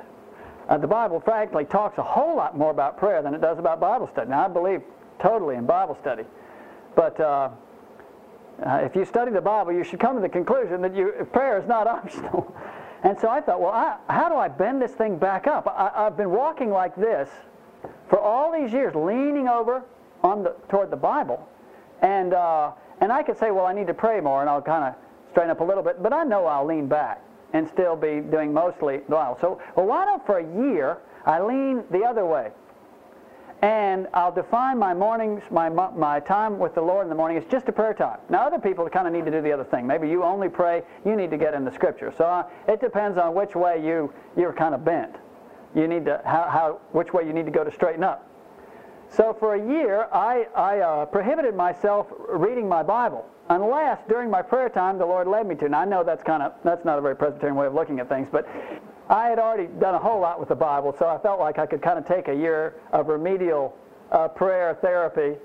Uh, 0.69 0.79
the 0.79 0.87
Bible, 0.87 1.21
frankly, 1.21 1.65
talks 1.65 1.99
a 1.99 2.03
whole 2.03 2.37
lot 2.37 2.57
more 2.57 2.71
about 2.71 2.99
prayer 2.99 3.23
than 3.23 3.35
it 3.35 3.41
does 3.41 3.59
about 3.59 3.81
Bible 3.81 4.09
study. 4.09 4.31
Now, 4.31 4.45
I 4.45 4.49
believe 4.49 4.83
totally 5.21 5.57
in 5.57 5.67
Bible 5.67 5.97
study. 6.01 6.25
But 6.97 7.19
uh, 7.21 7.51
uh, 8.65 8.81
if 8.83 8.95
you 8.95 9.05
study 9.05 9.31
the 9.31 9.41
Bible, 9.41 9.73
you 9.73 9.85
should 9.85 10.01
come 10.01 10.17
to 10.17 10.23
the 10.23 10.29
conclusion 10.29 10.83
that 10.83 10.95
you, 10.95 11.27
prayer 11.33 11.59
is 11.59 11.67
not 11.67 11.87
optional. 11.87 12.55
And 13.03 13.19
so 13.19 13.29
I 13.29 13.41
thought, 13.41 13.61
well, 13.61 13.71
I, 13.71 13.97
how 14.09 14.29
do 14.29 14.35
I 14.35 14.49
bend 14.49 14.83
this 14.83 14.93
thing 14.93 15.17
back 15.17 15.47
up? 15.47 15.67
I, 15.67 16.05
have 16.05 16.17
been 16.17 16.31
walking 16.31 16.71
like 16.71 16.95
this 16.97 17.29
for 18.09 18.19
all 18.19 18.53
these 18.53 18.73
years, 18.73 18.95
leaning 18.95 19.49
over 19.49 19.83
on 20.23 20.43
the, 20.43 20.55
toward 20.69 20.91
the 20.91 20.97
Bible. 20.97 21.49
And, 22.03 22.35
uh, 22.35 22.73
and 23.01 23.13
I 23.13 23.23
could 23.23 23.39
say, 23.39 23.51
well, 23.51 23.67
I 23.67 23.73
need 23.73 23.87
to 23.87 23.95
pray 23.95 24.21
more, 24.21 24.41
and 24.41 24.51
I'll 24.51 24.63
kind 24.63 24.85
of 24.85 24.95
straighten 25.31 25.51
up 25.51 25.61
a 25.61 25.65
little 25.65 25.83
bit, 25.83 26.03
but 26.03 26.13
I 26.13 26.25
know 26.25 26.47
I'll 26.47 26.67
lean 26.67 26.89
back 26.89 27.23
and 27.53 27.69
still 27.69 27.97
be 27.97 28.21
doing 28.21 28.53
mostly 28.53 28.99
the 28.99 29.13
Bible. 29.13 29.39
So, 29.41 29.61
well, 29.77 29.87
why 29.87 30.05
don't 30.05 30.25
for 30.25 30.39
a 30.39 30.65
year 30.65 30.99
I 31.27 31.41
lean 31.41 31.85
the 31.91 32.03
other 32.03 32.27
way? 32.27 32.51
And 33.63 34.09
I'll 34.15 34.33
define 34.33 34.79
my 34.79 34.95
mornings, 34.95 35.43
my, 35.51 35.69
my 35.69 36.21
time 36.21 36.59
with 36.59 36.75
the 36.75 36.81
Lord 36.81 37.05
in 37.05 37.11
the 37.11 37.15
morning 37.15 37.37
is 37.37 37.45
just 37.51 37.69
a 37.69 37.73
prayer 37.73 37.93
time. 37.93 38.19
Now, 38.31 38.47
other 38.47 38.59
people 38.59 38.89
kind 38.89 39.07
of 39.07 39.13
need 39.13 39.27
to 39.27 39.31
do 39.31 39.43
the 39.43 39.53
other 39.53 39.65
thing. 39.65 39.87
Maybe 39.87 40.09
you 40.09 40.25
only 40.25 40.49
pray, 40.49 40.83
you 41.05 41.15
need 41.15 41.31
to 41.31 41.37
get 41.37 41.53
in 41.53 41.65
the 41.67 41.73
Scripture. 41.73 42.13
So 42.17 42.25
uh, 42.25 42.47
it 42.69 42.81
depends 42.81 43.19
on 43.19 43.35
which 43.35 43.55
way 43.55 43.85
you, 43.85 44.13
you're 44.35 44.55
kind 44.55 44.75
of 44.75 44.83
bent. 44.83 45.15
You 45.75 45.87
need 45.87 46.05
to, 46.07 46.21
how, 46.25 46.49
how, 46.51 46.81
which 46.93 47.13
way 47.13 47.25
you 47.27 47.33
need 47.33 47.47
to 47.47 47.53
go 47.53 47.65
to 47.65 47.73
straighten 47.73 48.03
up. 48.03 48.27
So 49.09 49.37
for 49.39 49.55
a 49.55 49.59
year, 49.59 50.07
I, 50.13 50.47
I 50.55 50.79
uh, 50.79 51.07
prohibited 51.07 51.55
myself 51.55 52.07
reading 52.29 52.69
my 52.69 52.83
Bible 52.83 53.27
unless 53.49 53.99
during 54.09 54.31
my 54.31 54.41
prayer 54.41 54.69
time 54.69 54.99
the 54.99 55.07
Lord 55.07 55.27
led 55.27 55.47
me 55.47 55.57
to. 55.57 55.69
Now 55.69 55.81
I 55.81 55.85
know 55.85 56.05
that's 56.05 56.23
kind 56.23 56.43
of 56.43 56.53
that's 56.65 56.85
not 56.85 56.99
a 56.99 57.01
very 57.01 57.17
Presbyterian 57.17 57.57
way 57.57 57.67
of 57.67 57.75
looking 57.75 57.99
at 57.99 58.09
things, 58.09 58.29
but 58.31 58.49
I 59.09 59.29
had 59.29 59.41
already 59.41 59.67
done 59.67 59.97
a 59.97 59.99
whole 59.99 60.21
lot 60.21 60.39
with 60.39 60.49
the 60.49 60.55
Bible, 60.55 60.95
so 60.97 61.09
I 61.09 61.19
felt 61.19 61.41
like 61.41 61.59
I 61.59 61.67
could 61.67 61.83
kind 61.83 61.99
of 61.99 62.07
take 62.07 62.29
a 62.29 62.35
year 62.35 62.77
of 62.93 63.09
remedial 63.09 63.77
uh, 64.13 64.29
prayer 64.29 64.79
therapy, 64.81 65.37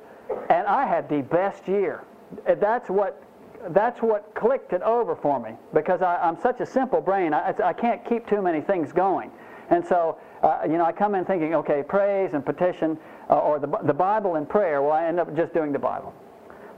and 0.49 0.67
I 0.67 0.85
had 0.85 1.09
the 1.09 1.23
best 1.23 1.67
year. 1.67 2.03
That's 2.45 2.89
what 2.89 3.21
that's 3.69 3.99
what 4.01 4.35
clicked 4.35 4.73
it 4.73 4.83
over 4.83 5.15
for 5.15 5.39
me 5.39 5.51
because 5.73 6.03
I, 6.03 6.27
am 6.27 6.39
such 6.39 6.59
a 6.59 6.65
simple 6.65 7.01
brain. 7.01 7.33
I, 7.33 7.55
I 7.63 7.73
can't 7.73 8.05
keep 8.05 8.27
too 8.27 8.41
many 8.41 8.61
things 8.61 8.91
going, 8.91 9.31
and 9.69 9.85
so 9.85 10.17
uh, 10.43 10.59
you 10.63 10.77
know 10.77 10.85
I 10.85 10.91
come 10.91 11.15
in 11.15 11.25
thinking, 11.25 11.55
okay, 11.55 11.83
praise 11.83 12.33
and 12.33 12.45
petition, 12.45 12.97
uh, 13.29 13.39
or 13.39 13.59
the 13.59 13.67
the 13.83 13.93
Bible 13.93 14.35
and 14.35 14.47
prayer. 14.47 14.81
Well, 14.81 14.91
I 14.91 15.05
end 15.05 15.19
up 15.19 15.35
just 15.35 15.53
doing 15.53 15.71
the 15.71 15.79
Bible. 15.79 16.13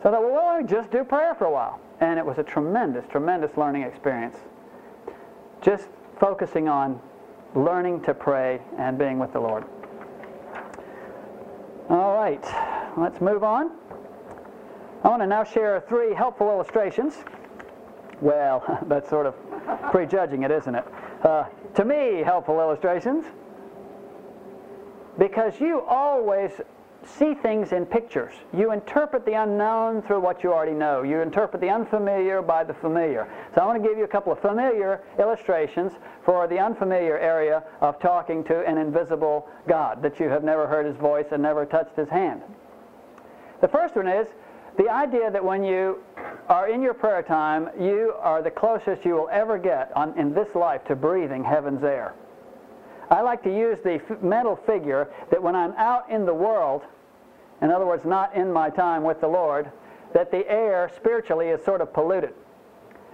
So 0.01 0.09
I 0.09 0.11
thought, 0.11 0.21
well, 0.21 0.33
why 0.33 0.57
don't 0.57 0.69
just 0.69 0.91
do 0.91 1.03
prayer 1.03 1.33
for 1.33 1.45
a 1.45 1.51
while? 1.51 1.79
And 1.99 2.19
it 2.19 2.25
was 2.25 2.37
a 2.37 2.43
tremendous, 2.43 3.05
tremendous 3.09 3.57
learning 3.57 3.81
experience. 3.81 4.37
Just 5.61 5.87
focusing 6.19 6.67
on 6.69 6.99
learning 7.55 8.01
to 8.03 8.13
pray 8.13 8.61
and 8.77 8.97
being 8.97 9.17
with 9.17 9.33
the 9.33 9.39
Lord. 9.39 9.65
All 11.89 12.15
right, 12.15 12.43
let's 12.97 13.19
move 13.21 13.43
on. 13.43 13.71
I 15.03 15.09
want 15.09 15.21
to 15.21 15.27
now 15.27 15.43
share 15.43 15.83
three 15.87 16.13
helpful 16.13 16.49
illustrations. 16.49 17.15
Well, 18.21 18.63
that's 18.87 19.09
sort 19.09 19.25
of 19.25 19.35
prejudging 19.91 20.43
it, 20.43 20.51
isn't 20.51 20.75
it? 20.75 20.85
Uh, 21.23 21.45
to 21.77 21.85
me, 21.85 22.23
helpful 22.23 22.59
illustrations. 22.59 23.23
Because 25.17 25.59
you 25.59 25.81
always 25.81 26.51
see 27.05 27.35
things 27.35 27.71
in 27.71 27.85
pictures. 27.85 28.33
You 28.51 28.71
interpret 28.71 29.25
the 29.25 29.33
unknown 29.33 30.01
through 30.01 30.19
what 30.19 30.43
you 30.43 30.51
already 30.51 30.73
know. 30.73 31.03
You 31.03 31.21
interpret 31.21 31.61
the 31.61 31.69
unfamiliar 31.69 32.41
by 32.41 32.63
the 32.63 32.73
familiar. 32.73 33.27
So 33.53 33.61
I 33.61 33.65
want 33.65 33.81
to 33.81 33.87
give 33.87 33.97
you 33.97 34.03
a 34.03 34.07
couple 34.07 34.33
of 34.33 34.39
familiar 34.39 35.03
illustrations 35.19 35.93
for 36.25 36.47
the 36.47 36.57
unfamiliar 36.57 37.17
area 37.19 37.63
of 37.79 37.99
talking 37.99 38.43
to 38.45 38.65
an 38.67 38.79
invisible 38.79 39.47
God 39.67 40.01
that 40.01 40.19
you 40.19 40.29
have 40.29 40.43
never 40.43 40.67
heard 40.67 40.87
his 40.87 40.97
voice 40.97 41.27
and 41.31 41.43
never 41.43 41.65
touched 41.65 41.95
his 41.95 42.09
hand. 42.09 42.41
The 43.61 43.67
first 43.67 43.95
one 43.95 44.07
is 44.07 44.27
the 44.77 44.89
idea 44.89 45.31
that 45.31 45.43
when 45.43 45.63
you 45.63 45.97
are 46.49 46.69
in 46.69 46.81
your 46.81 46.93
prayer 46.93 47.23
time, 47.23 47.69
you 47.79 48.13
are 48.19 48.41
the 48.41 48.51
closest 48.51 49.03
you 49.03 49.13
will 49.13 49.29
ever 49.31 49.57
get 49.57 49.91
on, 49.95 50.17
in 50.17 50.33
this 50.33 50.47
life 50.55 50.85
to 50.85 50.95
breathing 50.95 51.43
heaven's 51.43 51.83
air. 51.83 52.13
I 53.09 53.21
like 53.21 53.41
to 53.43 53.55
use 53.55 53.79
the 53.83 54.01
mental 54.21 54.55
figure 54.55 55.09
that 55.31 55.41
when 55.41 55.55
I'm 55.55 55.71
out 55.73 56.09
in 56.09 56.25
the 56.25 56.33
world, 56.33 56.83
in 57.61 57.71
other 57.71 57.85
words, 57.85 58.05
not 58.05 58.35
in 58.35 58.51
my 58.51 58.69
time 58.69 59.03
with 59.03 59.19
the 59.19 59.27
Lord, 59.27 59.71
that 60.13 60.31
the 60.31 60.47
air 60.49 60.91
spiritually 60.95 61.47
is 61.47 61.63
sort 61.63 61.81
of 61.81 61.93
polluted. 61.93 62.33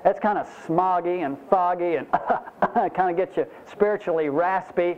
It's 0.05 0.19
kind 0.19 0.37
of 0.37 0.47
smoggy 0.67 1.25
and 1.25 1.37
foggy 1.49 1.95
and 1.95 2.11
kind 2.93 3.09
of 3.09 3.15
gets 3.15 3.37
you 3.37 3.45
spiritually 3.71 4.29
raspy, 4.29 4.97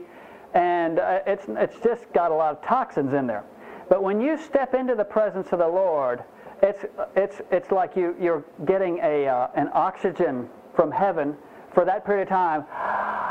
and 0.53 0.99
uh, 0.99 1.19
it's, 1.27 1.45
it's 1.47 1.77
just 1.83 2.11
got 2.13 2.31
a 2.31 2.33
lot 2.33 2.57
of 2.57 2.65
toxins 2.65 3.13
in 3.13 3.27
there. 3.27 3.43
But 3.87 4.01
when 4.01 4.19
you 4.19 4.37
step 4.37 4.73
into 4.73 4.95
the 4.95 5.03
presence 5.03 5.49
of 5.51 5.59
the 5.59 5.67
Lord, 5.67 6.23
it's, 6.61 6.85
it's, 7.15 7.41
it's 7.51 7.71
like 7.71 7.95
you, 7.95 8.15
you're 8.19 8.43
getting 8.65 8.99
a, 8.99 9.27
uh, 9.27 9.47
an 9.55 9.69
oxygen 9.73 10.49
from 10.75 10.91
heaven 10.91 11.35
for 11.73 11.85
that 11.85 12.05
period 12.05 12.23
of 12.23 12.29
time. 12.29 12.65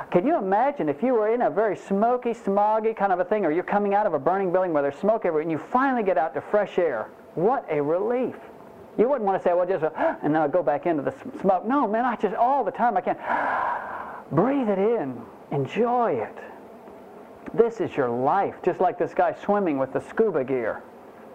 Can 0.10 0.26
you 0.26 0.36
imagine 0.36 0.88
if 0.88 1.02
you 1.02 1.14
were 1.14 1.32
in 1.32 1.42
a 1.42 1.50
very 1.50 1.76
smoky, 1.76 2.30
smoggy 2.30 2.94
kind 2.94 3.12
of 3.12 3.18
a 3.18 3.24
thing, 3.24 3.44
or 3.44 3.50
you're 3.50 3.64
coming 3.64 3.94
out 3.94 4.06
of 4.06 4.14
a 4.14 4.18
burning 4.18 4.52
building 4.52 4.72
where 4.72 4.82
there's 4.82 4.96
smoke 4.96 5.24
everywhere, 5.24 5.42
and 5.42 5.50
you 5.50 5.58
finally 5.58 6.02
get 6.02 6.18
out 6.18 6.34
to 6.34 6.40
fresh 6.40 6.78
air? 6.78 7.08
What 7.34 7.66
a 7.70 7.80
relief! 7.82 8.36
You 8.96 9.08
wouldn't 9.08 9.24
want 9.24 9.42
to 9.42 9.48
say, 9.48 9.54
well, 9.54 9.66
just, 9.66 9.84
and 10.22 10.34
then 10.34 10.40
I'll 10.40 10.48
go 10.48 10.62
back 10.62 10.86
into 10.86 11.02
the 11.02 11.14
smoke. 11.40 11.66
No, 11.66 11.88
man, 11.88 12.04
I 12.04 12.16
just, 12.16 12.34
all 12.34 12.64
the 12.64 12.70
time 12.70 12.96
I 12.96 13.00
can. 13.00 13.16
Breathe 14.32 14.68
it 14.68 14.78
in. 14.78 15.20
Enjoy 15.50 16.12
it. 16.12 16.38
This 17.52 17.80
is 17.80 17.96
your 17.96 18.10
life, 18.10 18.56
just 18.64 18.80
like 18.80 18.98
this 18.98 19.14
guy 19.14 19.34
swimming 19.44 19.78
with 19.78 19.92
the 19.92 20.00
scuba 20.00 20.44
gear. 20.44 20.82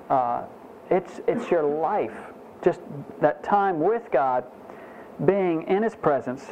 Uh, 0.10 0.44
it's, 0.90 1.22
it's 1.28 1.50
your 1.52 1.64
life. 1.64 2.16
Just 2.64 2.82
that 3.22 3.44
time 3.44 3.80
with 3.80 4.10
God, 4.12 4.46
being 5.26 5.64
in 5.64 5.84
His 5.84 5.96
presence, 5.96 6.46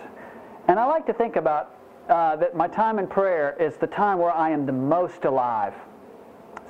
and 0.68 0.80
I 0.80 0.86
like 0.86 1.06
to 1.08 1.14
think 1.14 1.36
about 1.36 1.76
uh, 2.10 2.36
that 2.38 2.56
my 2.56 2.68
time 2.68 3.00
in 3.00 3.08
prayer 3.08 3.56
is 3.60 3.76
the 3.78 3.88
time 3.88 4.18
where 4.20 4.32
I 4.32 4.50
am 4.50 4.66
the 4.66 4.72
most 4.72 5.26
alive. 5.26 5.74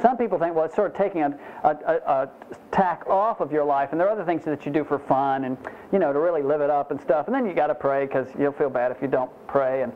Some 0.02 0.16
people 0.16 0.38
think, 0.38 0.56
well, 0.56 0.66
it's 0.66 0.76
sort 0.76 0.92
of 0.92 0.98
taking 0.98 1.24
a, 1.24 1.40
a, 1.64 1.72
a, 1.72 2.30
tack 2.72 3.08
off 3.08 3.40
of 3.40 3.52
your 3.52 3.64
life, 3.64 3.90
and 3.92 4.00
there 4.00 4.08
are 4.08 4.12
other 4.12 4.26
things 4.26 4.44
that 4.46 4.66
you 4.66 4.72
do 4.72 4.84
for 4.84 5.00
fun 5.00 5.46
and, 5.46 5.58
you 5.92 5.98
know, 5.98 6.14
to 6.14 6.20
really 6.20 6.44
live 6.44 6.62
it 6.62 6.70
up 6.70 6.92
and 6.92 7.02
stuff. 7.02 7.26
And 7.26 7.36
then 7.36 7.48
you 7.48 7.54
got 7.54 7.68
to 7.68 7.76
pray 7.76 8.06
because 8.06 8.28
you'll 8.38 8.52
feel 8.52 8.70
bad 8.70 8.92
if 8.92 9.02
you 9.02 9.08
don't 9.08 9.32
pray. 9.48 9.82
And 9.82 9.92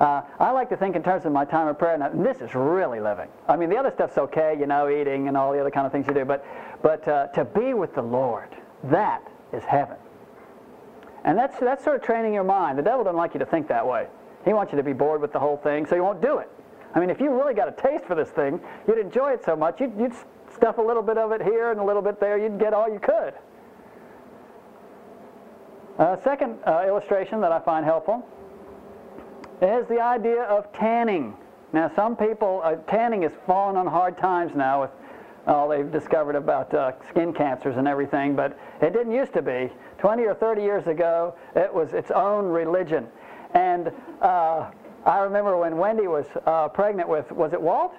uh, 0.00 0.22
I 0.38 0.50
like 0.50 0.70
to 0.70 0.76
think 0.78 0.96
in 0.96 1.02
terms 1.02 1.26
of 1.26 1.32
my 1.32 1.44
time 1.44 1.68
of 1.68 1.78
prayer, 1.78 1.94
and 1.94 2.24
this 2.24 2.40
is 2.40 2.54
really 2.54 3.00
living. 3.00 3.28
I 3.46 3.56
mean, 3.56 3.68
the 3.68 3.76
other 3.76 3.90
stuff's 3.90 4.16
okay, 4.16 4.56
you 4.58 4.66
know, 4.66 4.88
eating 4.88 5.28
and 5.28 5.36
all 5.36 5.52
the 5.52 5.60
other 5.60 5.70
kind 5.70 5.86
of 5.86 5.92
things 5.92 6.06
you 6.06 6.14
do, 6.14 6.24
but, 6.24 6.44
but 6.82 7.06
uh, 7.06 7.26
to 7.28 7.44
be 7.44 7.74
with 7.74 7.94
the 7.94 8.02
Lord, 8.02 8.48
that 8.84 9.22
is 9.52 9.62
heaven. 9.62 9.96
And 11.24 11.36
that's, 11.36 11.60
that's 11.60 11.84
sort 11.84 11.96
of 11.96 12.02
training 12.02 12.32
your 12.32 12.44
mind. 12.44 12.78
The 12.78 12.82
devil 12.82 13.04
doesn't 13.04 13.16
like 13.16 13.34
you 13.34 13.40
to 13.40 13.46
think 13.46 13.68
that 13.68 13.86
way. 13.86 14.06
He 14.46 14.54
wants 14.54 14.72
you 14.72 14.78
to 14.78 14.82
be 14.82 14.94
bored 14.94 15.20
with 15.20 15.34
the 15.34 15.38
whole 15.38 15.58
thing, 15.58 15.84
so 15.84 15.96
you 15.96 16.02
won't 16.02 16.22
do 16.22 16.38
it. 16.38 16.48
I 16.94 16.98
mean, 16.98 17.10
if 17.10 17.20
you 17.20 17.30
really 17.30 17.52
got 17.52 17.68
a 17.68 17.72
taste 17.72 18.06
for 18.06 18.14
this 18.14 18.30
thing, 18.30 18.58
you'd 18.88 18.98
enjoy 18.98 19.32
it 19.32 19.44
so 19.44 19.54
much, 19.54 19.80
you'd, 19.80 19.92
you'd 19.98 20.14
stuff 20.54 20.78
a 20.78 20.82
little 20.82 21.02
bit 21.02 21.18
of 21.18 21.30
it 21.32 21.42
here 21.42 21.72
and 21.72 21.78
a 21.78 21.84
little 21.84 22.02
bit 22.02 22.18
there, 22.18 22.38
you'd 22.38 22.58
get 22.58 22.72
all 22.72 22.90
you 22.90 22.98
could. 22.98 23.34
A 25.98 26.18
second 26.24 26.56
uh, 26.66 26.84
illustration 26.86 27.42
that 27.42 27.52
I 27.52 27.60
find 27.60 27.84
helpful 27.84 28.26
is 29.62 29.86
the 29.88 30.00
idea 30.00 30.42
of 30.44 30.72
tanning. 30.72 31.36
Now, 31.72 31.90
some 31.94 32.16
people, 32.16 32.60
uh, 32.64 32.76
tanning 32.90 33.22
has 33.22 33.32
fallen 33.46 33.76
on 33.76 33.86
hard 33.86 34.18
times 34.18 34.52
now 34.54 34.82
with 34.82 34.90
all 35.46 35.68
they've 35.68 35.90
discovered 35.90 36.34
about 36.36 36.72
uh, 36.74 36.92
skin 37.08 37.32
cancers 37.32 37.76
and 37.76 37.86
everything, 37.86 38.34
but 38.34 38.58
it 38.80 38.92
didn't 38.92 39.12
used 39.12 39.32
to 39.34 39.42
be. 39.42 39.70
20 39.98 40.24
or 40.24 40.34
30 40.34 40.62
years 40.62 40.86
ago, 40.86 41.34
it 41.54 41.72
was 41.72 41.92
its 41.92 42.10
own 42.10 42.46
religion. 42.46 43.06
And 43.54 43.92
uh, 44.20 44.70
I 45.04 45.18
remember 45.20 45.56
when 45.58 45.76
Wendy 45.76 46.06
was 46.06 46.26
uh, 46.46 46.68
pregnant 46.68 47.08
with, 47.08 47.30
was 47.32 47.52
it 47.52 47.60
Walt? 47.60 47.94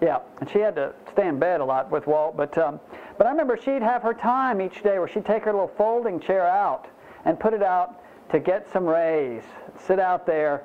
Yeah, 0.00 0.18
and 0.40 0.48
she 0.48 0.60
had 0.60 0.76
to 0.76 0.94
stay 1.12 1.26
in 1.26 1.38
bed 1.38 1.60
a 1.60 1.64
lot 1.64 1.90
with 1.90 2.06
Walt. 2.06 2.36
But, 2.36 2.56
um, 2.58 2.78
but 3.16 3.26
I 3.26 3.30
remember 3.30 3.56
she'd 3.56 3.82
have 3.82 4.02
her 4.02 4.14
time 4.14 4.60
each 4.60 4.82
day 4.82 4.98
where 4.98 5.08
she'd 5.08 5.24
take 5.24 5.44
her 5.44 5.52
little 5.52 5.72
folding 5.76 6.20
chair 6.20 6.46
out 6.46 6.86
and 7.24 7.38
put 7.38 7.52
it 7.52 7.62
out 7.62 8.02
to 8.30 8.38
get 8.38 8.70
some 8.72 8.84
rays, 8.84 9.42
sit 9.86 9.98
out 9.98 10.26
there 10.26 10.62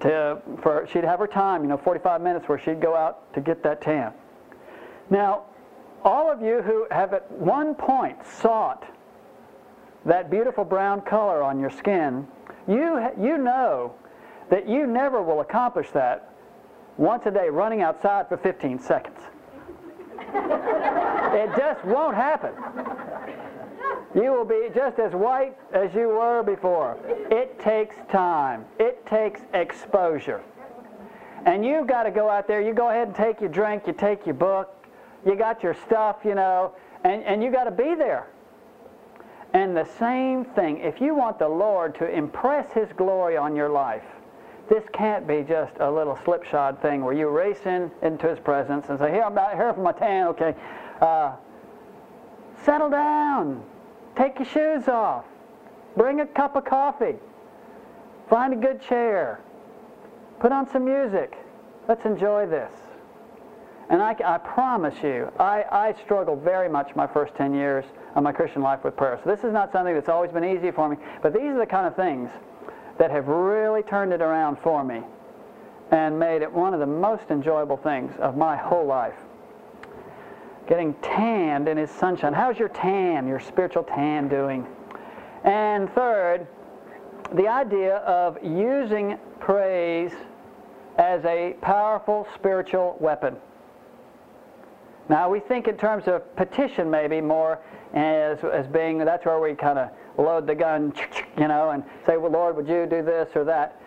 to, 0.00 0.40
for, 0.62 0.86
she'd 0.92 1.04
have 1.04 1.18
her 1.18 1.26
time, 1.26 1.62
you 1.62 1.68
know, 1.68 1.76
45 1.76 2.20
minutes 2.20 2.48
where 2.48 2.58
she'd 2.58 2.80
go 2.80 2.94
out 2.94 3.32
to 3.34 3.40
get 3.40 3.62
that 3.62 3.80
tan. 3.80 4.12
Now, 5.10 5.44
all 6.04 6.30
of 6.30 6.40
you 6.40 6.62
who 6.62 6.86
have 6.90 7.14
at 7.14 7.30
one 7.32 7.74
point 7.74 8.16
sought 8.24 8.84
that 10.04 10.30
beautiful 10.30 10.64
brown 10.64 11.00
color 11.00 11.42
on 11.42 11.58
your 11.58 11.70
skin, 11.70 12.26
you, 12.68 13.08
you 13.18 13.38
know 13.38 13.94
that 14.50 14.68
you 14.68 14.86
never 14.86 15.22
will 15.22 15.40
accomplish 15.40 15.90
that 15.90 16.32
once 16.96 17.26
a 17.26 17.30
day 17.30 17.48
running 17.48 17.82
outside 17.82 18.28
for 18.28 18.36
15 18.36 18.78
seconds. 18.78 19.18
it 20.18 21.50
just 21.56 21.84
won't 21.84 22.14
happen. 22.14 22.52
You 24.14 24.32
will 24.32 24.44
be 24.44 24.68
just 24.74 24.98
as 24.98 25.12
white 25.12 25.56
as 25.72 25.94
you 25.94 26.08
were 26.08 26.42
before. 26.42 26.96
It 27.30 27.58
takes 27.60 27.96
time. 28.10 28.64
It 28.78 29.04
takes 29.06 29.42
exposure. 29.52 30.42
And 31.44 31.64
you've 31.64 31.86
got 31.86 32.04
to 32.04 32.10
go 32.10 32.28
out 32.28 32.48
there, 32.48 32.60
you 32.60 32.72
go 32.72 32.88
ahead 32.88 33.08
and 33.08 33.16
take 33.16 33.40
your 33.40 33.50
drink, 33.50 33.84
you 33.86 33.92
take 33.92 34.26
your 34.26 34.34
book, 34.34 34.86
you 35.24 35.36
got 35.36 35.62
your 35.62 35.74
stuff, 35.74 36.16
you 36.24 36.34
know, 36.34 36.72
and, 37.04 37.22
and 37.24 37.42
you 37.42 37.50
got 37.50 37.64
to 37.64 37.70
be 37.70 37.94
there. 37.94 38.26
And 39.52 39.76
the 39.76 39.88
same 39.98 40.44
thing, 40.44 40.78
if 40.78 41.00
you 41.00 41.14
want 41.14 41.38
the 41.38 41.48
Lord 41.48 41.94
to 41.96 42.10
impress 42.10 42.72
His 42.72 42.88
glory 42.96 43.36
on 43.36 43.54
your 43.54 43.68
life, 43.68 44.02
this 44.68 44.84
can't 44.92 45.26
be 45.26 45.42
just 45.42 45.72
a 45.78 45.90
little 45.90 46.18
slipshod 46.24 46.82
thing 46.82 47.04
where 47.04 47.14
you 47.14 47.28
race 47.28 47.64
in 47.64 47.90
into 48.02 48.28
His 48.28 48.40
presence 48.40 48.86
and 48.88 48.98
say, 48.98 49.12
"Here, 49.12 49.22
I'm 49.22 49.38
out 49.38 49.54
here 49.54 49.72
for 49.72 49.80
my 49.80 49.92
tan." 49.92 50.26
Okay, 50.28 50.54
uh, 51.00 51.36
settle 52.64 52.90
down, 52.90 53.62
take 54.16 54.38
your 54.38 54.48
shoes 54.48 54.88
off, 54.88 55.24
bring 55.96 56.20
a 56.20 56.26
cup 56.26 56.56
of 56.56 56.64
coffee, 56.64 57.16
find 58.28 58.52
a 58.52 58.56
good 58.56 58.80
chair, 58.82 59.40
put 60.40 60.52
on 60.52 60.68
some 60.70 60.84
music. 60.84 61.36
Let's 61.88 62.04
enjoy 62.04 62.46
this. 62.46 62.70
And 63.88 64.02
I, 64.02 64.16
I 64.24 64.38
promise 64.38 64.94
you, 65.02 65.30
I, 65.38 65.64
I 65.70 65.94
struggled 66.04 66.42
very 66.42 66.68
much 66.68 66.96
my 66.96 67.06
first 67.06 67.34
10 67.36 67.54
years 67.54 67.84
of 68.16 68.24
my 68.24 68.32
Christian 68.32 68.62
life 68.62 68.82
with 68.82 68.96
prayer. 68.96 69.20
So 69.22 69.30
this 69.30 69.44
is 69.44 69.52
not 69.52 69.70
something 69.70 69.94
that's 69.94 70.08
always 70.08 70.32
been 70.32 70.44
easy 70.44 70.72
for 70.72 70.88
me, 70.88 70.96
but 71.22 71.32
these 71.32 71.52
are 71.52 71.58
the 71.58 71.66
kind 71.66 71.86
of 71.86 71.94
things 71.94 72.30
that 72.98 73.10
have 73.12 73.28
really 73.28 73.82
turned 73.82 74.12
it 74.12 74.20
around 74.20 74.58
for 74.58 74.82
me 74.82 75.02
and 75.92 76.18
made 76.18 76.42
it 76.42 76.52
one 76.52 76.74
of 76.74 76.80
the 76.80 76.86
most 76.86 77.24
enjoyable 77.30 77.76
things 77.76 78.12
of 78.18 78.36
my 78.36 78.56
whole 78.56 78.86
life. 78.86 79.14
Getting 80.66 80.94
tanned 80.94 81.68
in 81.68 81.76
his 81.76 81.90
sunshine. 81.90 82.32
How's 82.32 82.58
your 82.58 82.68
tan, 82.68 83.26
your 83.26 83.40
spiritual 83.40 83.84
tan 83.84 84.28
doing? 84.28 84.66
And 85.44 85.92
third, 85.94 86.46
the 87.34 87.48
idea 87.48 87.98
of 87.98 88.42
using 88.42 89.18
praise 89.38 90.12
as 90.98 91.24
a 91.24 91.54
powerful 91.60 92.26
spiritual 92.34 92.96
weapon. 93.00 93.36
Now, 95.08 95.30
we 95.30 95.38
think 95.38 95.68
in 95.68 95.76
terms 95.76 96.08
of 96.08 96.34
petition 96.34 96.90
maybe 96.90 97.20
more 97.20 97.60
as, 97.94 98.38
as 98.42 98.66
being 98.66 98.98
that's 98.98 99.24
where 99.24 99.38
we 99.38 99.54
kind 99.54 99.78
of 99.78 99.90
load 100.18 100.46
the 100.46 100.54
gun, 100.54 100.92
you 101.38 101.46
know, 101.46 101.70
and 101.70 101.84
say, 102.06 102.16
well, 102.16 102.32
Lord, 102.32 102.56
would 102.56 102.66
you 102.66 102.86
do 102.86 103.02
this 103.02 103.28
or 103.36 103.44
that? 103.44 103.80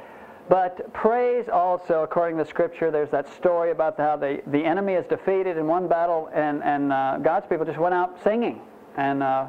But 0.50 0.92
praise 0.94 1.48
also, 1.48 2.02
according 2.02 2.40
to 2.40 2.46
Scripture, 2.46 2.90
there's 2.90 3.12
that 3.12 3.32
story 3.36 3.70
about 3.70 3.98
how 3.98 4.18
the, 4.18 4.42
the 4.48 4.66
enemy 4.66 4.94
is 4.94 5.06
defeated 5.06 5.58
in 5.58 5.68
one 5.68 5.88
battle, 5.88 6.28
and, 6.34 6.64
and 6.64 6.92
uh, 6.92 7.20
God's 7.20 7.46
people 7.46 7.66
just 7.66 7.78
went 7.78 7.94
out 7.94 8.18
singing 8.24 8.60
and 8.98 9.22
uh, 9.22 9.46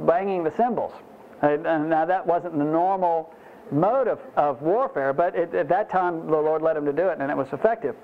banging 0.00 0.44
the 0.44 0.52
cymbals. 0.54 0.92
And, 1.40 1.66
and 1.66 1.88
now 1.88 2.04
that 2.04 2.26
wasn't 2.26 2.58
the 2.58 2.64
normal 2.64 3.32
mode 3.72 4.06
of, 4.06 4.20
of 4.36 4.60
warfare, 4.60 5.14
but 5.14 5.34
it, 5.34 5.54
at 5.54 5.68
that 5.70 5.88
time 5.88 6.26
the 6.26 6.36
Lord 6.36 6.60
led 6.60 6.76
them 6.76 6.84
to 6.84 6.92
do 6.92 7.08
it, 7.08 7.18
and 7.20 7.30
it 7.30 7.36
was 7.36 7.48
effective. 7.52 7.96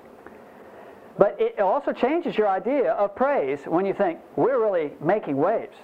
But 1.19 1.35
it 1.39 1.59
also 1.59 1.93
changes 1.93 2.35
your 2.35 2.47
idea 2.47 2.93
of 2.93 3.15
praise 3.15 3.59
when 3.65 3.85
you 3.85 3.93
think, 3.93 4.17
we're 4.35 4.59
really 4.59 4.93
making 4.99 5.37
waves. 5.37 5.77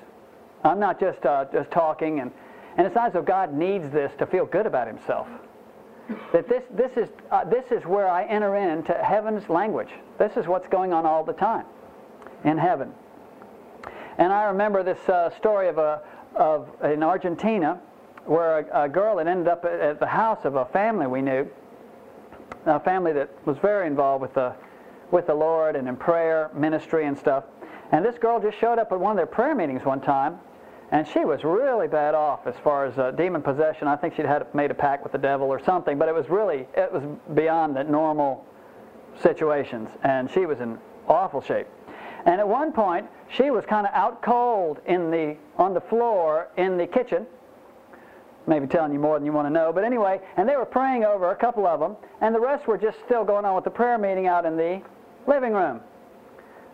I'm 0.63 0.79
not 0.79 0.99
just, 0.99 1.23
uh, 1.23 1.45
just 1.53 1.69
talking, 1.69 2.19
and, 2.19 2.31
and 2.77 2.87
it's 2.87 2.95
not 2.95 3.07
as 3.07 3.13
though 3.13 3.21
God 3.21 3.53
needs 3.53 3.91
this 3.91 4.11
to 4.17 4.25
feel 4.25 4.47
good 4.47 4.65
about 4.65 4.87
himself. 4.87 5.27
That 6.31 6.47
this, 6.47 6.63
this, 6.71 6.91
is, 6.95 7.09
uh, 7.31 7.43
this 7.43 7.65
is 7.71 7.85
where 7.85 8.07
I 8.09 8.23
enter 8.25 8.55
into 8.55 8.93
heaven's 8.93 9.49
language. 9.49 9.89
This 10.17 10.37
is 10.37 10.47
what's 10.47 10.67
going 10.67 10.93
on 10.93 11.05
all 11.05 11.23
the 11.23 11.33
time 11.33 11.65
in 12.43 12.57
heaven. 12.57 12.93
And 14.17 14.31
I 14.31 14.45
remember 14.45 14.83
this 14.83 14.99
uh, 15.09 15.29
story 15.37 15.67
of, 15.67 15.77
a, 15.77 16.01
of 16.35 16.69
in 16.83 17.03
Argentina 17.03 17.79
where 18.25 18.59
a, 18.59 18.83
a 18.83 18.89
girl 18.89 19.17
had 19.17 19.27
ended 19.27 19.47
up 19.47 19.65
at, 19.65 19.79
at 19.79 19.99
the 19.99 20.07
house 20.07 20.39
of 20.43 20.55
a 20.55 20.65
family 20.65 21.07
we 21.07 21.21
knew, 21.21 21.47
a 22.65 22.79
family 22.79 23.13
that 23.13 23.29
was 23.45 23.57
very 23.57 23.87
involved 23.87 24.21
with 24.21 24.33
the, 24.33 24.53
with 25.11 25.27
the 25.27 25.33
Lord 25.33 25.75
and 25.75 25.87
in 25.87 25.95
prayer, 25.95 26.51
ministry, 26.53 27.05
and 27.05 27.17
stuff. 27.17 27.45
And 27.91 28.03
this 28.03 28.17
girl 28.17 28.39
just 28.39 28.57
showed 28.59 28.79
up 28.79 28.91
at 28.91 28.99
one 28.99 29.11
of 29.11 29.17
their 29.17 29.25
prayer 29.25 29.55
meetings 29.55 29.85
one 29.85 30.01
time, 30.01 30.39
and 30.91 31.07
she 31.07 31.19
was 31.19 31.43
really 31.43 31.88
bad 31.88 32.15
off 32.15 32.47
as 32.47 32.55
far 32.63 32.85
as 32.85 32.97
uh, 32.97 33.11
demon 33.11 33.41
possession. 33.41 33.88
I 33.88 33.95
think 33.95 34.15
she'd 34.15 34.25
had 34.25 34.53
made 34.55 34.71
a 34.71 34.75
pact 34.75 35.03
with 35.03 35.11
the 35.11 35.17
devil 35.17 35.47
or 35.47 35.61
something, 35.63 35.97
but 35.97 36.07
it 36.07 36.15
was 36.15 36.29
really 36.29 36.67
it 36.75 36.91
was 36.91 37.03
beyond 37.33 37.75
the 37.75 37.83
normal 37.83 38.45
situations, 39.21 39.89
and 40.03 40.29
she 40.31 40.45
was 40.45 40.59
in 40.59 40.77
awful 41.07 41.41
shape. 41.41 41.67
And 42.25 42.39
at 42.39 42.47
one 42.47 42.71
point, 42.71 43.07
she 43.29 43.51
was 43.51 43.65
kind 43.65 43.85
of 43.85 43.93
out 43.93 44.21
cold 44.21 44.79
in 44.85 45.11
the 45.11 45.35
on 45.57 45.73
the 45.73 45.81
floor 45.81 46.47
in 46.57 46.77
the 46.77 46.88
kitchen. 46.88 47.25
Maybe 48.45 48.65
telling 48.65 48.93
you 48.93 48.99
more 48.99 49.19
than 49.19 49.25
you 49.25 49.33
want 49.33 49.47
to 49.47 49.49
know, 49.49 49.73
but 49.73 49.83
anyway, 49.83 50.21
and 50.38 50.47
they 50.47 50.55
were 50.55 50.65
praying 50.65 51.03
over 51.03 51.31
a 51.31 51.35
couple 51.35 51.67
of 51.67 51.81
them, 51.81 51.97
and 52.21 52.33
the 52.33 52.39
rest 52.39 52.65
were 52.65 52.77
just 52.77 52.97
still 53.05 53.25
going 53.25 53.43
on 53.43 53.55
with 53.55 53.65
the 53.65 53.69
prayer 53.69 53.97
meeting 53.97 54.27
out 54.27 54.45
in 54.45 54.55
the 54.55 54.81
living 55.27 55.51
room. 55.51 55.81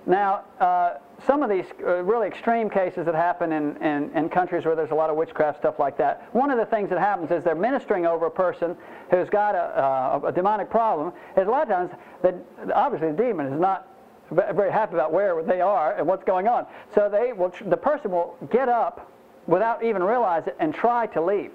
Now, 0.05 0.43
uh, 0.59 0.95
some 1.26 1.43
of 1.43 1.49
these 1.49 1.66
uh, 1.82 2.03
really 2.03 2.28
extreme 2.28 2.70
cases 2.70 3.05
that 3.05 3.16
happen 3.16 3.51
in, 3.51 3.78
in, 3.78 4.11
in, 4.16 4.30
countries 4.30 4.66
where 4.66 4.76
there's 4.76 4.91
a 4.91 4.95
lot 4.95 5.09
of 5.09 5.16
witchcraft, 5.16 5.59
stuff 5.59 5.80
like 5.80 5.97
that, 5.97 6.28
one 6.34 6.51
of 6.51 6.57
the 6.57 6.66
things 6.66 6.89
that 6.89 6.99
happens 6.99 7.32
is 7.32 7.43
they're 7.43 7.55
ministering 7.55 8.05
over 8.05 8.26
a 8.26 8.32
person 8.32 8.76
who's 9.09 9.30
got 9.30 9.55
a, 9.55 9.59
uh, 9.59 10.28
a 10.28 10.32
demonic 10.32 10.70
problem. 10.70 11.14
Is 11.38 11.47
a 11.47 11.51
lot 11.51 11.64
of 11.64 11.70
times, 11.70 11.91
the, 12.22 12.74
obviously, 12.74 13.11
the 13.11 13.24
demon 13.24 13.47
is 13.47 13.59
not 13.59 13.88
very 14.32 14.72
happy 14.72 14.95
about 14.95 15.14
where 15.14 15.43
they 15.43 15.61
are 15.61 15.95
and 15.97 16.07
what's 16.07 16.24
going 16.24 16.47
on. 16.47 16.66
So 16.93 17.09
they 17.09 17.34
will, 17.34 17.53
the 17.66 17.78
person 17.78 18.11
will 18.11 18.36
get 18.51 18.68
up 18.68 19.11
without 19.47 19.84
even 19.84 20.03
realize 20.03 20.47
it 20.47 20.55
and 20.59 20.74
try 20.74 21.07
to 21.07 21.22
leave. 21.22 21.51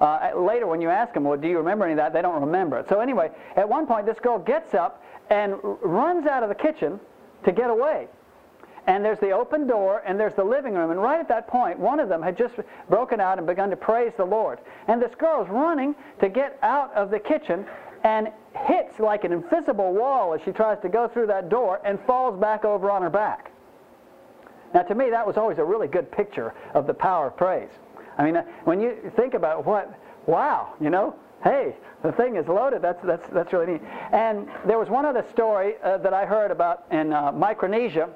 Uh, 0.00 0.32
later, 0.36 0.66
when 0.66 0.80
you 0.80 0.90
ask 0.90 1.14
them, 1.14 1.24
well, 1.24 1.38
do 1.38 1.48
you 1.48 1.58
remember 1.58 1.84
any 1.84 1.92
of 1.92 1.98
that? 1.98 2.12
They 2.12 2.22
don't 2.22 2.40
remember 2.40 2.78
it. 2.78 2.88
So 2.88 3.00
anyway, 3.00 3.30
at 3.56 3.68
one 3.68 3.86
point, 3.86 4.06
this 4.06 4.18
girl 4.18 4.38
gets 4.38 4.74
up 4.74 5.02
and 5.30 5.54
runs 5.62 6.26
out 6.26 6.42
of 6.42 6.48
the 6.48 6.54
kitchen 6.54 6.98
to 7.44 7.52
get 7.52 7.70
away. 7.70 8.08
And 8.86 9.02
there's 9.02 9.18
the 9.18 9.30
open 9.30 9.66
door, 9.66 10.02
and 10.04 10.20
there's 10.20 10.34
the 10.34 10.44
living 10.44 10.74
room. 10.74 10.90
And 10.90 11.00
right 11.00 11.18
at 11.18 11.28
that 11.28 11.48
point, 11.48 11.78
one 11.78 12.00
of 12.00 12.10
them 12.10 12.22
had 12.22 12.36
just 12.36 12.54
broken 12.90 13.18
out 13.18 13.38
and 13.38 13.46
begun 13.46 13.70
to 13.70 13.76
praise 13.76 14.12
the 14.16 14.26
Lord. 14.26 14.58
And 14.88 15.00
this 15.00 15.14
girl's 15.14 15.48
running 15.48 15.94
to 16.20 16.28
get 16.28 16.58
out 16.62 16.92
of 16.92 17.10
the 17.10 17.18
kitchen 17.18 17.64
and 18.02 18.28
hits 18.66 18.98
like 19.00 19.24
an 19.24 19.32
invisible 19.32 19.94
wall 19.94 20.34
as 20.34 20.42
she 20.44 20.52
tries 20.52 20.78
to 20.82 20.90
go 20.90 21.08
through 21.08 21.28
that 21.28 21.48
door 21.48 21.80
and 21.84 21.98
falls 22.06 22.38
back 22.38 22.66
over 22.66 22.90
on 22.90 23.00
her 23.00 23.08
back. 23.08 23.50
Now, 24.74 24.82
to 24.82 24.94
me, 24.94 25.08
that 25.08 25.26
was 25.26 25.38
always 25.38 25.58
a 25.58 25.64
really 25.64 25.88
good 25.88 26.12
picture 26.12 26.52
of 26.74 26.86
the 26.86 26.94
power 26.94 27.28
of 27.28 27.36
praise. 27.36 27.70
I 28.18 28.24
mean, 28.24 28.36
uh, 28.36 28.44
when 28.64 28.80
you 28.80 29.12
think 29.16 29.34
about 29.34 29.64
what, 29.64 29.98
wow, 30.26 30.74
you 30.80 30.90
know, 30.90 31.16
hey, 31.44 31.76
the 32.02 32.10
thing 32.12 32.36
is 32.36 32.48
loaded. 32.48 32.82
That's, 32.82 33.02
that's, 33.04 33.28
that's 33.28 33.52
really 33.52 33.74
neat. 33.74 33.82
And 34.12 34.48
there 34.66 34.78
was 34.78 34.88
one 34.88 35.04
other 35.04 35.24
story 35.30 35.74
uh, 35.82 35.98
that 35.98 36.14
I 36.14 36.24
heard 36.24 36.50
about 36.50 36.84
in 36.90 37.12
uh, 37.12 37.30
Micronesia 37.32 38.08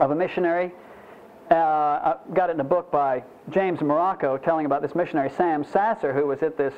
of 0.00 0.10
a 0.10 0.14
missionary. 0.14 0.72
Uh, 1.50 1.54
I 1.54 2.16
got 2.34 2.50
it 2.50 2.54
in 2.54 2.60
a 2.60 2.64
book 2.64 2.90
by 2.90 3.22
James 3.50 3.80
Marocco 3.80 4.42
telling 4.42 4.66
about 4.66 4.82
this 4.82 4.94
missionary, 4.94 5.30
Sam 5.36 5.62
Sasser, 5.62 6.12
who 6.12 6.26
was 6.26 6.42
at 6.42 6.56
this 6.56 6.74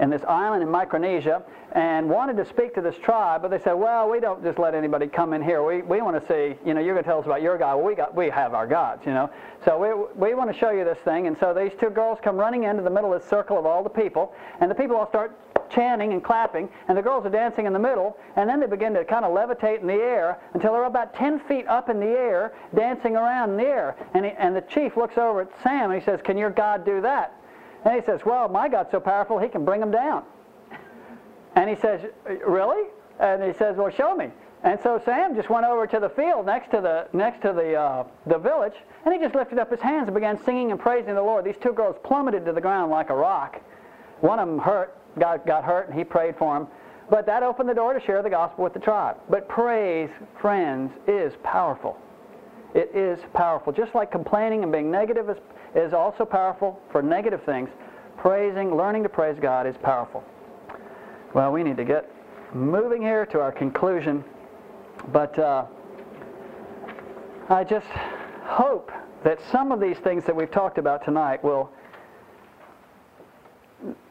in 0.00 0.10
this 0.10 0.22
island 0.24 0.62
in 0.62 0.70
Micronesia 0.70 1.42
and 1.72 2.08
wanted 2.08 2.36
to 2.36 2.46
speak 2.46 2.74
to 2.74 2.80
this 2.80 2.96
tribe, 3.02 3.42
but 3.42 3.50
they 3.50 3.58
said, 3.58 3.72
well, 3.72 4.08
we 4.08 4.20
don't 4.20 4.42
just 4.42 4.58
let 4.58 4.74
anybody 4.74 5.06
come 5.06 5.32
in 5.32 5.42
here. 5.42 5.62
We, 5.62 5.82
we 5.82 6.00
want 6.00 6.20
to 6.20 6.26
see, 6.26 6.58
you 6.66 6.72
know, 6.72 6.80
you're 6.80 6.94
going 6.94 7.04
to 7.04 7.08
tell 7.08 7.18
us 7.18 7.26
about 7.26 7.42
your 7.42 7.58
God. 7.58 7.76
Well, 7.76 7.84
we, 7.84 7.94
got, 7.94 8.14
we 8.14 8.30
have 8.30 8.54
our 8.54 8.66
gods, 8.66 9.02
you 9.04 9.12
know. 9.12 9.30
So 9.64 9.78
we, 9.78 10.28
we 10.28 10.34
want 10.34 10.52
to 10.52 10.58
show 10.58 10.70
you 10.70 10.84
this 10.84 10.98
thing. 11.04 11.26
And 11.26 11.36
so 11.38 11.52
these 11.52 11.72
two 11.78 11.90
girls 11.90 12.18
come 12.22 12.36
running 12.36 12.64
into 12.64 12.82
the 12.82 12.90
middle 12.90 13.12
of 13.12 13.20
this 13.20 13.28
circle 13.28 13.58
of 13.58 13.66
all 13.66 13.82
the 13.82 13.90
people, 13.90 14.32
and 14.60 14.70
the 14.70 14.74
people 14.74 14.96
all 14.96 15.08
start 15.08 15.36
chanting 15.70 16.12
and 16.12 16.24
clapping, 16.24 16.68
and 16.88 16.96
the 16.96 17.02
girls 17.02 17.26
are 17.26 17.30
dancing 17.30 17.66
in 17.66 17.72
the 17.72 17.78
middle, 17.78 18.16
and 18.36 18.48
then 18.48 18.60
they 18.60 18.66
begin 18.66 18.94
to 18.94 19.04
kind 19.04 19.24
of 19.24 19.32
levitate 19.32 19.80
in 19.80 19.86
the 19.86 19.92
air 19.92 20.38
until 20.54 20.72
they're 20.72 20.84
about 20.84 21.14
10 21.14 21.40
feet 21.40 21.66
up 21.66 21.90
in 21.90 22.00
the 22.00 22.06
air, 22.06 22.54
dancing 22.74 23.16
around 23.16 23.50
in 23.50 23.56
the 23.56 23.64
air. 23.64 23.96
And, 24.14 24.24
he, 24.24 24.30
and 24.32 24.56
the 24.56 24.62
chief 24.62 24.96
looks 24.96 25.18
over 25.18 25.42
at 25.42 25.48
Sam 25.62 25.90
and 25.90 26.00
he 26.00 26.04
says, 26.04 26.20
Can 26.24 26.38
your 26.38 26.50
God 26.50 26.84
do 26.86 27.00
that? 27.02 27.34
And 27.84 27.94
he 27.94 28.04
says, 28.04 28.20
Well, 28.24 28.48
my 28.48 28.68
God's 28.68 28.90
so 28.90 29.00
powerful, 29.00 29.38
he 29.38 29.48
can 29.48 29.64
bring 29.64 29.80
them 29.80 29.90
down. 29.90 30.24
And 31.54 31.68
he 31.68 31.76
says, 31.76 32.00
Really? 32.46 32.88
And 33.20 33.42
he 33.42 33.52
says, 33.52 33.76
Well, 33.76 33.90
show 33.90 34.16
me. 34.16 34.30
And 34.64 34.78
so 34.82 35.00
Sam 35.04 35.36
just 35.36 35.48
went 35.48 35.64
over 35.64 35.86
to 35.86 36.00
the 36.00 36.08
field 36.08 36.46
next 36.46 36.70
to 36.72 36.80
the 36.80 37.06
next 37.16 37.42
to 37.42 37.52
the 37.52 37.74
uh, 37.74 38.04
the 38.26 38.38
village, 38.38 38.74
and 39.04 39.14
he 39.14 39.20
just 39.20 39.34
lifted 39.34 39.58
up 39.58 39.70
his 39.70 39.80
hands 39.80 40.08
and 40.08 40.14
began 40.14 40.42
singing 40.44 40.72
and 40.72 40.80
praising 40.80 41.14
the 41.14 41.22
Lord. 41.22 41.44
These 41.44 41.58
two 41.62 41.72
girls 41.72 41.96
plummeted 42.02 42.44
to 42.44 42.52
the 42.52 42.60
ground 42.60 42.90
like 42.90 43.10
a 43.10 43.14
rock. 43.14 43.60
One 44.20 44.40
of 44.40 44.48
them 44.48 44.58
hurt, 44.58 44.96
got 45.18 45.46
got 45.46 45.62
hurt, 45.62 45.88
and 45.88 45.96
he 45.96 46.02
prayed 46.02 46.36
for 46.36 46.56
him. 46.56 46.66
But 47.08 47.24
that 47.26 47.42
opened 47.42 47.68
the 47.68 47.74
door 47.74 47.94
to 47.94 48.00
share 48.00 48.20
the 48.22 48.30
gospel 48.30 48.64
with 48.64 48.74
the 48.74 48.80
tribe. 48.80 49.16
But 49.30 49.48
praise, 49.48 50.10
friends, 50.40 50.92
is 51.06 51.32
powerful. 51.42 51.96
It 52.74 52.90
is 52.94 53.18
powerful. 53.32 53.72
Just 53.72 53.94
like 53.94 54.10
complaining 54.10 54.62
and 54.62 54.72
being 54.72 54.90
negative 54.90 55.30
is, 55.30 55.38
is 55.78 55.92
also 55.92 56.24
powerful 56.24 56.80
for 56.90 57.02
negative 57.02 57.42
things, 57.44 57.70
praising, 58.16 58.76
learning 58.76 59.04
to 59.04 59.08
praise 59.08 59.38
God 59.40 59.66
is 59.66 59.76
powerful. 59.76 60.24
Well, 61.34 61.52
we 61.52 61.62
need 61.62 61.76
to 61.76 61.84
get 61.84 62.10
moving 62.54 63.02
here 63.02 63.26
to 63.26 63.40
our 63.40 63.52
conclusion, 63.52 64.24
but 65.12 65.38
uh, 65.38 65.66
I 67.48 67.64
just 67.64 67.86
hope 68.42 68.90
that 69.24 69.38
some 69.52 69.72
of 69.72 69.80
these 69.80 69.98
things 69.98 70.24
that 70.24 70.34
we've 70.34 70.50
talked 70.50 70.78
about 70.78 71.04
tonight 71.04 71.42
will 71.44 71.70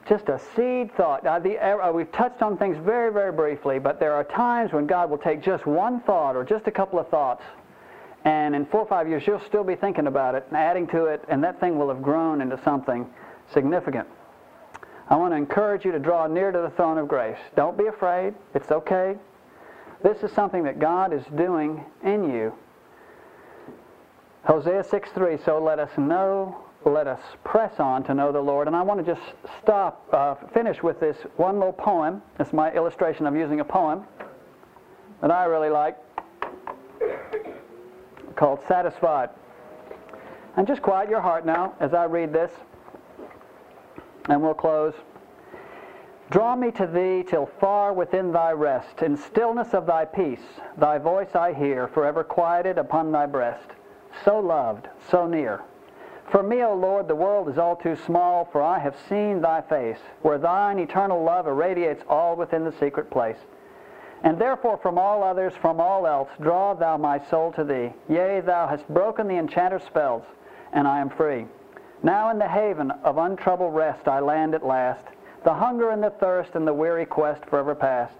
just 0.07 0.29
a 0.29 0.39
seed 0.55 0.95
thought. 0.95 1.23
The, 1.23 1.57
uh, 1.57 1.91
we've 1.91 2.11
touched 2.13 2.41
on 2.41 2.57
things 2.57 2.77
very, 2.77 3.11
very 3.11 3.31
briefly, 3.31 3.79
but 3.79 3.99
there 3.99 4.13
are 4.13 4.23
times 4.23 4.71
when 4.71 4.87
God 4.87 5.09
will 5.09 5.17
take 5.17 5.43
just 5.43 5.65
one 5.65 5.99
thought 6.01 6.35
or 6.35 6.45
just 6.45 6.67
a 6.67 6.71
couple 6.71 6.97
of 6.97 7.09
thoughts 7.09 7.43
And 8.25 8.55
in 8.55 8.65
four 8.65 8.81
or 8.81 8.87
five 8.87 9.07
years, 9.07 9.23
you'll 9.25 9.41
still 9.47 9.63
be 9.63 9.75
thinking 9.75 10.07
about 10.07 10.35
it 10.35 10.45
and 10.47 10.57
adding 10.57 10.87
to 10.87 11.05
it, 11.05 11.23
and 11.29 11.43
that 11.43 11.59
thing 11.59 11.77
will 11.77 11.89
have 11.89 12.01
grown 12.01 12.41
into 12.41 12.59
something 12.63 13.07
significant. 13.53 14.07
I 15.09 15.15
want 15.15 15.31
to 15.31 15.37
encourage 15.37 15.85
you 15.85 15.91
to 15.93 15.99
draw 15.99 16.27
near 16.27 16.51
to 16.51 16.59
the 16.59 16.69
throne 16.71 16.97
of 16.97 17.07
grace. 17.07 17.37
Don't 17.55 17.77
be 17.77 17.85
afraid. 17.85 18.33
It's 18.53 18.71
okay. 18.71 19.15
This 20.03 20.21
is 20.21 20.31
something 20.31 20.63
that 20.63 20.79
God 20.79 21.13
is 21.13 21.23
doing 21.35 21.83
in 22.03 22.29
you. 22.29 22.53
Hosea 24.43 24.83
6:3. 24.83 25.37
So 25.43 25.59
let 25.59 25.79
us 25.79 25.97
know, 25.97 26.57
let 26.85 27.07
us 27.07 27.21
press 27.43 27.79
on 27.79 28.03
to 28.03 28.13
know 28.13 28.31
the 28.31 28.41
Lord. 28.41 28.67
And 28.67 28.75
I 28.75 28.81
want 28.81 29.05
to 29.05 29.15
just 29.15 29.25
stop, 29.61 30.05
uh, 30.11 30.35
finish 30.53 30.83
with 30.83 30.99
this 30.99 31.17
one 31.37 31.57
little 31.57 31.73
poem. 31.73 32.21
It's 32.39 32.53
my 32.53 32.71
illustration 32.73 33.25
of 33.25 33.35
using 33.35 33.59
a 33.61 33.65
poem 33.65 34.05
that 35.21 35.31
I 35.31 35.45
really 35.45 35.69
like 35.69 35.97
called 38.37 38.59
Satisfied. 38.67 39.29
And 40.55 40.65
just 40.65 40.81
quiet 40.81 41.09
your 41.09 41.21
heart 41.21 41.45
now 41.45 41.75
as 41.79 41.93
I 41.93 42.05
read 42.05 42.31
this, 42.31 42.51
and 44.29 44.41
we'll 44.41 44.53
close. 44.53 44.93
Draw 46.29 46.55
me 46.55 46.71
to 46.71 46.87
thee 46.87 47.23
till 47.29 47.45
far 47.59 47.93
within 47.93 48.31
thy 48.31 48.51
rest, 48.51 49.01
in 49.01 49.15
stillness 49.17 49.73
of 49.73 49.85
thy 49.85 50.05
peace, 50.05 50.41
thy 50.77 50.97
voice 50.97 51.35
I 51.35 51.53
hear, 51.53 51.87
forever 51.87 52.23
quieted 52.23 52.77
upon 52.77 53.11
thy 53.11 53.25
breast. 53.25 53.69
So 54.25 54.39
loved, 54.39 54.87
so 55.09 55.27
near. 55.27 55.61
For 56.31 56.43
me, 56.43 56.63
O 56.63 56.75
Lord, 56.75 57.07
the 57.07 57.15
world 57.15 57.47
is 57.47 57.57
all 57.57 57.77
too 57.77 57.95
small, 57.95 58.49
for 58.51 58.61
I 58.61 58.79
have 58.79 58.95
seen 59.07 59.39
thy 59.39 59.61
face, 59.61 59.99
where 60.21 60.37
thine 60.37 60.79
eternal 60.79 61.23
love 61.23 61.47
irradiates 61.47 62.03
all 62.09 62.35
within 62.35 62.65
the 62.65 62.73
secret 62.73 63.09
place. 63.09 63.37
And 64.23 64.39
therefore 64.39 64.77
from 64.77 64.97
all 64.97 65.23
others, 65.23 65.53
from 65.61 65.79
all 65.79 66.07
else, 66.07 66.29
draw 66.41 66.73
thou 66.73 66.97
my 66.97 67.19
soul 67.29 67.51
to 67.53 67.63
thee. 67.63 67.93
Yea, 68.09 68.41
thou 68.41 68.67
hast 68.67 68.87
broken 68.89 69.27
the 69.27 69.37
enchanter's 69.37 69.83
spells, 69.83 70.23
and 70.73 70.87
I 70.87 70.99
am 70.99 71.09
free. 71.09 71.45
Now 72.03 72.29
in 72.31 72.39
the 72.39 72.47
haven 72.47 72.91
of 73.03 73.17
untroubled 73.17 73.75
rest 73.75 74.07
I 74.07 74.19
land 74.19 74.55
at 74.55 74.65
last, 74.65 75.03
the 75.43 75.53
hunger 75.53 75.91
and 75.91 76.03
the 76.03 76.09
thirst 76.09 76.51
and 76.55 76.67
the 76.67 76.73
weary 76.73 77.05
quest 77.05 77.45
forever 77.45 77.75
past. 77.75 78.15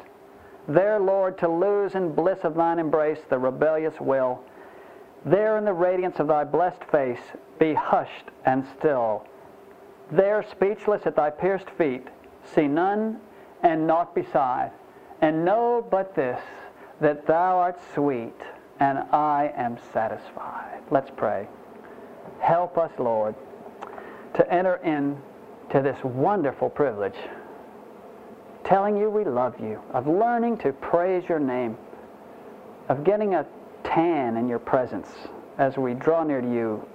There, 0.68 1.00
Lord, 1.00 1.38
to 1.40 1.48
lose 1.48 1.96
in 1.96 2.14
bliss 2.14 2.40
of 2.44 2.56
thine 2.56 2.80
embrace 2.80 3.20
the 3.30 3.40
rebellious 3.40 4.00
will. 4.00 4.42
There 5.26 5.58
in 5.58 5.66
the 5.66 5.74
radiance 5.74 6.20
of 6.20 6.28
thy 6.28 6.44
blessed 6.44 6.84
face 6.92 7.20
be 7.58 7.74
hushed 7.74 8.30
and 8.46 8.66
still. 8.78 9.26
There, 10.12 10.46
speechless 10.52 11.06
at 11.06 11.16
thy 11.16 11.32
pierced 11.32 11.70
feet, 11.72 12.08
see 12.44 12.68
none 12.68 13.20
and 13.64 13.88
naught 13.88 14.14
beside 14.14 14.72
and 15.22 15.44
know 15.44 15.86
but 15.90 16.16
this, 16.16 16.40
that 17.02 17.26
thou 17.26 17.58
art 17.58 17.80
sweet, 17.94 18.36
and 18.80 19.00
I 19.12 19.52
am 19.56 19.78
satisfied. 19.94 20.82
Let's 20.92 21.12
pray. 21.16 21.48
Help 22.40 22.78
us, 22.78 22.92
Lord, 23.00 23.36
to 24.36 24.54
enter 24.54 24.76
into 24.78 25.82
this 25.82 25.98
wonderful 26.04 26.70
privilege, 26.70 27.18
telling 28.64 28.98
you 28.98 29.10
we 29.10 29.24
love 29.24 29.60
you, 29.60 29.82
of 29.94 30.08
learning 30.08 30.58
to 30.60 30.72
praise 30.74 31.28
your 31.28 31.40
name, 31.40 31.78
of 32.90 33.04
getting 33.04 33.34
a 33.34 33.46
tan 33.84 34.38
in 34.38 34.48
your 34.48 34.60
presence 34.60 35.10
as 35.58 35.78
we 35.78 35.94
draw 35.94 36.24
near 36.24 36.42
to 36.42 36.52
you, 36.52 36.88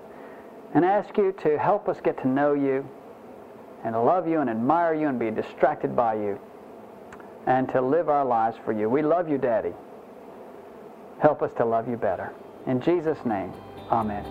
and 0.74 0.84
ask 0.84 1.16
you 1.18 1.32
to 1.42 1.58
help 1.58 1.88
us 1.88 1.98
get 2.02 2.16
to 2.22 2.28
know 2.28 2.54
you 2.54 2.88
and 3.84 3.96
love 3.96 4.28
you 4.28 4.40
and 4.40 4.48
admire 4.48 4.94
you 4.94 5.08
and 5.08 5.18
be 5.18 5.30
distracted 5.30 5.96
by 5.96 6.14
you 6.14 6.38
and 7.46 7.68
to 7.70 7.80
live 7.80 8.08
our 8.08 8.24
lives 8.24 8.56
for 8.64 8.72
you. 8.72 8.88
We 8.88 9.02
love 9.02 9.28
you, 9.28 9.38
Daddy. 9.38 9.72
Help 11.20 11.42
us 11.42 11.50
to 11.56 11.64
love 11.64 11.88
you 11.88 11.96
better. 11.96 12.32
In 12.66 12.80
Jesus' 12.80 13.18
name, 13.24 13.52
amen. 13.90 14.24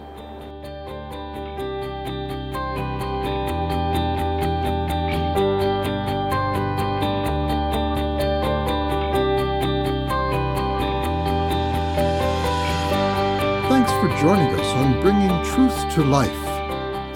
Thanks 13.69 13.91
for 13.93 14.09
joining 14.21 14.53
us 14.59 14.67
on 14.75 15.01
Bringing 15.01 15.29
Truth 15.45 15.93
to 15.95 16.03
Life. 16.03 16.29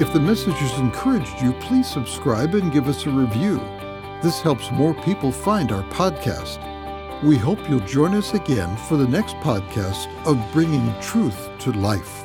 If 0.01 0.11
the 0.11 0.19
message 0.19 0.55
has 0.55 0.79
encouraged 0.79 1.41
you, 1.41 1.53
please 1.53 1.87
subscribe 1.87 2.53
and 2.53 2.71
give 2.71 2.87
us 2.87 3.05
a 3.05 3.09
review. 3.09 3.61
This 4.25 4.41
helps 4.41 4.71
more 4.71 4.95
people 4.95 5.31
find 5.31 5.71
our 5.71 5.83
podcast. 5.83 6.57
We 7.21 7.37
hope 7.37 7.69
you'll 7.69 7.79
join 7.81 8.15
us 8.15 8.33
again 8.33 8.75
for 8.75 8.97
the 8.97 9.07
next 9.07 9.35
podcast 9.35 10.07
of 10.25 10.51
Bringing 10.51 10.99
Truth 10.99 11.51
to 11.59 11.71
Life. 11.73 12.24